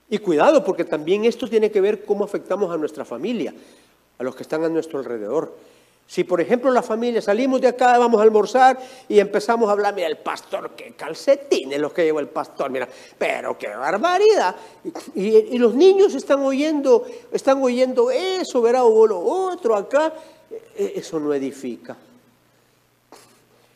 Y 0.09 0.18
cuidado, 0.18 0.66
porque 0.66 0.84
también 0.84 1.24
esto 1.24 1.47
tiene 1.47 1.72
que 1.72 1.80
ver 1.80 2.03
cómo 2.03 2.26
afectamos 2.26 2.74
a 2.74 2.78
nuestra 2.78 3.05
familia, 3.05 3.53
a 4.18 4.24
los 4.24 4.36
que 4.36 4.43
están 4.43 4.66
a 4.66 4.70
nuestro 4.70 4.99
alrededor. 4.99 5.55
Si, 6.05 6.26
por 6.26 6.41
ejemplo, 6.41 6.72
la 6.72 6.82
familia 6.84 7.22
salimos 7.22 7.62
de 7.62 7.70
acá, 7.70 7.97
vamos 7.97 8.20
a 8.20 8.24
almorzar 8.24 8.78
y 9.07 9.18
empezamos 9.18 9.70
a 9.70 9.72
hablar, 9.72 9.95
mira, 9.95 10.07
el 10.07 10.18
pastor, 10.18 10.72
qué 10.76 10.91
calcetines 10.91 11.80
los 11.80 11.93
que 11.93 12.03
lleva 12.03 12.20
el 12.20 12.28
pastor, 12.28 12.70
mira, 12.70 12.89
pero 13.18 13.57
qué 13.57 13.70
barbaridad. 13.70 14.53
Y, 15.16 15.57
los 15.57 15.74
niños 15.74 16.14
están 16.16 16.41
oyendo, 16.41 17.05
están 17.32 17.64
oyendo 17.64 18.12
eso, 18.12 18.62
verá, 18.62 18.84
o 18.84 19.07
lo 19.07 19.22
otro 19.22 19.74
acá, 19.74 20.12
Eh, 20.76 20.93
eso 20.97 21.18
no 21.18 21.34
edifica. 21.34 21.95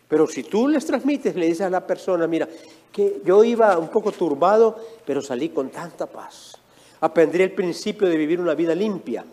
Pero 0.07 0.27
si 0.27 0.43
tú 0.43 0.67
les 0.67 0.85
transmites, 0.85 1.35
le 1.35 1.47
dices 1.47 1.61
a 1.61 1.69
la 1.69 1.85
persona, 1.85 2.27
mira, 2.27 2.47
que 2.91 3.21
yo 3.25 3.43
iba 3.43 3.77
un 3.77 3.89
poco 3.89 4.11
turbado, 4.11 4.77
pero 5.05 5.21
salí 5.21 5.49
con 5.49 5.69
tanta 5.69 6.05
paz. 6.05 6.55
Aprendí 7.01 7.41
el 7.41 7.51
principio 7.51 8.07
de 8.07 8.17
vivir 8.17 8.39
una 8.39 8.55
vida 8.55 8.73
limpia. 8.73 9.25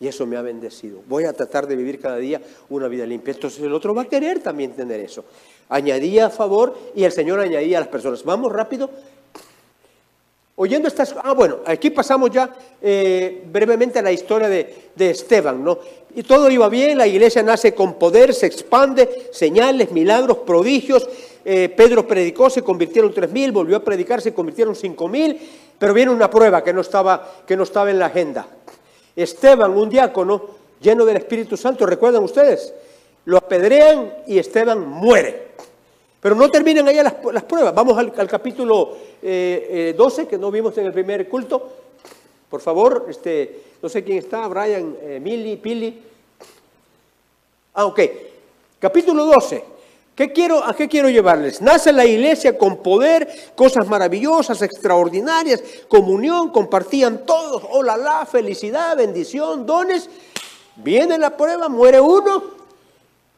Y 0.00 0.06
eso 0.06 0.26
me 0.26 0.36
ha 0.36 0.42
bendecido. 0.42 1.02
Voy 1.08 1.24
a 1.24 1.32
tratar 1.32 1.66
de 1.66 1.74
vivir 1.74 1.98
cada 1.98 2.18
día 2.18 2.40
una 2.68 2.86
vida 2.86 3.04
limpia. 3.04 3.34
Entonces 3.34 3.60
el 3.60 3.72
otro 3.72 3.94
va 3.94 4.02
a 4.02 4.04
querer 4.04 4.40
también 4.40 4.72
tener 4.72 5.00
eso. 5.00 5.24
Añadía 5.68 6.26
a 6.26 6.30
favor 6.30 6.78
y 6.94 7.02
el 7.02 7.10
Señor 7.10 7.40
añadía 7.40 7.78
a 7.78 7.80
las 7.80 7.88
personas. 7.88 8.22
Vamos 8.22 8.52
rápido. 8.52 8.90
Oyendo 10.60 10.88
estas... 10.88 11.14
Ah, 11.22 11.34
bueno, 11.34 11.58
aquí 11.64 11.90
pasamos 11.90 12.30
ya 12.30 12.52
eh, 12.82 13.44
brevemente 13.46 14.00
a 14.00 14.02
la 14.02 14.10
historia 14.10 14.48
de, 14.48 14.90
de 14.92 15.10
Esteban, 15.10 15.62
¿no? 15.62 15.78
Y 16.16 16.24
todo 16.24 16.50
iba 16.50 16.68
bien, 16.68 16.98
la 16.98 17.06
iglesia 17.06 17.44
nace 17.44 17.74
con 17.74 17.94
poder, 17.94 18.34
se 18.34 18.46
expande, 18.46 19.28
señales, 19.30 19.92
milagros, 19.92 20.38
prodigios. 20.38 21.08
Eh, 21.44 21.68
Pedro 21.68 22.08
predicó, 22.08 22.50
se 22.50 22.62
convirtieron 22.62 23.14
tres 23.14 23.30
mil, 23.30 23.52
volvió 23.52 23.76
a 23.76 23.84
predicar, 23.84 24.20
se 24.20 24.34
convirtieron 24.34 24.74
cinco 24.74 25.06
mil, 25.06 25.38
pero 25.78 25.94
viene 25.94 26.10
una 26.10 26.28
prueba 26.28 26.64
que 26.64 26.72
no 26.72 26.80
estaba, 26.80 27.44
que 27.46 27.56
no 27.56 27.62
estaba 27.62 27.90
en 27.90 28.00
la 28.00 28.06
agenda. 28.06 28.48
Esteban, 29.14 29.70
un 29.76 29.88
diácono 29.88 30.42
lleno 30.80 31.04
del 31.04 31.18
Espíritu 31.18 31.56
Santo, 31.56 31.86
¿recuerdan 31.86 32.24
ustedes? 32.24 32.74
Lo 33.26 33.36
apedrean 33.36 34.12
y 34.26 34.38
Esteban 34.38 34.88
muere. 34.88 35.47
Pero 36.20 36.34
no 36.34 36.50
terminan 36.50 36.88
allá 36.88 37.02
las, 37.04 37.44
pruebas. 37.44 37.74
Vamos 37.74 37.96
al, 37.96 38.12
capítulo 38.28 38.96
eh, 39.22 39.90
eh, 39.90 39.94
12, 39.96 40.26
que 40.26 40.38
no 40.38 40.50
vimos 40.50 40.76
en 40.78 40.86
el 40.86 40.92
primer 40.92 41.28
culto. 41.28 41.70
Por 42.50 42.60
favor, 42.60 43.06
este, 43.08 43.62
no 43.80 43.88
sé 43.88 44.02
quién 44.02 44.18
está, 44.18 44.46
Brian, 44.48 44.96
eh, 45.00 45.58
Pili. 45.62 46.02
Ah, 47.74 47.86
ok. 47.86 48.00
Capítulo 48.80 49.26
12. 49.26 49.64
¿Qué 50.16 50.32
quiero, 50.32 50.64
¿A 50.64 50.74
qué 50.74 50.88
quiero 50.88 51.08
llevarles? 51.08 51.62
Nace 51.62 51.92
la 51.92 52.04
iglesia 52.04 52.58
con 52.58 52.78
poder, 52.78 53.52
cosas 53.54 53.86
maravillosas, 53.86 54.60
extraordinarias, 54.62 55.62
comunión, 55.86 56.50
compartían 56.50 57.24
todos, 57.24 57.62
hola, 57.70 57.96
la, 57.96 58.26
felicidad, 58.26 58.96
bendición, 58.96 59.64
dones. 59.64 60.10
Viene 60.74 61.18
la 61.18 61.36
prueba, 61.36 61.68
muere 61.68 62.00
uno 62.00 62.42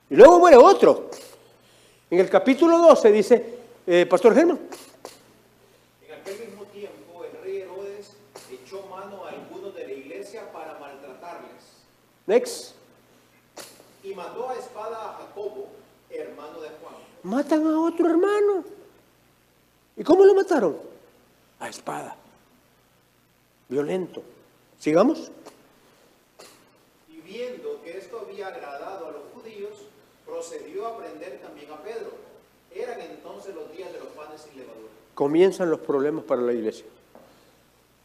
y 0.08 0.14
luego 0.14 0.38
muere 0.38 0.56
otro. 0.56 1.10
En 2.10 2.18
el 2.18 2.28
capítulo 2.28 2.78
12 2.78 3.12
dice, 3.12 3.44
eh, 3.86 4.04
Pastor 4.06 4.34
Germán, 4.34 4.58
En 6.08 6.12
aquel 6.12 6.40
mismo 6.40 6.64
tiempo, 6.64 7.24
el 7.24 7.40
rey 7.42 7.58
Herodes 7.60 8.14
echó 8.50 8.82
mano 8.86 9.24
a 9.24 9.30
algunos 9.30 9.72
de 9.76 9.86
la 9.86 9.92
iglesia 9.92 10.50
para 10.52 10.76
maltratarles 10.78 11.62
next, 12.26 12.74
y 14.02 14.12
mandó 14.14 14.50
a 14.50 14.56
espada 14.56 14.96
a 14.96 15.18
Jacobo, 15.18 15.68
hermano 16.10 16.60
de 16.60 16.68
Juan. 16.68 16.94
matan 17.22 17.64
a 17.66 17.80
otro 17.80 18.10
hermano. 18.10 18.64
¿Y 19.96 20.02
cómo 20.02 20.24
lo 20.24 20.34
mataron? 20.34 20.76
A 21.60 21.68
espada. 21.68 22.16
Violento. 23.68 24.22
Sigamos. 24.78 25.30
Y 27.08 27.20
viendo 27.20 27.80
que 27.84 27.98
esto 27.98 28.26
había 28.26 28.48
agradado 28.48 29.06
a 29.08 29.10
los 29.12 29.29
procedió 30.30 30.86
a 30.86 30.96
prender 30.96 31.40
también 31.40 31.70
a 31.72 31.82
Pedro. 31.82 32.12
Eran 32.74 33.00
entonces 33.00 33.54
los 33.54 33.70
días 33.76 33.92
de 33.92 33.98
los 33.98 34.08
panes 34.08 34.40
sin 34.40 34.56
levadura. 34.56 34.88
Comienzan 35.14 35.70
los 35.70 35.80
problemas 35.80 36.24
para 36.24 36.40
la 36.40 36.52
iglesia. 36.52 36.86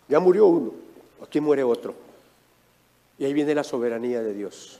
Ya 0.10 0.20
murió 0.20 0.48
uno, 0.48 0.74
aquí 1.22 1.40
muere 1.40 1.64
otro. 1.64 1.94
Y 3.18 3.26
ahí 3.26 3.34
viene 3.34 3.56
la 3.56 3.64
soberanía 3.64 4.22
de 4.22 4.34
Dios. 4.34 4.80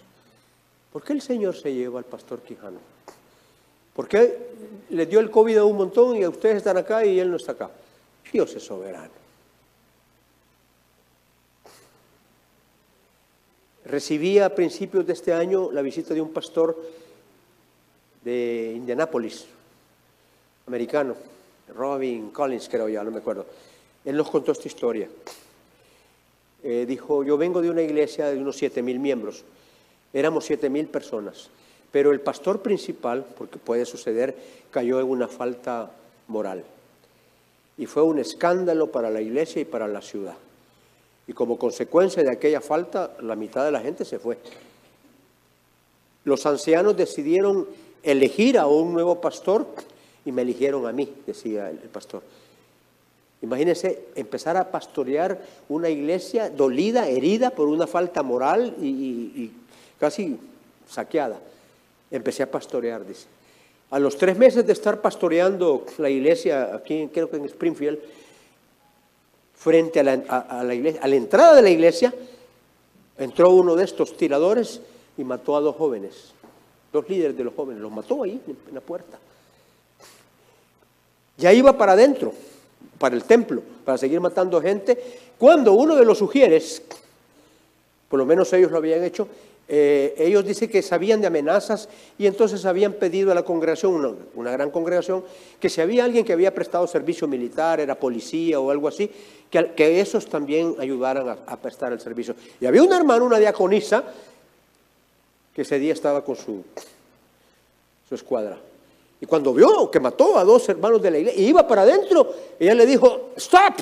¿Por 0.92 1.04
qué 1.04 1.14
el 1.14 1.22
Señor 1.22 1.56
se 1.56 1.74
lleva 1.74 2.00
al 2.00 2.06
pastor 2.06 2.42
Quijano? 2.42 2.80
¿Por 3.96 4.08
qué 4.08 4.50
le 4.90 5.06
dio 5.06 5.20
el 5.20 5.32
COVID 5.32 5.58
a 5.58 5.64
un 5.64 5.78
montón 5.78 6.18
y 6.18 6.24
a 6.24 6.30
ustedes 6.30 6.58
están 6.58 6.78
acá 6.78 7.06
y 7.06 7.20
él 7.20 7.30
no 7.30 7.38
está 7.38 7.54
acá? 7.54 7.70
Dios 8.32 8.54
es 8.56 8.64
soberano. 8.64 9.14
Recibí 13.86 14.40
a 14.40 14.54
principios 14.54 15.06
de 15.06 15.14
este 15.14 15.32
año 15.32 15.72
la 15.72 15.82
visita 15.82 16.14
de 16.14 16.22
un 16.22 16.34
pastor 16.34 16.76
de 18.26 18.74
Indianápolis, 18.76 19.46
americano, 20.66 21.16
Robin 21.76 22.32
Collins 22.32 22.68
creo 22.68 22.90
ya, 22.90 23.04
no 23.04 23.12
me 23.12 23.20
acuerdo. 23.20 23.46
Él 24.04 24.18
nos 24.18 24.30
contó 24.30 24.52
esta 24.52 24.68
historia. 24.68 25.08
Eh, 26.64 26.86
dijo, 26.88 27.24
yo 27.24 27.38
vengo 27.38 27.62
de 27.62 27.70
una 27.70 27.84
iglesia 27.84 28.26
de 28.26 28.38
unos 28.38 28.58
siete 28.58 28.82
mil 28.82 29.00
miembros, 29.00 29.44
éramos 30.12 30.46
siete 30.46 30.70
mil 30.70 30.88
personas, 30.88 31.50
pero 31.92 32.12
el 32.12 32.20
pastor 32.20 32.64
principal, 32.64 33.26
porque 33.38 33.60
puede 33.60 33.86
suceder, 33.86 34.36
cayó 34.72 35.00
en 35.00 35.08
una 35.08 35.28
falta 35.28 35.92
moral. 36.28 36.64
Y 37.78 37.86
fue 37.86 38.02
un 38.02 38.18
escándalo 38.18 38.92
para 38.92 39.12
la 39.12 39.22
iglesia 39.22 39.62
y 39.62 39.66
para 39.66 39.88
la 39.88 40.02
ciudad. 40.02 40.36
Y 41.28 41.34
como 41.34 41.60
consecuencia 41.60 42.24
de 42.24 42.32
aquella 42.32 42.62
falta, 42.62 43.16
la 43.22 43.36
mitad 43.36 43.64
de 43.66 43.72
la 43.72 43.82
gente 43.82 44.04
se 44.04 44.18
fue. 44.18 44.40
Los 46.24 46.46
ancianos 46.48 46.98
decidieron 46.98 47.68
elegir 48.06 48.58
a 48.58 48.68
un 48.68 48.94
nuevo 48.94 49.20
pastor 49.20 49.66
y 50.24 50.32
me 50.32 50.44
eligieron 50.44 50.86
a 50.88 50.92
mí, 50.92 51.12
decía 51.26 51.70
el, 51.70 51.78
pastor. 51.78 52.24
Imagínense 53.42 54.06
empezar 54.16 54.56
a 54.58 54.72
pastorear 54.72 55.40
una 55.70 55.90
iglesia 55.90 56.50
dolida, 56.50 57.08
herida 57.08 57.50
por 57.50 57.68
una 57.68 57.86
falta 57.86 58.24
moral 58.24 58.76
y, 58.82 59.52
casi 60.00 60.38
saqueada. 60.88 61.40
Empecé 62.10 62.44
a 62.44 62.52
pastorear, 62.52 63.06
dice. 63.06 63.28
A 63.92 64.00
los 64.00 64.18
tres 64.18 64.38
meses 64.38 64.66
de 64.66 64.74
estar 64.74 65.02
pastoreando 65.02 65.86
la 65.98 66.10
iglesia, 66.10 66.76
aquí 66.76 67.10
creo 67.14 67.30
que 67.30 67.38
en 67.38 67.46
Springfield, 67.46 68.00
frente 69.54 70.00
a 70.00 70.64
la 70.64 70.74
iglesia, 70.74 71.02
a 71.04 71.08
la 71.08 71.16
entrada 71.16 71.56
de 71.56 71.62
la 71.62 71.70
iglesia, 71.70 72.14
entró 73.18 73.52
uno 73.52 73.76
de 73.76 73.84
estos 73.84 74.18
tiradores 74.18 74.82
y 75.18 75.24
mató 75.24 75.56
a 75.56 75.62
dos 75.62 75.76
jóvenes, 75.76 76.34
dos 76.96 77.10
líderes 77.10 77.38
de 77.38 77.44
los 77.44 77.54
jóvenes, 77.54 77.82
los 77.82 77.92
mató 77.92 78.24
ahí 78.24 78.42
en 78.48 78.74
la 78.74 78.82
puerta. 78.82 79.20
Ya 81.38 81.52
iba 81.52 81.78
para 81.78 81.92
adentro, 81.92 82.34
para 82.98 83.16
el 83.16 83.26
templo, 83.26 83.62
para 83.84 83.98
seguir 83.98 84.22
matando 84.22 84.62
gente, 84.62 84.98
cuando 85.38 85.74
uno 85.74 85.96
de 85.96 86.06
los 86.06 86.18
sugieres, 86.18 86.82
por 88.08 88.18
lo 88.18 88.26
menos 88.26 88.52
ellos 88.54 88.72
lo 88.72 88.78
habían 88.78 89.04
hecho, 89.04 89.28
eh, 89.68 90.14
ellos 90.18 90.46
dicen 90.46 90.70
que 90.70 90.82
sabían 90.82 91.20
de 91.20 91.28
amenazas 91.28 91.90
y 92.18 92.28
entonces 92.28 92.64
habían 92.66 92.94
pedido 92.94 93.32
a 93.32 93.36
la 93.36 93.44
congregación, 93.44 93.96
una, 93.96 94.12
una 94.36 94.52
gran 94.52 94.72
congregación, 94.72 95.24
que 95.60 95.70
si 95.70 95.82
había 95.82 96.06
alguien 96.06 96.24
que 96.24 96.32
había 96.32 96.54
prestado 96.54 96.88
servicio 96.88 97.28
militar, 97.28 97.80
era 97.82 97.96
policía 97.96 98.60
o 98.60 98.72
algo 98.72 98.88
así, 98.88 99.12
que, 99.50 99.72
que 99.76 100.00
esos 100.00 100.28
también 100.28 100.76
ayudaran 100.80 101.28
a, 101.28 101.38
a 101.48 101.58
prestar 101.58 101.92
el 101.92 102.00
servicio. 102.00 102.36
Y 102.62 102.66
había 102.66 102.84
un 102.84 102.94
hermano, 102.94 103.26
una 103.26 103.40
diaconisa, 103.40 104.04
que 105.56 105.62
ese 105.62 105.80
día 105.80 105.94
estaba 105.94 106.24
con 106.24 106.36
su, 106.36 106.64
su 108.08 108.16
escuadra. 108.16 108.58
Y 109.22 109.26
cuando 109.26 109.54
vio 109.54 109.90
que 109.90 110.02
mató 110.02 110.38
a 110.38 110.44
dos 110.44 110.68
hermanos 110.68 111.02
de 111.02 111.12
la 111.12 111.18
iglesia 111.20 111.42
y 111.42 111.48
iba 111.48 111.66
para 111.66 111.84
adentro, 111.84 112.28
ella 112.60 112.76
le 112.76 112.86
dijo, 112.86 113.30
stop, 113.38 113.76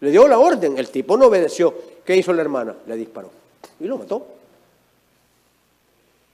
le 0.00 0.10
dio 0.10 0.28
la 0.28 0.38
orden. 0.38 0.76
El 0.76 0.90
tipo 0.90 1.16
no 1.16 1.26
obedeció. 1.26 1.74
¿Qué 2.04 2.14
hizo 2.14 2.32
la 2.34 2.42
hermana? 2.42 2.76
Le 2.86 2.96
disparó 2.96 3.30
y 3.80 3.84
lo 3.86 3.96
mató. 3.96 4.26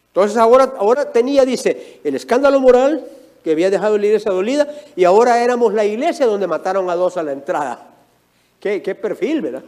Entonces 0.09 0.37
ahora, 0.37 0.75
ahora 0.77 1.11
tenía, 1.11 1.45
dice, 1.45 2.01
el 2.05 2.15
escándalo 2.17 2.61
moral 2.61 3.07
que 3.43 3.53
había 3.53 3.71
dejado 3.71 3.97
la 3.97 4.07
iglesia 4.07 4.31
dolida 4.31 4.69
y 4.95 5.05
ahora 5.05 5.43
éramos 5.43 5.73
la 5.73 5.85
iglesia 5.85 6.27
donde 6.27 6.47
mataron 6.47 6.91
a 6.91 6.97
dos 6.97 7.17
a 7.17 7.23
la 7.23 7.33
entrada. 7.33 7.89
Qué, 8.61 8.83
qué 8.83 8.95
perfil, 8.95 9.41
¿verdad? 9.41 9.63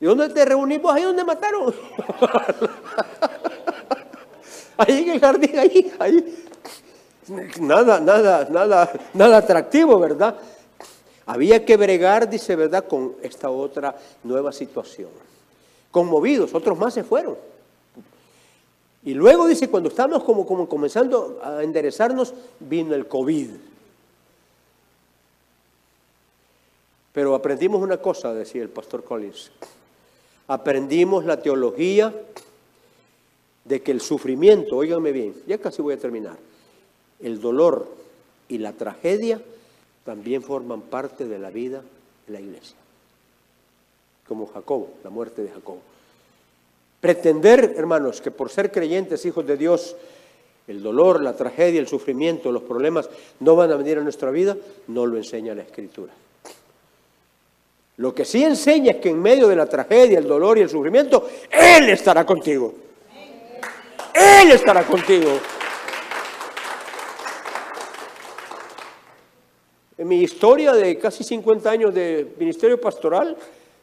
¿Y 0.00 0.06
dónde 0.06 0.30
te 0.30 0.44
reunimos? 0.44 0.92
Ahí 0.94 1.02
donde 1.02 1.24
mataron. 1.24 1.74
ahí 4.76 5.02
en 5.02 5.10
el 5.10 5.20
jardín, 5.20 5.58
ahí, 5.58 5.92
ahí. 5.98 6.44
Nada, 7.60 8.00
nada, 8.00 8.48
nada, 8.50 8.92
nada 9.14 9.36
atractivo, 9.36 9.98
¿verdad? 9.98 10.36
Había 11.26 11.64
que 11.64 11.76
bregar, 11.76 12.28
dice, 12.28 12.56
¿verdad?, 12.56 12.86
con 12.88 13.14
esta 13.22 13.50
otra 13.50 13.96
nueva 14.24 14.52
situación. 14.52 15.10
Conmovidos, 15.90 16.54
otros 16.54 16.76
más 16.76 16.94
se 16.94 17.04
fueron. 17.04 17.36
Y 19.02 19.14
luego 19.14 19.46
dice, 19.46 19.70
cuando 19.70 19.88
estábamos 19.88 20.24
como, 20.24 20.44
como 20.44 20.68
comenzando 20.68 21.40
a 21.42 21.62
enderezarnos, 21.62 22.34
vino 22.58 22.94
el 22.94 23.06
COVID. 23.06 23.50
Pero 27.12 27.34
aprendimos 27.34 27.82
una 27.82 27.96
cosa, 27.96 28.34
decía 28.34 28.62
el 28.62 28.68
pastor 28.68 29.04
Collins. 29.04 29.50
Aprendimos 30.48 31.24
la 31.24 31.40
teología 31.40 32.12
de 33.70 33.80
que 33.82 33.92
el 33.92 34.00
sufrimiento, 34.00 34.76
óiganme 34.76 35.12
bien, 35.12 35.32
ya 35.46 35.56
casi 35.58 35.80
voy 35.80 35.94
a 35.94 35.96
terminar, 35.96 36.36
el 37.20 37.40
dolor 37.40 37.86
y 38.48 38.58
la 38.58 38.72
tragedia 38.72 39.40
también 40.04 40.42
forman 40.42 40.80
parte 40.80 41.24
de 41.24 41.38
la 41.38 41.50
vida 41.50 41.80
de 42.26 42.32
la 42.32 42.40
iglesia. 42.40 42.74
Como 44.26 44.48
Jacob, 44.48 44.88
la 45.04 45.10
muerte 45.10 45.42
de 45.42 45.50
Jacob. 45.50 45.76
Pretender, 47.00 47.74
hermanos, 47.76 48.20
que 48.20 48.32
por 48.32 48.50
ser 48.50 48.72
creyentes, 48.72 49.24
hijos 49.24 49.46
de 49.46 49.56
Dios, 49.56 49.94
el 50.66 50.82
dolor, 50.82 51.22
la 51.22 51.36
tragedia, 51.36 51.78
el 51.78 51.86
sufrimiento, 51.86 52.50
los 52.50 52.64
problemas 52.64 53.08
no 53.38 53.54
van 53.54 53.70
a 53.70 53.76
venir 53.76 53.98
a 53.98 54.02
nuestra 54.02 54.32
vida, 54.32 54.56
no 54.88 55.06
lo 55.06 55.16
enseña 55.16 55.54
la 55.54 55.62
Escritura. 55.62 56.12
Lo 57.98 58.12
que 58.12 58.24
sí 58.24 58.42
enseña 58.42 58.92
es 58.92 58.96
que 58.96 59.10
en 59.10 59.22
medio 59.22 59.46
de 59.46 59.54
la 59.54 59.66
tragedia, 59.66 60.18
el 60.18 60.26
dolor 60.26 60.58
y 60.58 60.62
el 60.62 60.68
sufrimiento, 60.68 61.28
Él 61.52 61.88
estará 61.88 62.26
contigo. 62.26 62.89
Él 64.20 64.50
estará 64.52 64.86
contigo. 64.86 65.38
En 69.96 70.08
mi 70.08 70.22
historia 70.22 70.72
de 70.72 70.98
casi 70.98 71.24
50 71.24 71.70
años 71.70 71.94
de 71.94 72.34
ministerio 72.38 72.80
pastoral, 72.80 73.36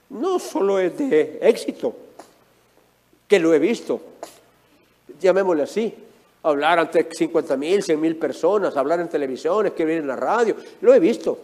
no 0.10 0.40
solo 0.40 0.80
es 0.80 0.98
de 0.98 1.40
éxito, 1.42 1.96
que 3.28 3.40
lo 3.40 3.54
he 3.54 3.60
visto, 3.60 4.00
llamémosle 5.20 5.64
así, 5.64 5.94
hablar 6.44 6.80
ante 6.80 7.08
50 7.12 7.58
mil, 7.58 7.84
100 7.84 8.00
mil 8.00 8.16
personas, 8.16 8.78
hablar 8.78 9.00
en 9.00 9.10
televisión, 9.10 9.66
escribir 9.66 9.98
en 10.00 10.08
la 10.08 10.16
radio, 10.16 10.56
lo 10.82 10.94
he 10.94 11.00
visto. 11.00 11.38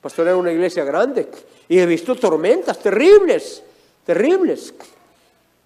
Pastorear 0.00 0.36
una 0.36 0.52
iglesia 0.52 0.84
grande 0.84 1.28
y 1.68 1.78
he 1.78 1.86
visto 1.86 2.14
tormentas 2.14 2.78
terribles, 2.78 3.62
terribles. 4.06 4.74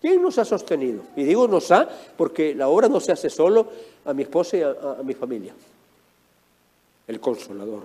¿Quién 0.03 0.21
nos 0.21 0.37
ha 0.39 0.45
sostenido? 0.45 1.03
Y 1.17 1.23
digo 1.25 1.49
nos 1.49 1.71
ha 1.71 1.89
porque 2.19 2.55
la 2.55 2.69
obra 2.69 2.89
no 2.89 3.01
se 3.01 3.13
hace 3.13 3.31
solo 3.31 3.69
a 4.05 4.13
mi 4.13 4.23
esposa 4.25 4.57
y 4.59 4.63
a, 4.63 4.71
a- 4.71 5.03
mi 5.03 5.15
familia. 5.15 5.55
El 7.07 7.21
consolador. 7.21 7.85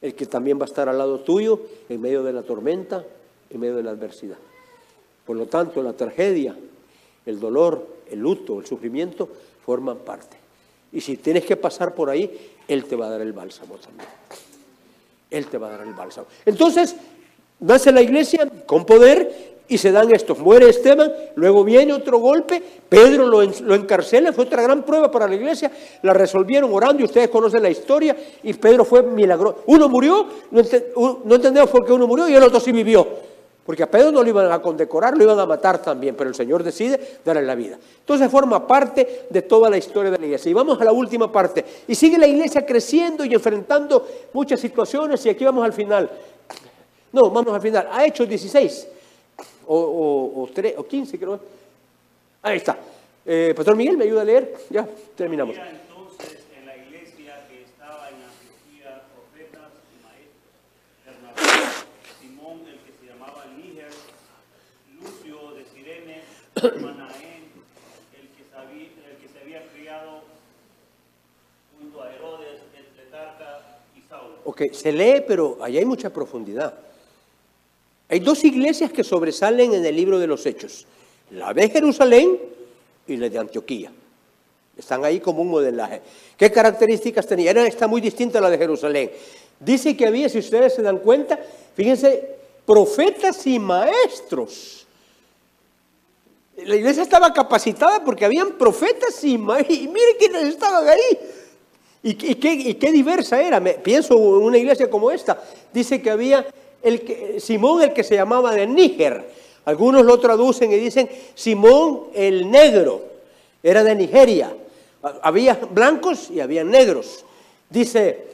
El 0.00 0.14
que 0.14 0.26
también 0.26 0.58
va 0.58 0.64
a 0.64 0.68
estar 0.68 0.88
al 0.88 0.98
lado 0.98 1.20
tuyo 1.20 1.58
en 1.88 2.00
medio 2.00 2.22
de 2.22 2.32
la 2.34 2.42
tormenta, 2.42 3.02
en 3.50 3.58
medio 3.60 3.76
de 3.76 3.82
la 3.82 3.92
adversidad. 3.92 4.36
Por 5.26 5.36
lo 5.36 5.46
tanto, 5.46 5.82
la 5.82 5.94
tragedia, 5.94 6.54
el 7.24 7.40
dolor, 7.40 7.86
el 8.10 8.18
luto, 8.18 8.60
el 8.60 8.66
sufrimiento 8.66 9.26
forman 9.64 9.98
parte. 9.98 10.36
Y 10.92 11.00
si 11.00 11.16
tienes 11.16 11.44
que 11.46 11.56
pasar 11.56 11.94
por 11.94 12.10
ahí, 12.10 12.52
Él 12.68 12.84
te 12.84 12.94
va 12.96 13.06
a 13.06 13.10
dar 13.10 13.22
el 13.22 13.32
bálsamo 13.32 13.76
también. 13.76 14.08
Él 15.30 15.46
te 15.46 15.56
va 15.56 15.68
a 15.68 15.70
dar 15.78 15.86
el 15.86 15.94
bálsamo. 15.94 16.26
Entonces, 16.44 16.94
nace 17.60 17.90
la 17.90 18.02
iglesia 18.02 18.46
con 18.66 18.84
poder 18.84 19.53
y 19.66 19.78
se 19.78 19.90
dan 19.92 20.12
estos. 20.14 20.38
Muere 20.38 20.68
Esteban, 20.68 21.12
luego 21.36 21.64
viene 21.64 21.92
otro 21.92 22.18
golpe, 22.18 22.62
Pedro 22.88 23.26
lo, 23.26 23.42
en- 23.42 23.54
lo 23.66 23.74
encarcela, 23.74 24.32
fue 24.32 24.44
otra 24.44 24.62
gran 24.62 24.82
prueba 24.82 25.10
para 25.10 25.26
la 25.26 25.34
iglesia, 25.34 25.70
la 26.02 26.12
resolvieron 26.12 26.72
orando 26.72 27.00
y 27.02 27.04
ustedes 27.06 27.28
conocen 27.28 27.62
la 27.62 27.70
historia 27.70 28.14
y 28.42 28.52
Pedro 28.54 28.84
fue 28.84 29.02
milagroso. 29.02 29.62
Uno 29.66 29.88
murió, 29.88 30.26
no, 30.50 30.62
no 31.24 31.34
entendemos 31.34 31.70
por 31.70 31.84
qué 31.86 31.92
uno 31.92 32.06
murió 32.06 32.28
y 32.28 32.34
el 32.34 32.42
otro 32.42 32.60
sí 32.60 32.72
vivió. 32.72 33.34
Porque 33.64 33.82
a 33.82 33.90
Pedro 33.90 34.12
no 34.12 34.22
lo 34.22 34.28
iban 34.28 34.52
a 34.52 34.60
condecorar, 34.60 35.16
lo 35.16 35.24
iban 35.24 35.40
a 35.40 35.46
matar 35.46 35.80
también, 35.80 36.14
pero 36.14 36.28
el 36.28 36.36
Señor 36.36 36.62
decide 36.62 37.00
darle 37.24 37.40
la 37.40 37.54
vida. 37.54 37.78
Entonces 38.00 38.30
forma 38.30 38.66
parte 38.66 39.22
de 39.30 39.40
toda 39.40 39.70
la 39.70 39.78
historia 39.78 40.10
de 40.10 40.18
la 40.18 40.26
iglesia. 40.26 40.50
Y 40.50 40.52
vamos 40.52 40.78
a 40.78 40.84
la 40.84 40.92
última 40.92 41.32
parte. 41.32 41.64
Y 41.88 41.94
sigue 41.94 42.18
la 42.18 42.26
iglesia 42.26 42.66
creciendo 42.66 43.24
y 43.24 43.32
enfrentando 43.32 44.06
muchas 44.34 44.60
situaciones 44.60 45.24
y 45.24 45.30
aquí 45.30 45.46
vamos 45.46 45.64
al 45.64 45.72
final. 45.72 46.10
No, 47.10 47.30
vamos 47.30 47.54
al 47.54 47.62
final. 47.62 47.88
A 47.90 48.04
Hechos 48.04 48.28
16 48.28 48.88
o, 49.66 49.76
o, 49.76 50.42
o, 50.42 50.48
tre- 50.48 50.74
o 50.76 50.84
15 50.86 51.18
creo. 51.18 51.40
Ahí 52.42 52.56
está. 52.58 52.76
Eh, 53.26 53.52
Pastor 53.56 53.74
Miguel, 53.76 53.96
¿me 53.96 54.04
ayuda 54.04 54.22
a 54.22 54.24
leer? 54.24 54.54
Ya, 54.70 54.86
terminamos. 55.16 55.56
Manaén, 66.56 67.44
el 68.14 68.28
que, 68.36 68.44
sabí- 68.52 68.92
el 69.10 69.16
que 69.20 69.28
se 69.28 69.38
había 69.42 69.66
criado 69.72 70.22
junto 71.78 72.02
a 72.02 72.12
Herodes, 72.14 72.60
el 72.76 72.86
tetrarca 73.04 73.60
y 73.96 74.00
Saulo. 74.08 74.36
Ok, 74.44 74.62
se 74.72 74.92
lee, 74.92 75.22
pero 75.26 75.58
allá 75.62 75.78
hay 75.80 75.84
mucha 75.84 76.10
profundidad. 76.10 76.74
Hay 78.08 78.20
dos 78.20 78.44
iglesias 78.44 78.92
que 78.92 79.04
sobresalen 79.04 79.74
en 79.74 79.84
el 79.84 79.96
libro 79.96 80.18
de 80.18 80.26
los 80.26 80.44
Hechos. 80.46 80.86
La 81.30 81.52
de 81.54 81.68
Jerusalén 81.68 82.38
y 83.06 83.16
la 83.16 83.28
de 83.28 83.38
Antioquía. 83.38 83.90
Están 84.76 85.04
ahí 85.04 85.20
como 85.20 85.42
un 85.42 85.48
modelaje. 85.48 86.02
¿Qué 86.36 86.50
características 86.50 87.26
tenía? 87.26 87.50
Era, 87.50 87.66
está 87.66 87.86
muy 87.86 88.00
distinta 88.00 88.38
a 88.38 88.42
la 88.42 88.50
de 88.50 88.58
Jerusalén. 88.58 89.10
Dice 89.58 89.96
que 89.96 90.06
había, 90.06 90.28
si 90.28 90.38
ustedes 90.38 90.74
se 90.74 90.82
dan 90.82 90.98
cuenta, 90.98 91.38
fíjense, 91.74 92.36
profetas 92.66 93.46
y 93.46 93.58
maestros. 93.58 94.86
La 96.56 96.76
iglesia 96.76 97.02
estaba 97.02 97.32
capacitada 97.32 98.04
porque 98.04 98.24
habían 98.24 98.52
profetas 98.52 99.22
y 99.24 99.38
maestros. 99.38 99.78
Y 99.78 99.88
miren 99.88 100.16
quiénes 100.18 100.42
estaban 100.44 100.88
ahí. 100.88 101.18
¿Y, 102.02 102.14
qué, 102.14 102.92
diversa 102.92 103.40
era? 103.40 103.62
Pienso 103.82 104.14
en 104.14 104.44
una 104.44 104.58
iglesia 104.58 104.90
como 104.90 105.10
esta. 105.10 105.42
Dice 105.72 106.02
que 106.02 106.10
había 106.10 106.46
el 106.84 107.40
Simón 107.40 107.82
el 107.82 107.92
que 107.92 108.04
se 108.04 108.14
llamaba 108.14 108.52
de 108.52 108.66
Níger. 108.66 109.24
Algunos 109.64 110.04
lo 110.04 110.20
traducen 110.20 110.70
y 110.72 110.76
dicen 110.76 111.08
Simón 111.34 112.04
el 112.14 112.50
negro. 112.50 113.02
Era 113.62 113.82
de 113.82 113.94
Nigeria. 113.94 114.54
Ha- 115.02 115.14
Había 115.22 115.54
blancos 115.54 116.30
y 116.30 116.40
había 116.40 116.62
negros. 116.64 117.24
Dice 117.70 118.26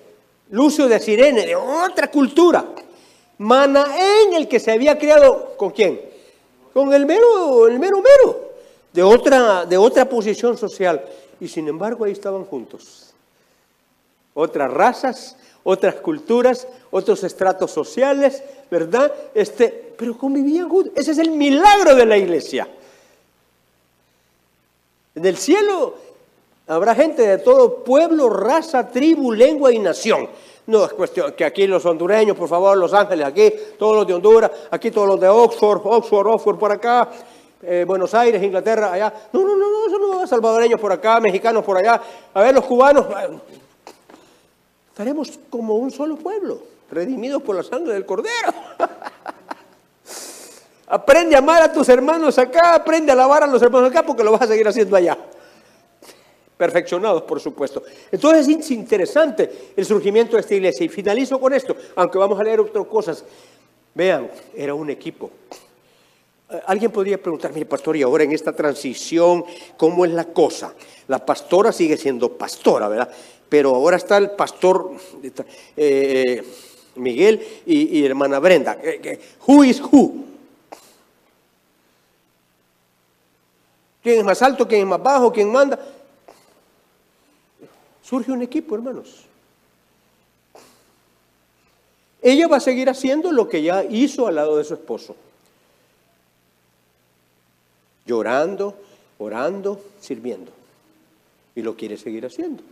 Lucio 0.51 0.89
de 0.89 0.99
Sirene, 0.99 1.47
de 1.47 1.55
otra 1.57 2.11
cultura. 2.11 2.65
Manaén, 3.39 4.35
el 4.35 4.49
que 4.49 4.61
se 4.61 4.73
había 4.73 4.99
criado, 4.99 5.55
¿con 5.57 5.71
quién? 5.71 6.01
Con 6.75 6.93
el 6.93 7.07
mero, 7.07 7.67
el 7.69 7.79
mero 7.79 7.99
mero, 8.03 8.51
de 8.93 9.03
otra, 9.03 9.65
de 9.65 9.77
otra 9.79 10.09
posición 10.09 10.59
social. 10.59 11.03
Y 11.41 11.49
sin 11.49 11.67
embargo 11.69 12.05
ahí 12.05 12.13
estaban 12.13 12.45
juntos. 12.45 13.15
Otras 14.35 14.71
razas, 14.73 15.37
otras 15.65 15.97
culturas, 15.97 16.67
otros 16.91 17.23
estratos 17.25 17.71
sociales, 17.71 18.43
¿verdad? 18.71 19.13
Este, 19.35 19.95
pero 19.97 20.17
convivían. 20.17 20.69
Ese 20.95 21.13
es 21.13 21.19
el 21.19 21.31
milagro 21.31 21.95
de 21.95 22.07
la 22.07 22.17
iglesia. 22.17 22.69
En 25.15 25.25
el 25.25 25.37
cielo 25.37 25.95
habrá 26.67 26.95
gente 26.95 27.27
de 27.27 27.39
todo 27.39 27.83
pueblo, 27.85 28.31
raza, 28.31 28.89
tribu, 28.89 29.33
lengua 29.33 29.73
y 29.73 29.79
nación. 29.79 30.29
No 30.67 30.85
es 30.85 30.93
cuestión 30.93 31.33
que 31.33 31.45
aquí 31.45 31.67
los 31.67 31.85
hondureños, 31.85 32.37
por 32.37 32.49
favor, 32.49 32.77
Los 32.77 32.95
Ángeles, 32.95 33.27
aquí, 33.27 33.53
todos 33.79 33.97
los 33.97 34.07
de 34.07 34.15
Honduras, 34.15 34.51
aquí 34.71 34.91
todos 34.91 35.09
los 35.09 35.21
de 35.21 35.29
Oxford, 35.29 35.81
Oxford, 35.85 36.27
Oxford 36.29 36.59
por 36.59 36.71
acá, 36.71 37.09
eh, 37.63 37.85
Buenos 37.87 38.15
Aires, 38.15 38.41
Inglaterra, 38.41 38.93
allá. 38.93 39.13
No, 39.33 39.41
no, 39.41 39.57
no, 39.57 39.71
no, 39.71 39.87
eso 39.87 39.99
no 39.99 40.19
va, 40.19 40.27
salvadoreños 40.27 40.81
por 40.81 40.93
acá, 40.93 41.19
mexicanos 41.19 41.65
por 41.65 41.77
allá. 41.77 42.01
A 42.33 42.43
ver, 42.43 42.55
los 42.55 42.65
cubanos. 42.65 43.07
Estaremos 45.01 45.41
como 45.49 45.77
un 45.77 45.91
solo 45.91 46.17
pueblo, 46.17 46.61
redimidos 46.91 47.43
por 47.43 47.57
la 47.57 47.63
sangre 47.63 47.95
del 47.95 48.05
Cordero. 48.05 48.53
Aprende 50.89 51.35
a 51.35 51.39
amar 51.39 51.63
a 51.63 51.73
tus 51.73 51.89
hermanos 51.89 52.37
acá, 52.37 52.75
aprende 52.75 53.11
a 53.11 53.15
alabar 53.15 53.43
a 53.43 53.47
los 53.47 53.63
hermanos 53.63 53.91
acá, 53.91 54.05
porque 54.05 54.23
lo 54.23 54.33
vas 54.33 54.43
a 54.43 54.49
seguir 54.49 54.69
haciendo 54.69 54.95
allá. 54.95 55.17
Perfeccionados, 56.55 57.23
por 57.23 57.41
supuesto. 57.41 57.83
Entonces 58.13 58.47
es 58.47 58.71
interesante 58.73 59.73
el 59.75 59.87
surgimiento 59.87 60.37
de 60.37 60.43
esta 60.43 60.55
iglesia. 60.55 60.85
Y 60.85 60.91
finalizo 60.91 61.41
con 61.41 61.55
esto, 61.55 61.75
aunque 61.97 62.19
vamos 62.19 62.39
a 62.39 62.45
leer 62.45 62.61
otras 62.61 62.87
cosas. 62.87 63.25
Vean, 63.95 64.31
era 64.55 64.75
un 64.75 64.91
equipo. 64.91 65.31
Eh, 66.51 66.61
Alguien 66.67 66.91
podría 66.91 67.17
preguntar, 67.17 67.55
mire, 67.55 67.65
pastor, 67.65 67.97
y 67.97 68.03
ahora 68.03 68.25
en 68.25 68.33
esta 68.33 68.53
transición, 68.53 69.47
¿cómo 69.79 70.05
es 70.05 70.11
la 70.11 70.27
cosa? 70.27 70.75
La 71.09 71.25
pastora 71.25 71.73
sigue 71.73 71.97
siendo 71.97 72.37
pastora, 72.37 72.87
¿verdad? 72.87 73.11
Pero 73.51 73.75
ahora 73.75 73.99
está 73.99 74.17
el 74.17 74.31
pastor 74.31 74.93
eh, 75.77 76.43
Miguel 76.95 77.47
y, 77.67 77.99
y 77.99 78.07
hermana 78.07 78.39
Brenda. 78.39 78.79
Eh, 78.81 79.01
eh, 79.03 79.21
Who 79.47 79.65
is 79.65 79.83
who? 79.83 80.15
¿Quién 84.03 84.21
es 84.21 84.25
más 84.25 84.41
alto? 84.41 84.67
¿Quién 84.67 84.83
es 84.83 84.87
más 84.87 85.03
bajo? 85.03 85.33
¿Quién 85.33 85.51
manda? 85.51 85.79
Surge 88.03 88.33
un 88.33 88.41
equipo, 88.41 88.77
hermanos. 88.77 89.27
Ella 92.23 92.49
va 92.49 92.59
a 92.59 92.61
seguir 92.61 92.89
haciendo 92.89 93.33
lo 93.33 93.49
que 93.49 93.63
ya 93.63 93.83
hizo 93.83 94.27
al 94.27 94.37
lado 94.37 94.59
de 94.59 94.65
su 94.65 94.75
esposo. 94.75 95.17
Llorando, 98.07 98.77
orando, 99.19 99.81
sirviendo. 100.01 100.53
Y 101.55 101.63
lo 101.63 101.77
quiere 101.77 101.97
seguir 101.97 102.25
haciendo. 102.27 102.63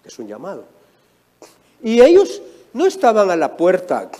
Porque 0.00 0.08
es 0.08 0.18
un 0.18 0.26
llamado. 0.26 0.64
Y 1.82 2.00
ellos 2.00 2.40
no 2.72 2.86
estaban 2.86 3.30
a 3.30 3.36
la 3.36 3.54
puerta, 3.56 4.10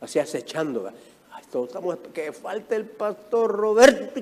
así 0.00 0.18
acechando. 0.18 0.90
Ay, 1.30 1.44
todos 1.52 1.68
estamos, 1.68 1.98
que 2.14 2.32
falta 2.32 2.74
el 2.74 2.86
pastor 2.86 3.52
Roberto. 3.52 4.20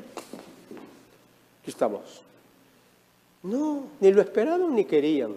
Aquí 1.60 1.70
estamos. 1.70 2.22
No, 3.44 3.84
ni 4.00 4.12
lo 4.12 4.20
esperaban 4.20 4.74
ni 4.74 4.84
querían. 4.84 5.36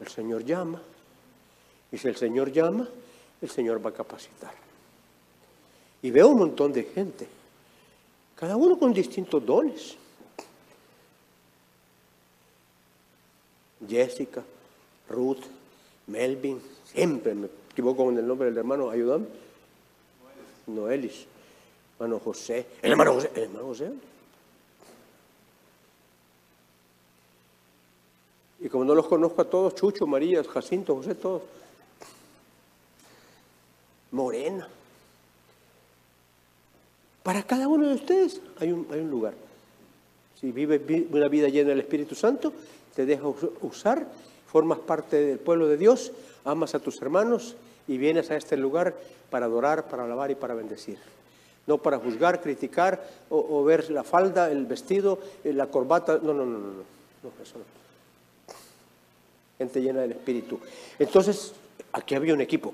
El 0.00 0.08
Señor 0.08 0.44
llama. 0.44 0.80
Y 1.90 1.98
si 1.98 2.06
el 2.06 2.16
Señor 2.16 2.52
llama, 2.52 2.88
el 3.42 3.50
Señor 3.50 3.84
va 3.84 3.90
a 3.90 3.94
capacitar. 3.94 4.52
Y 6.02 6.10
veo 6.10 6.28
un 6.28 6.38
montón 6.38 6.72
de 6.72 6.84
gente, 6.84 7.26
cada 8.36 8.56
uno 8.56 8.78
con 8.78 8.92
distintos 8.92 9.44
dones. 9.44 9.96
Jessica, 13.88 14.42
Ruth, 15.08 15.42
Melvin, 16.06 16.60
siempre 16.92 17.34
me 17.34 17.48
equivoco 17.70 18.04
con 18.04 18.18
el 18.18 18.26
nombre 18.26 18.48
del 18.48 18.58
hermano, 18.58 18.90
ayúdame. 18.90 19.26
Noelis, 20.66 21.26
hermano 21.98 22.20
José, 22.20 22.66
el 22.82 22.92
hermano 22.92 23.14
José, 23.14 23.30
el 23.34 23.42
hermano 23.44 23.64
José. 23.66 23.90
Y 28.60 28.68
como 28.68 28.84
no 28.84 28.94
los 28.94 29.06
conozco 29.06 29.40
a 29.40 29.48
todos, 29.48 29.74
Chucho, 29.74 30.06
María, 30.06 30.44
Jacinto, 30.44 30.94
José, 30.96 31.14
todos. 31.14 31.42
Morena. 34.12 34.68
Para 37.22 37.42
cada 37.42 37.68
uno 37.68 37.88
de 37.88 37.94
ustedes 37.94 38.40
hay 38.58 38.72
un, 38.72 38.86
hay 38.90 39.00
un 39.00 39.10
lugar. 39.10 39.34
Si 40.40 40.52
vives 40.52 40.84
vi- 40.86 41.06
una 41.10 41.28
vida 41.28 41.48
llena 41.48 41.70
del 41.70 41.80
Espíritu 41.80 42.14
Santo, 42.14 42.52
te 42.94 43.06
deja 43.06 43.26
us- 43.26 43.50
usar, 43.62 44.06
formas 44.50 44.78
parte 44.78 45.16
del 45.16 45.38
pueblo 45.38 45.68
de 45.68 45.76
Dios, 45.76 46.12
amas 46.44 46.74
a 46.74 46.78
tus 46.80 47.00
hermanos 47.02 47.54
y 47.88 47.98
vienes 47.98 48.30
a 48.30 48.36
este 48.36 48.56
lugar 48.56 48.94
para 49.30 49.46
adorar, 49.46 49.88
para 49.88 50.04
alabar 50.04 50.30
y 50.30 50.34
para 50.34 50.54
bendecir. 50.54 50.98
No 51.66 51.78
para 51.78 51.98
juzgar, 51.98 52.40
criticar 52.40 53.06
o, 53.28 53.46
o 53.60 53.64
ver 53.64 53.90
la 53.90 54.02
falda, 54.02 54.50
el 54.50 54.66
vestido, 54.66 55.18
eh, 55.44 55.52
la 55.52 55.66
corbata. 55.66 56.18
No, 56.22 56.32
no, 56.34 56.44
no, 56.44 56.58
no, 56.58 56.58
no. 56.58 56.72
no 57.22 57.30
eso 57.42 57.58
no 57.58 57.64
gente 59.58 59.80
llena 59.82 60.00
del 60.00 60.12
Espíritu. 60.12 60.58
Entonces, 60.98 61.52
aquí 61.92 62.14
había 62.14 62.32
un 62.34 62.40
equipo. 62.40 62.72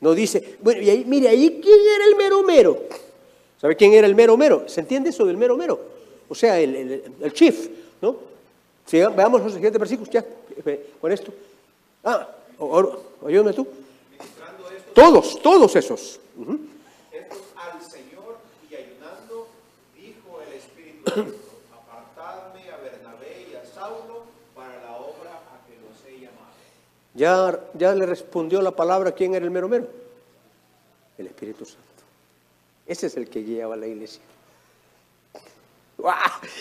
No 0.00 0.14
dice, 0.14 0.56
bueno, 0.62 0.80
y 0.82 0.90
ahí, 0.90 1.04
mire, 1.04 1.28
ahí 1.28 1.60
quién 1.62 1.78
era 1.94 2.04
el 2.06 2.16
mero 2.16 2.42
mero. 2.42 2.78
¿Sabe 3.60 3.76
quién 3.76 3.92
era 3.92 4.06
el 4.06 4.14
mero 4.14 4.36
mero? 4.36 4.64
¿Se 4.68 4.80
entiende 4.80 5.10
eso 5.10 5.24
del 5.24 5.36
mero 5.36 5.56
mero? 5.56 5.80
O 6.28 6.34
sea, 6.34 6.58
el, 6.60 6.74
el- 6.74 7.02
el 7.20 7.32
chief, 7.32 7.68
¿no? 8.02 8.16
Si 8.88 8.98
veamos 8.98 9.42
los 9.42 9.52
siguientes 9.52 9.78
versículos, 9.78 10.08
ya, 10.08 10.24
eh, 10.64 10.94
con 10.98 11.12
esto. 11.12 11.30
Ah, 12.02 12.26
ayúdame 13.26 13.52
tú. 13.52 13.68
Todos, 14.94 15.42
todos 15.42 15.76
esos. 15.76 16.18
Ujú. 16.38 16.58
Estos 17.12 17.38
al 17.54 17.82
Señor 17.82 18.38
y 18.70 18.74
ayunando, 18.74 19.46
dijo 19.94 20.40
el 20.40 20.54
Espíritu 20.54 21.10
Santo, 21.10 21.34
apartadme 21.70 22.70
a 22.70 22.78
Bernabé 22.78 23.48
y 23.52 23.56
a 23.56 23.66
Saulo 23.66 24.22
para 24.56 24.82
la 24.82 24.96
obra 24.96 25.32
a 25.36 25.66
que 25.66 25.74
los 25.86 26.02
he 26.06 26.20
llamado. 26.20 26.48
Ya, 27.14 27.60
ya 27.74 27.94
le 27.94 28.06
respondió 28.06 28.62
la 28.62 28.70
palabra 28.70 29.12
quién 29.12 29.34
era 29.34 29.44
el 29.44 29.50
mero 29.50 29.68
mero. 29.68 29.86
El 31.18 31.26
Espíritu 31.26 31.66
Santo. 31.66 31.82
Ese 32.86 33.08
es 33.08 33.18
el 33.18 33.28
que 33.28 33.42
guiaba 33.42 33.74
a 33.74 33.76
la 33.76 33.86
iglesia. 33.86 34.22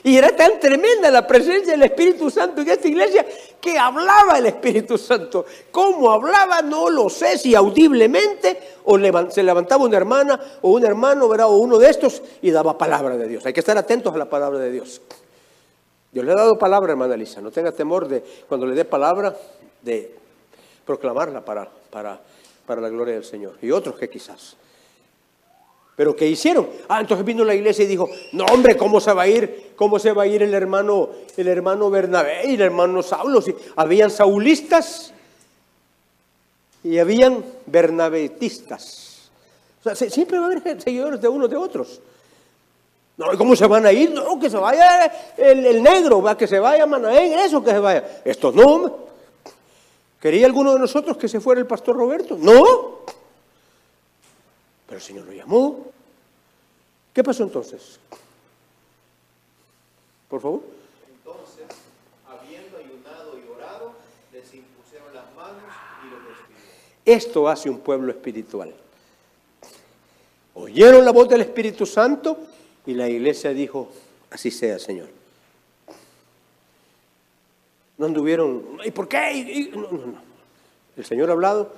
Y 0.04 0.18
era 0.18 0.36
tan 0.36 0.60
tremenda 0.60 1.12
la 1.12 1.28
presencia 1.28 1.74
del 1.74 1.84
Espíritu 1.84 2.32
Santo 2.32 2.62
en 2.62 2.70
esta 2.70 2.88
iglesia 2.88 3.26
que 3.62 3.78
hablaba 3.78 4.40
el 4.40 4.48
Espíritu 4.48 4.98
Santo. 4.98 5.46
¿Cómo 5.70 6.10
hablaba? 6.10 6.64
No 6.64 6.90
lo 6.90 7.08
sé, 7.08 7.38
si 7.38 7.54
audiblemente 7.54 8.60
o 8.86 8.98
se 9.30 9.44
levantaba 9.44 9.86
una 9.86 9.98
hermana 9.98 10.40
o 10.62 10.72
un 10.72 10.86
hermano, 10.86 11.30
¿verdad? 11.30 11.48
o 11.48 11.58
uno 11.58 11.78
de 11.78 11.90
estos 11.90 12.22
y 12.42 12.50
daba 12.50 12.78
palabra 12.78 13.16
de 13.16 13.28
Dios. 13.28 13.46
Hay 13.46 13.54
que 13.54 13.60
estar 13.60 13.78
atentos 13.78 14.14
a 14.14 14.18
la 14.18 14.30
palabra 14.30 14.58
de 14.58 14.72
Dios. 14.72 15.02
Dios 16.12 16.26
le 16.26 16.32
ha 16.32 16.36
dado 16.36 16.58
palabra, 16.58 16.94
hermana 16.94 17.16
Lisa. 17.16 17.40
No 17.40 17.52
tenga 17.52 17.72
temor 17.72 18.08
de 18.08 18.24
cuando 18.48 18.66
le 18.66 18.74
dé 18.74 18.86
palabra 18.86 19.38
de 19.84 20.16
proclamarla 20.84 21.46
para, 21.46 21.70
para, 21.92 22.20
para 22.66 22.82
la 22.82 22.90
gloria 22.90 23.14
del 23.14 23.26
Señor. 23.26 23.56
Y 23.62 23.70
otros 23.70 23.98
que 23.98 24.10
quizás. 24.10 24.56
Pero 25.98 26.16
¿qué 26.16 26.28
hicieron? 26.28 26.70
Ah, 26.88 27.02
entonces 27.02 27.26
vino 27.26 27.44
la 27.44 27.56
iglesia 27.56 27.84
y 27.84 27.88
dijo, 27.88 28.08
no 28.32 28.46
hombre, 28.46 28.78
¿cómo 28.78 29.02
se 29.02 29.12
va 29.12 29.24
a 29.24 29.28
ir? 29.28 29.72
¿Cómo 29.76 29.98
se 29.98 30.14
va 30.14 30.24
a 30.24 30.28
ir 30.28 30.44
el 30.44 30.54
hermano, 30.54 31.10
el 31.36 31.48
hermano 31.48 31.90
Bernabé 31.90 32.48
y 32.48 32.54
el 32.54 32.62
hermano 32.62 33.02
Saulo? 33.02 33.42
Si 33.42 33.54
habían 33.76 34.12
saulistas 34.12 35.12
y 36.84 37.00
habían 37.00 37.44
bernabetistas. 37.66 39.30
O 39.80 39.84
sea, 39.84 39.96
se- 39.96 40.10
siempre 40.12 40.38
va 40.40 40.46
a 40.48 40.52
haber 40.52 40.82
seguidores 40.84 41.20
de 41.20 41.28
unos 41.28 41.50
de 41.50 41.58
otros. 41.58 42.00
No, 43.18 43.34
¿y 43.34 43.38
cómo 43.38 43.56
se 43.56 43.66
van 43.66 43.86
a 43.88 43.92
ir? 43.92 44.12
No, 44.12 44.40
que 44.40 44.50
se 44.52 44.58
vaya 44.58 45.12
el, 45.36 45.82
negro, 45.82 46.22
va, 46.22 46.38
que 46.38 46.46
se 46.46 46.60
vaya 46.60 46.86
Manaén, 46.86 47.34
eso 47.40 47.64
que 47.64 47.72
se 47.72 47.80
vaya. 47.80 48.22
Estos 48.24 48.54
no. 48.54 49.08
¿Quería 50.22 50.46
alguno 50.46 50.74
de 50.74 50.80
nosotros 50.80 51.18
que 51.18 51.28
se 51.28 51.40
fuera 51.40 51.60
el 51.60 51.66
pastor 51.66 51.96
Roberto? 51.96 52.38
No. 52.40 53.00
Pero 54.88 54.98
el 54.98 55.04
Señor 55.04 55.26
lo 55.26 55.34
llamó. 55.34 55.86
¿Qué 57.14 57.24
pasó 57.24 57.44
entonces? 57.44 58.00
Por 60.30 60.42
favor. 60.42 60.62
Entonces, 61.10 61.66
impusieron 64.58 65.14
las 65.14 65.34
manos 65.36 65.64
y 66.06 66.10
los 66.10 66.20
despidieron. 66.28 66.64
Esto 67.06 67.48
hace 67.48 67.70
un 67.70 67.80
pueblo 67.80 68.12
espiritual. 68.12 68.74
Oyeron 70.56 71.06
la 71.06 71.12
voz 71.12 71.30
del 71.30 71.42
Espíritu 71.42 71.86
Santo 71.86 72.38
y 72.86 72.94
la 72.94 73.08
iglesia 73.10 73.52
dijo, 73.52 73.90
así 74.32 74.52
sea, 74.52 74.80
Señor. 74.80 75.08
No 77.98 78.06
anduvieron, 78.06 78.80
¿y 78.84 78.92
por 78.92 79.08
qué? 79.08 79.34
Y- 79.34 79.62
y- 79.62 79.70
no, 79.70 79.82
no, 79.92 79.92
no. 79.92 80.22
El 80.96 81.06
Señor 81.06 81.30
ha 81.30 81.34
hablado 81.34 81.72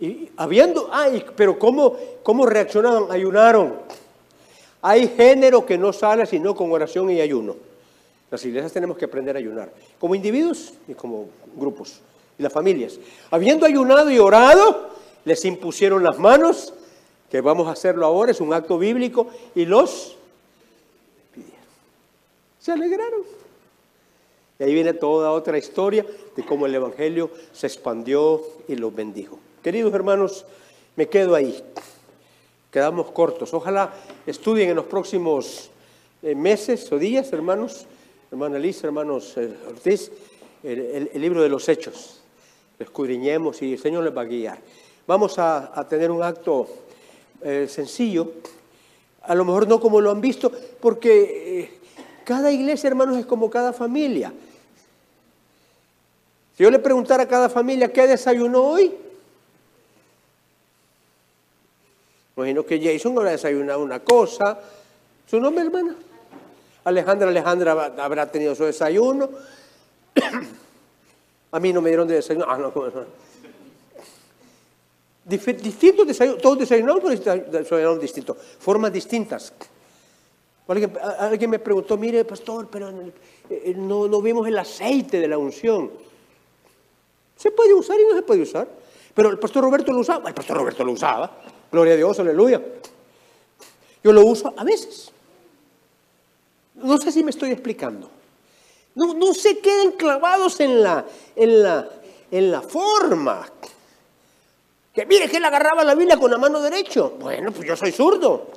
y 0.00 0.30
habiendo, 0.36 0.88
ay, 0.92 1.24
pero 1.36 1.58
¿cómo, 1.58 1.96
cómo 2.22 2.46
reaccionaban? 2.46 3.10
Ayunaron. 3.10 3.74
Hay 4.80 5.08
género 5.08 5.64
que 5.64 5.78
no 5.78 5.92
sale 5.92 6.26
sino 6.26 6.54
con 6.54 6.72
oración 6.72 7.10
y 7.10 7.20
ayuno. 7.20 7.54
Las 8.30 8.44
iglesias 8.44 8.72
tenemos 8.72 8.96
que 8.96 9.04
aprender 9.04 9.36
a 9.36 9.38
ayunar, 9.38 9.70
como 10.00 10.14
individuos 10.14 10.72
y 10.88 10.94
como 10.94 11.28
grupos, 11.54 12.00
y 12.38 12.42
las 12.42 12.52
familias. 12.52 12.98
Habiendo 13.30 13.66
ayunado 13.66 14.10
y 14.10 14.18
orado, 14.18 14.88
les 15.24 15.44
impusieron 15.44 16.02
las 16.02 16.18
manos, 16.18 16.72
que 17.30 17.40
vamos 17.40 17.68
a 17.68 17.72
hacerlo 17.72 18.06
ahora, 18.06 18.32
es 18.32 18.40
un 18.40 18.54
acto 18.54 18.78
bíblico, 18.78 19.28
y 19.54 19.66
los 19.66 20.16
pidieron. 21.32 21.60
Se 22.58 22.72
alegraron. 22.72 23.20
Y 24.58 24.64
ahí 24.64 24.74
viene 24.74 24.94
toda 24.94 25.30
otra 25.30 25.58
historia 25.58 26.06
de 26.34 26.44
cómo 26.44 26.66
el 26.66 26.74
Evangelio 26.74 27.30
se 27.52 27.66
expandió 27.66 28.42
y 28.66 28.76
los 28.76 28.94
bendijo. 28.94 29.38
Queridos 29.62 29.94
hermanos, 29.94 30.44
me 30.96 31.08
quedo 31.08 31.36
ahí. 31.36 31.62
Quedamos 32.72 33.12
cortos. 33.12 33.54
Ojalá 33.54 33.92
estudien 34.26 34.70
en 34.70 34.74
los 34.74 34.86
próximos 34.86 35.70
eh, 36.20 36.34
meses 36.34 36.90
o 36.90 36.98
días, 36.98 37.32
hermanos, 37.32 37.86
hermana 38.32 38.56
Elisa, 38.56 38.88
hermanos 38.88 39.36
eh, 39.36 39.54
Ortiz, 39.68 40.10
el, 40.64 41.10
libro 41.14 41.42
de 41.42 41.48
los 41.48 41.68
hechos. 41.68 42.22
Escudriñemos 42.76 43.62
y 43.62 43.74
el 43.74 43.78
Señor 43.78 44.02
les 44.02 44.16
va 44.16 44.22
a 44.22 44.24
guiar. 44.24 44.58
Vamos 45.06 45.38
a, 45.38 45.86
tener 45.88 46.10
un 46.10 46.24
acto 46.24 46.66
eh, 47.42 47.68
sencillo, 47.68 48.32
a 49.22 49.36
lo 49.36 49.44
mejor 49.44 49.68
no 49.68 49.78
como 49.78 50.00
lo 50.00 50.10
han 50.10 50.20
visto, 50.20 50.50
porque 50.80 51.70
cada 52.24 52.50
iglesia, 52.50 52.88
hermanos, 52.88 53.16
es 53.16 53.26
como 53.26 53.48
cada 53.48 53.72
familia. 53.72 54.32
Si 56.56 56.64
yo 56.64 56.70
le 56.70 56.80
preguntara 56.80 57.22
a 57.22 57.28
cada 57.28 57.48
familia 57.48 57.92
qué 57.92 58.08
desayunó 58.08 58.64
hoy, 58.64 58.92
imagino 62.36 62.64
que 62.64 62.80
Jason 62.80 63.16
habrá 63.18 63.30
desayunado 63.32 63.80
una 63.80 64.00
cosa. 64.00 64.58
¿Su 65.26 65.40
nombre, 65.40 65.64
hermana? 65.64 65.94
Alejandra, 66.84 67.28
Alejandra 67.28 67.94
habrá 67.98 68.30
tenido 68.30 68.54
su 68.54 68.64
desayuno. 68.64 69.28
A 71.52 71.60
mí 71.60 71.72
no 71.72 71.82
me 71.82 71.90
dieron 71.90 72.08
de 72.08 72.14
desayuno. 72.14 72.46
Ah, 72.48 72.56
no, 72.56 72.72
distintos 75.24 76.06
desayunos, 76.06 76.42
todos 76.42 76.58
desayunaron, 76.58 77.00
pero 77.02 77.14
desa- 77.14 77.44
desayunaron 77.44 78.00
distintos, 78.00 78.36
formas 78.58 78.92
distintas. 78.92 79.52
Alguien, 81.18 81.50
me 81.50 81.58
preguntó, 81.58 81.96
mire, 81.96 82.24
pastor, 82.24 82.68
pero 82.70 82.90
eh, 83.50 83.74
no, 83.76 84.08
no 84.08 84.22
vimos 84.22 84.46
el 84.48 84.58
aceite 84.58 85.20
de 85.20 85.28
la 85.28 85.36
unción. 85.36 85.90
Se 87.36 87.50
puede 87.50 87.74
usar 87.74 87.98
y 88.00 88.04
no 88.04 88.14
se 88.14 88.22
puede 88.22 88.42
usar. 88.42 88.68
Pero 89.14 89.28
el 89.28 89.38
pastor 89.38 89.64
Roberto 89.64 89.92
lo 89.92 89.98
usaba. 89.98 90.28
El 90.28 90.34
pastor 90.34 90.56
Roberto 90.56 90.84
lo 90.84 90.92
usaba. 90.92 91.30
Gloria 91.72 91.94
a 91.94 91.96
Dios, 91.96 92.18
aleluya. 92.20 92.60
Yo 94.04 94.12
lo 94.12 94.26
uso 94.26 94.52
a 94.56 94.62
veces. 94.62 95.10
No 96.74 96.98
sé 96.98 97.10
si 97.10 97.24
me 97.24 97.30
estoy 97.30 97.50
explicando. 97.50 98.10
No, 98.94 99.14
no 99.14 99.32
se 99.32 99.58
queden 99.58 99.92
clavados 99.92 100.60
en 100.60 100.82
la, 100.82 101.06
en 101.34 101.62
la, 101.62 101.88
en 102.30 102.52
la 102.52 102.60
forma. 102.60 103.48
Que 104.92 105.06
mire 105.06 105.30
que 105.30 105.38
él 105.38 105.44
agarraba 105.46 105.82
la 105.82 105.94
Biblia 105.94 106.18
con 106.18 106.30
la 106.30 106.36
mano 106.36 106.60
derecha. 106.60 107.02
Bueno, 107.02 107.50
pues 107.52 107.66
yo 107.66 107.74
soy 107.74 107.90
zurdo. 107.90 108.50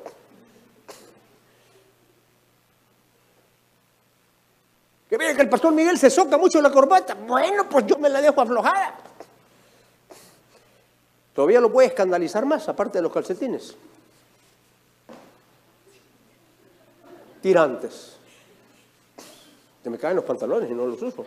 Que 5.09 5.17
mire 5.17 5.35
que 5.35 5.43
el 5.43 5.49
pastor 5.49 5.71
Miguel 5.71 5.97
se 5.97 6.09
soca 6.09 6.37
mucho 6.37 6.61
la 6.61 6.69
corbata. 6.69 7.13
Bueno, 7.13 7.69
pues 7.69 7.85
yo 7.87 7.97
me 7.97 8.09
la 8.09 8.19
dejo 8.19 8.41
aflojada. 8.41 9.14
Todavía 11.35 11.59
lo 11.59 11.69
puede 11.69 11.89
escandalizar 11.89 12.45
más, 12.45 12.69
aparte 12.69 12.97
de 12.97 13.01
los 13.01 13.11
calcetines. 13.11 13.75
Tirantes. 17.41 18.15
Se 19.83 19.89
me 19.89 19.97
caen 19.99 20.15
los 20.15 20.25
pantalones 20.25 20.71
y 20.71 20.73
no 20.73 20.87
los 20.87 21.01
uso. 21.01 21.25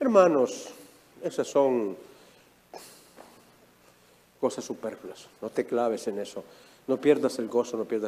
Hermanos, 0.00 0.68
esas 1.22 1.46
son 1.46 1.96
cosas 4.40 4.64
superfluas. 4.64 5.28
No 5.40 5.48
te 5.48 5.64
claves 5.64 6.08
en 6.08 6.18
eso. 6.18 6.44
No 6.88 7.00
pierdas 7.00 7.38
el 7.38 7.46
gozo, 7.46 7.76
no 7.76 7.84
pierdas 7.84 8.02
la 8.02 8.04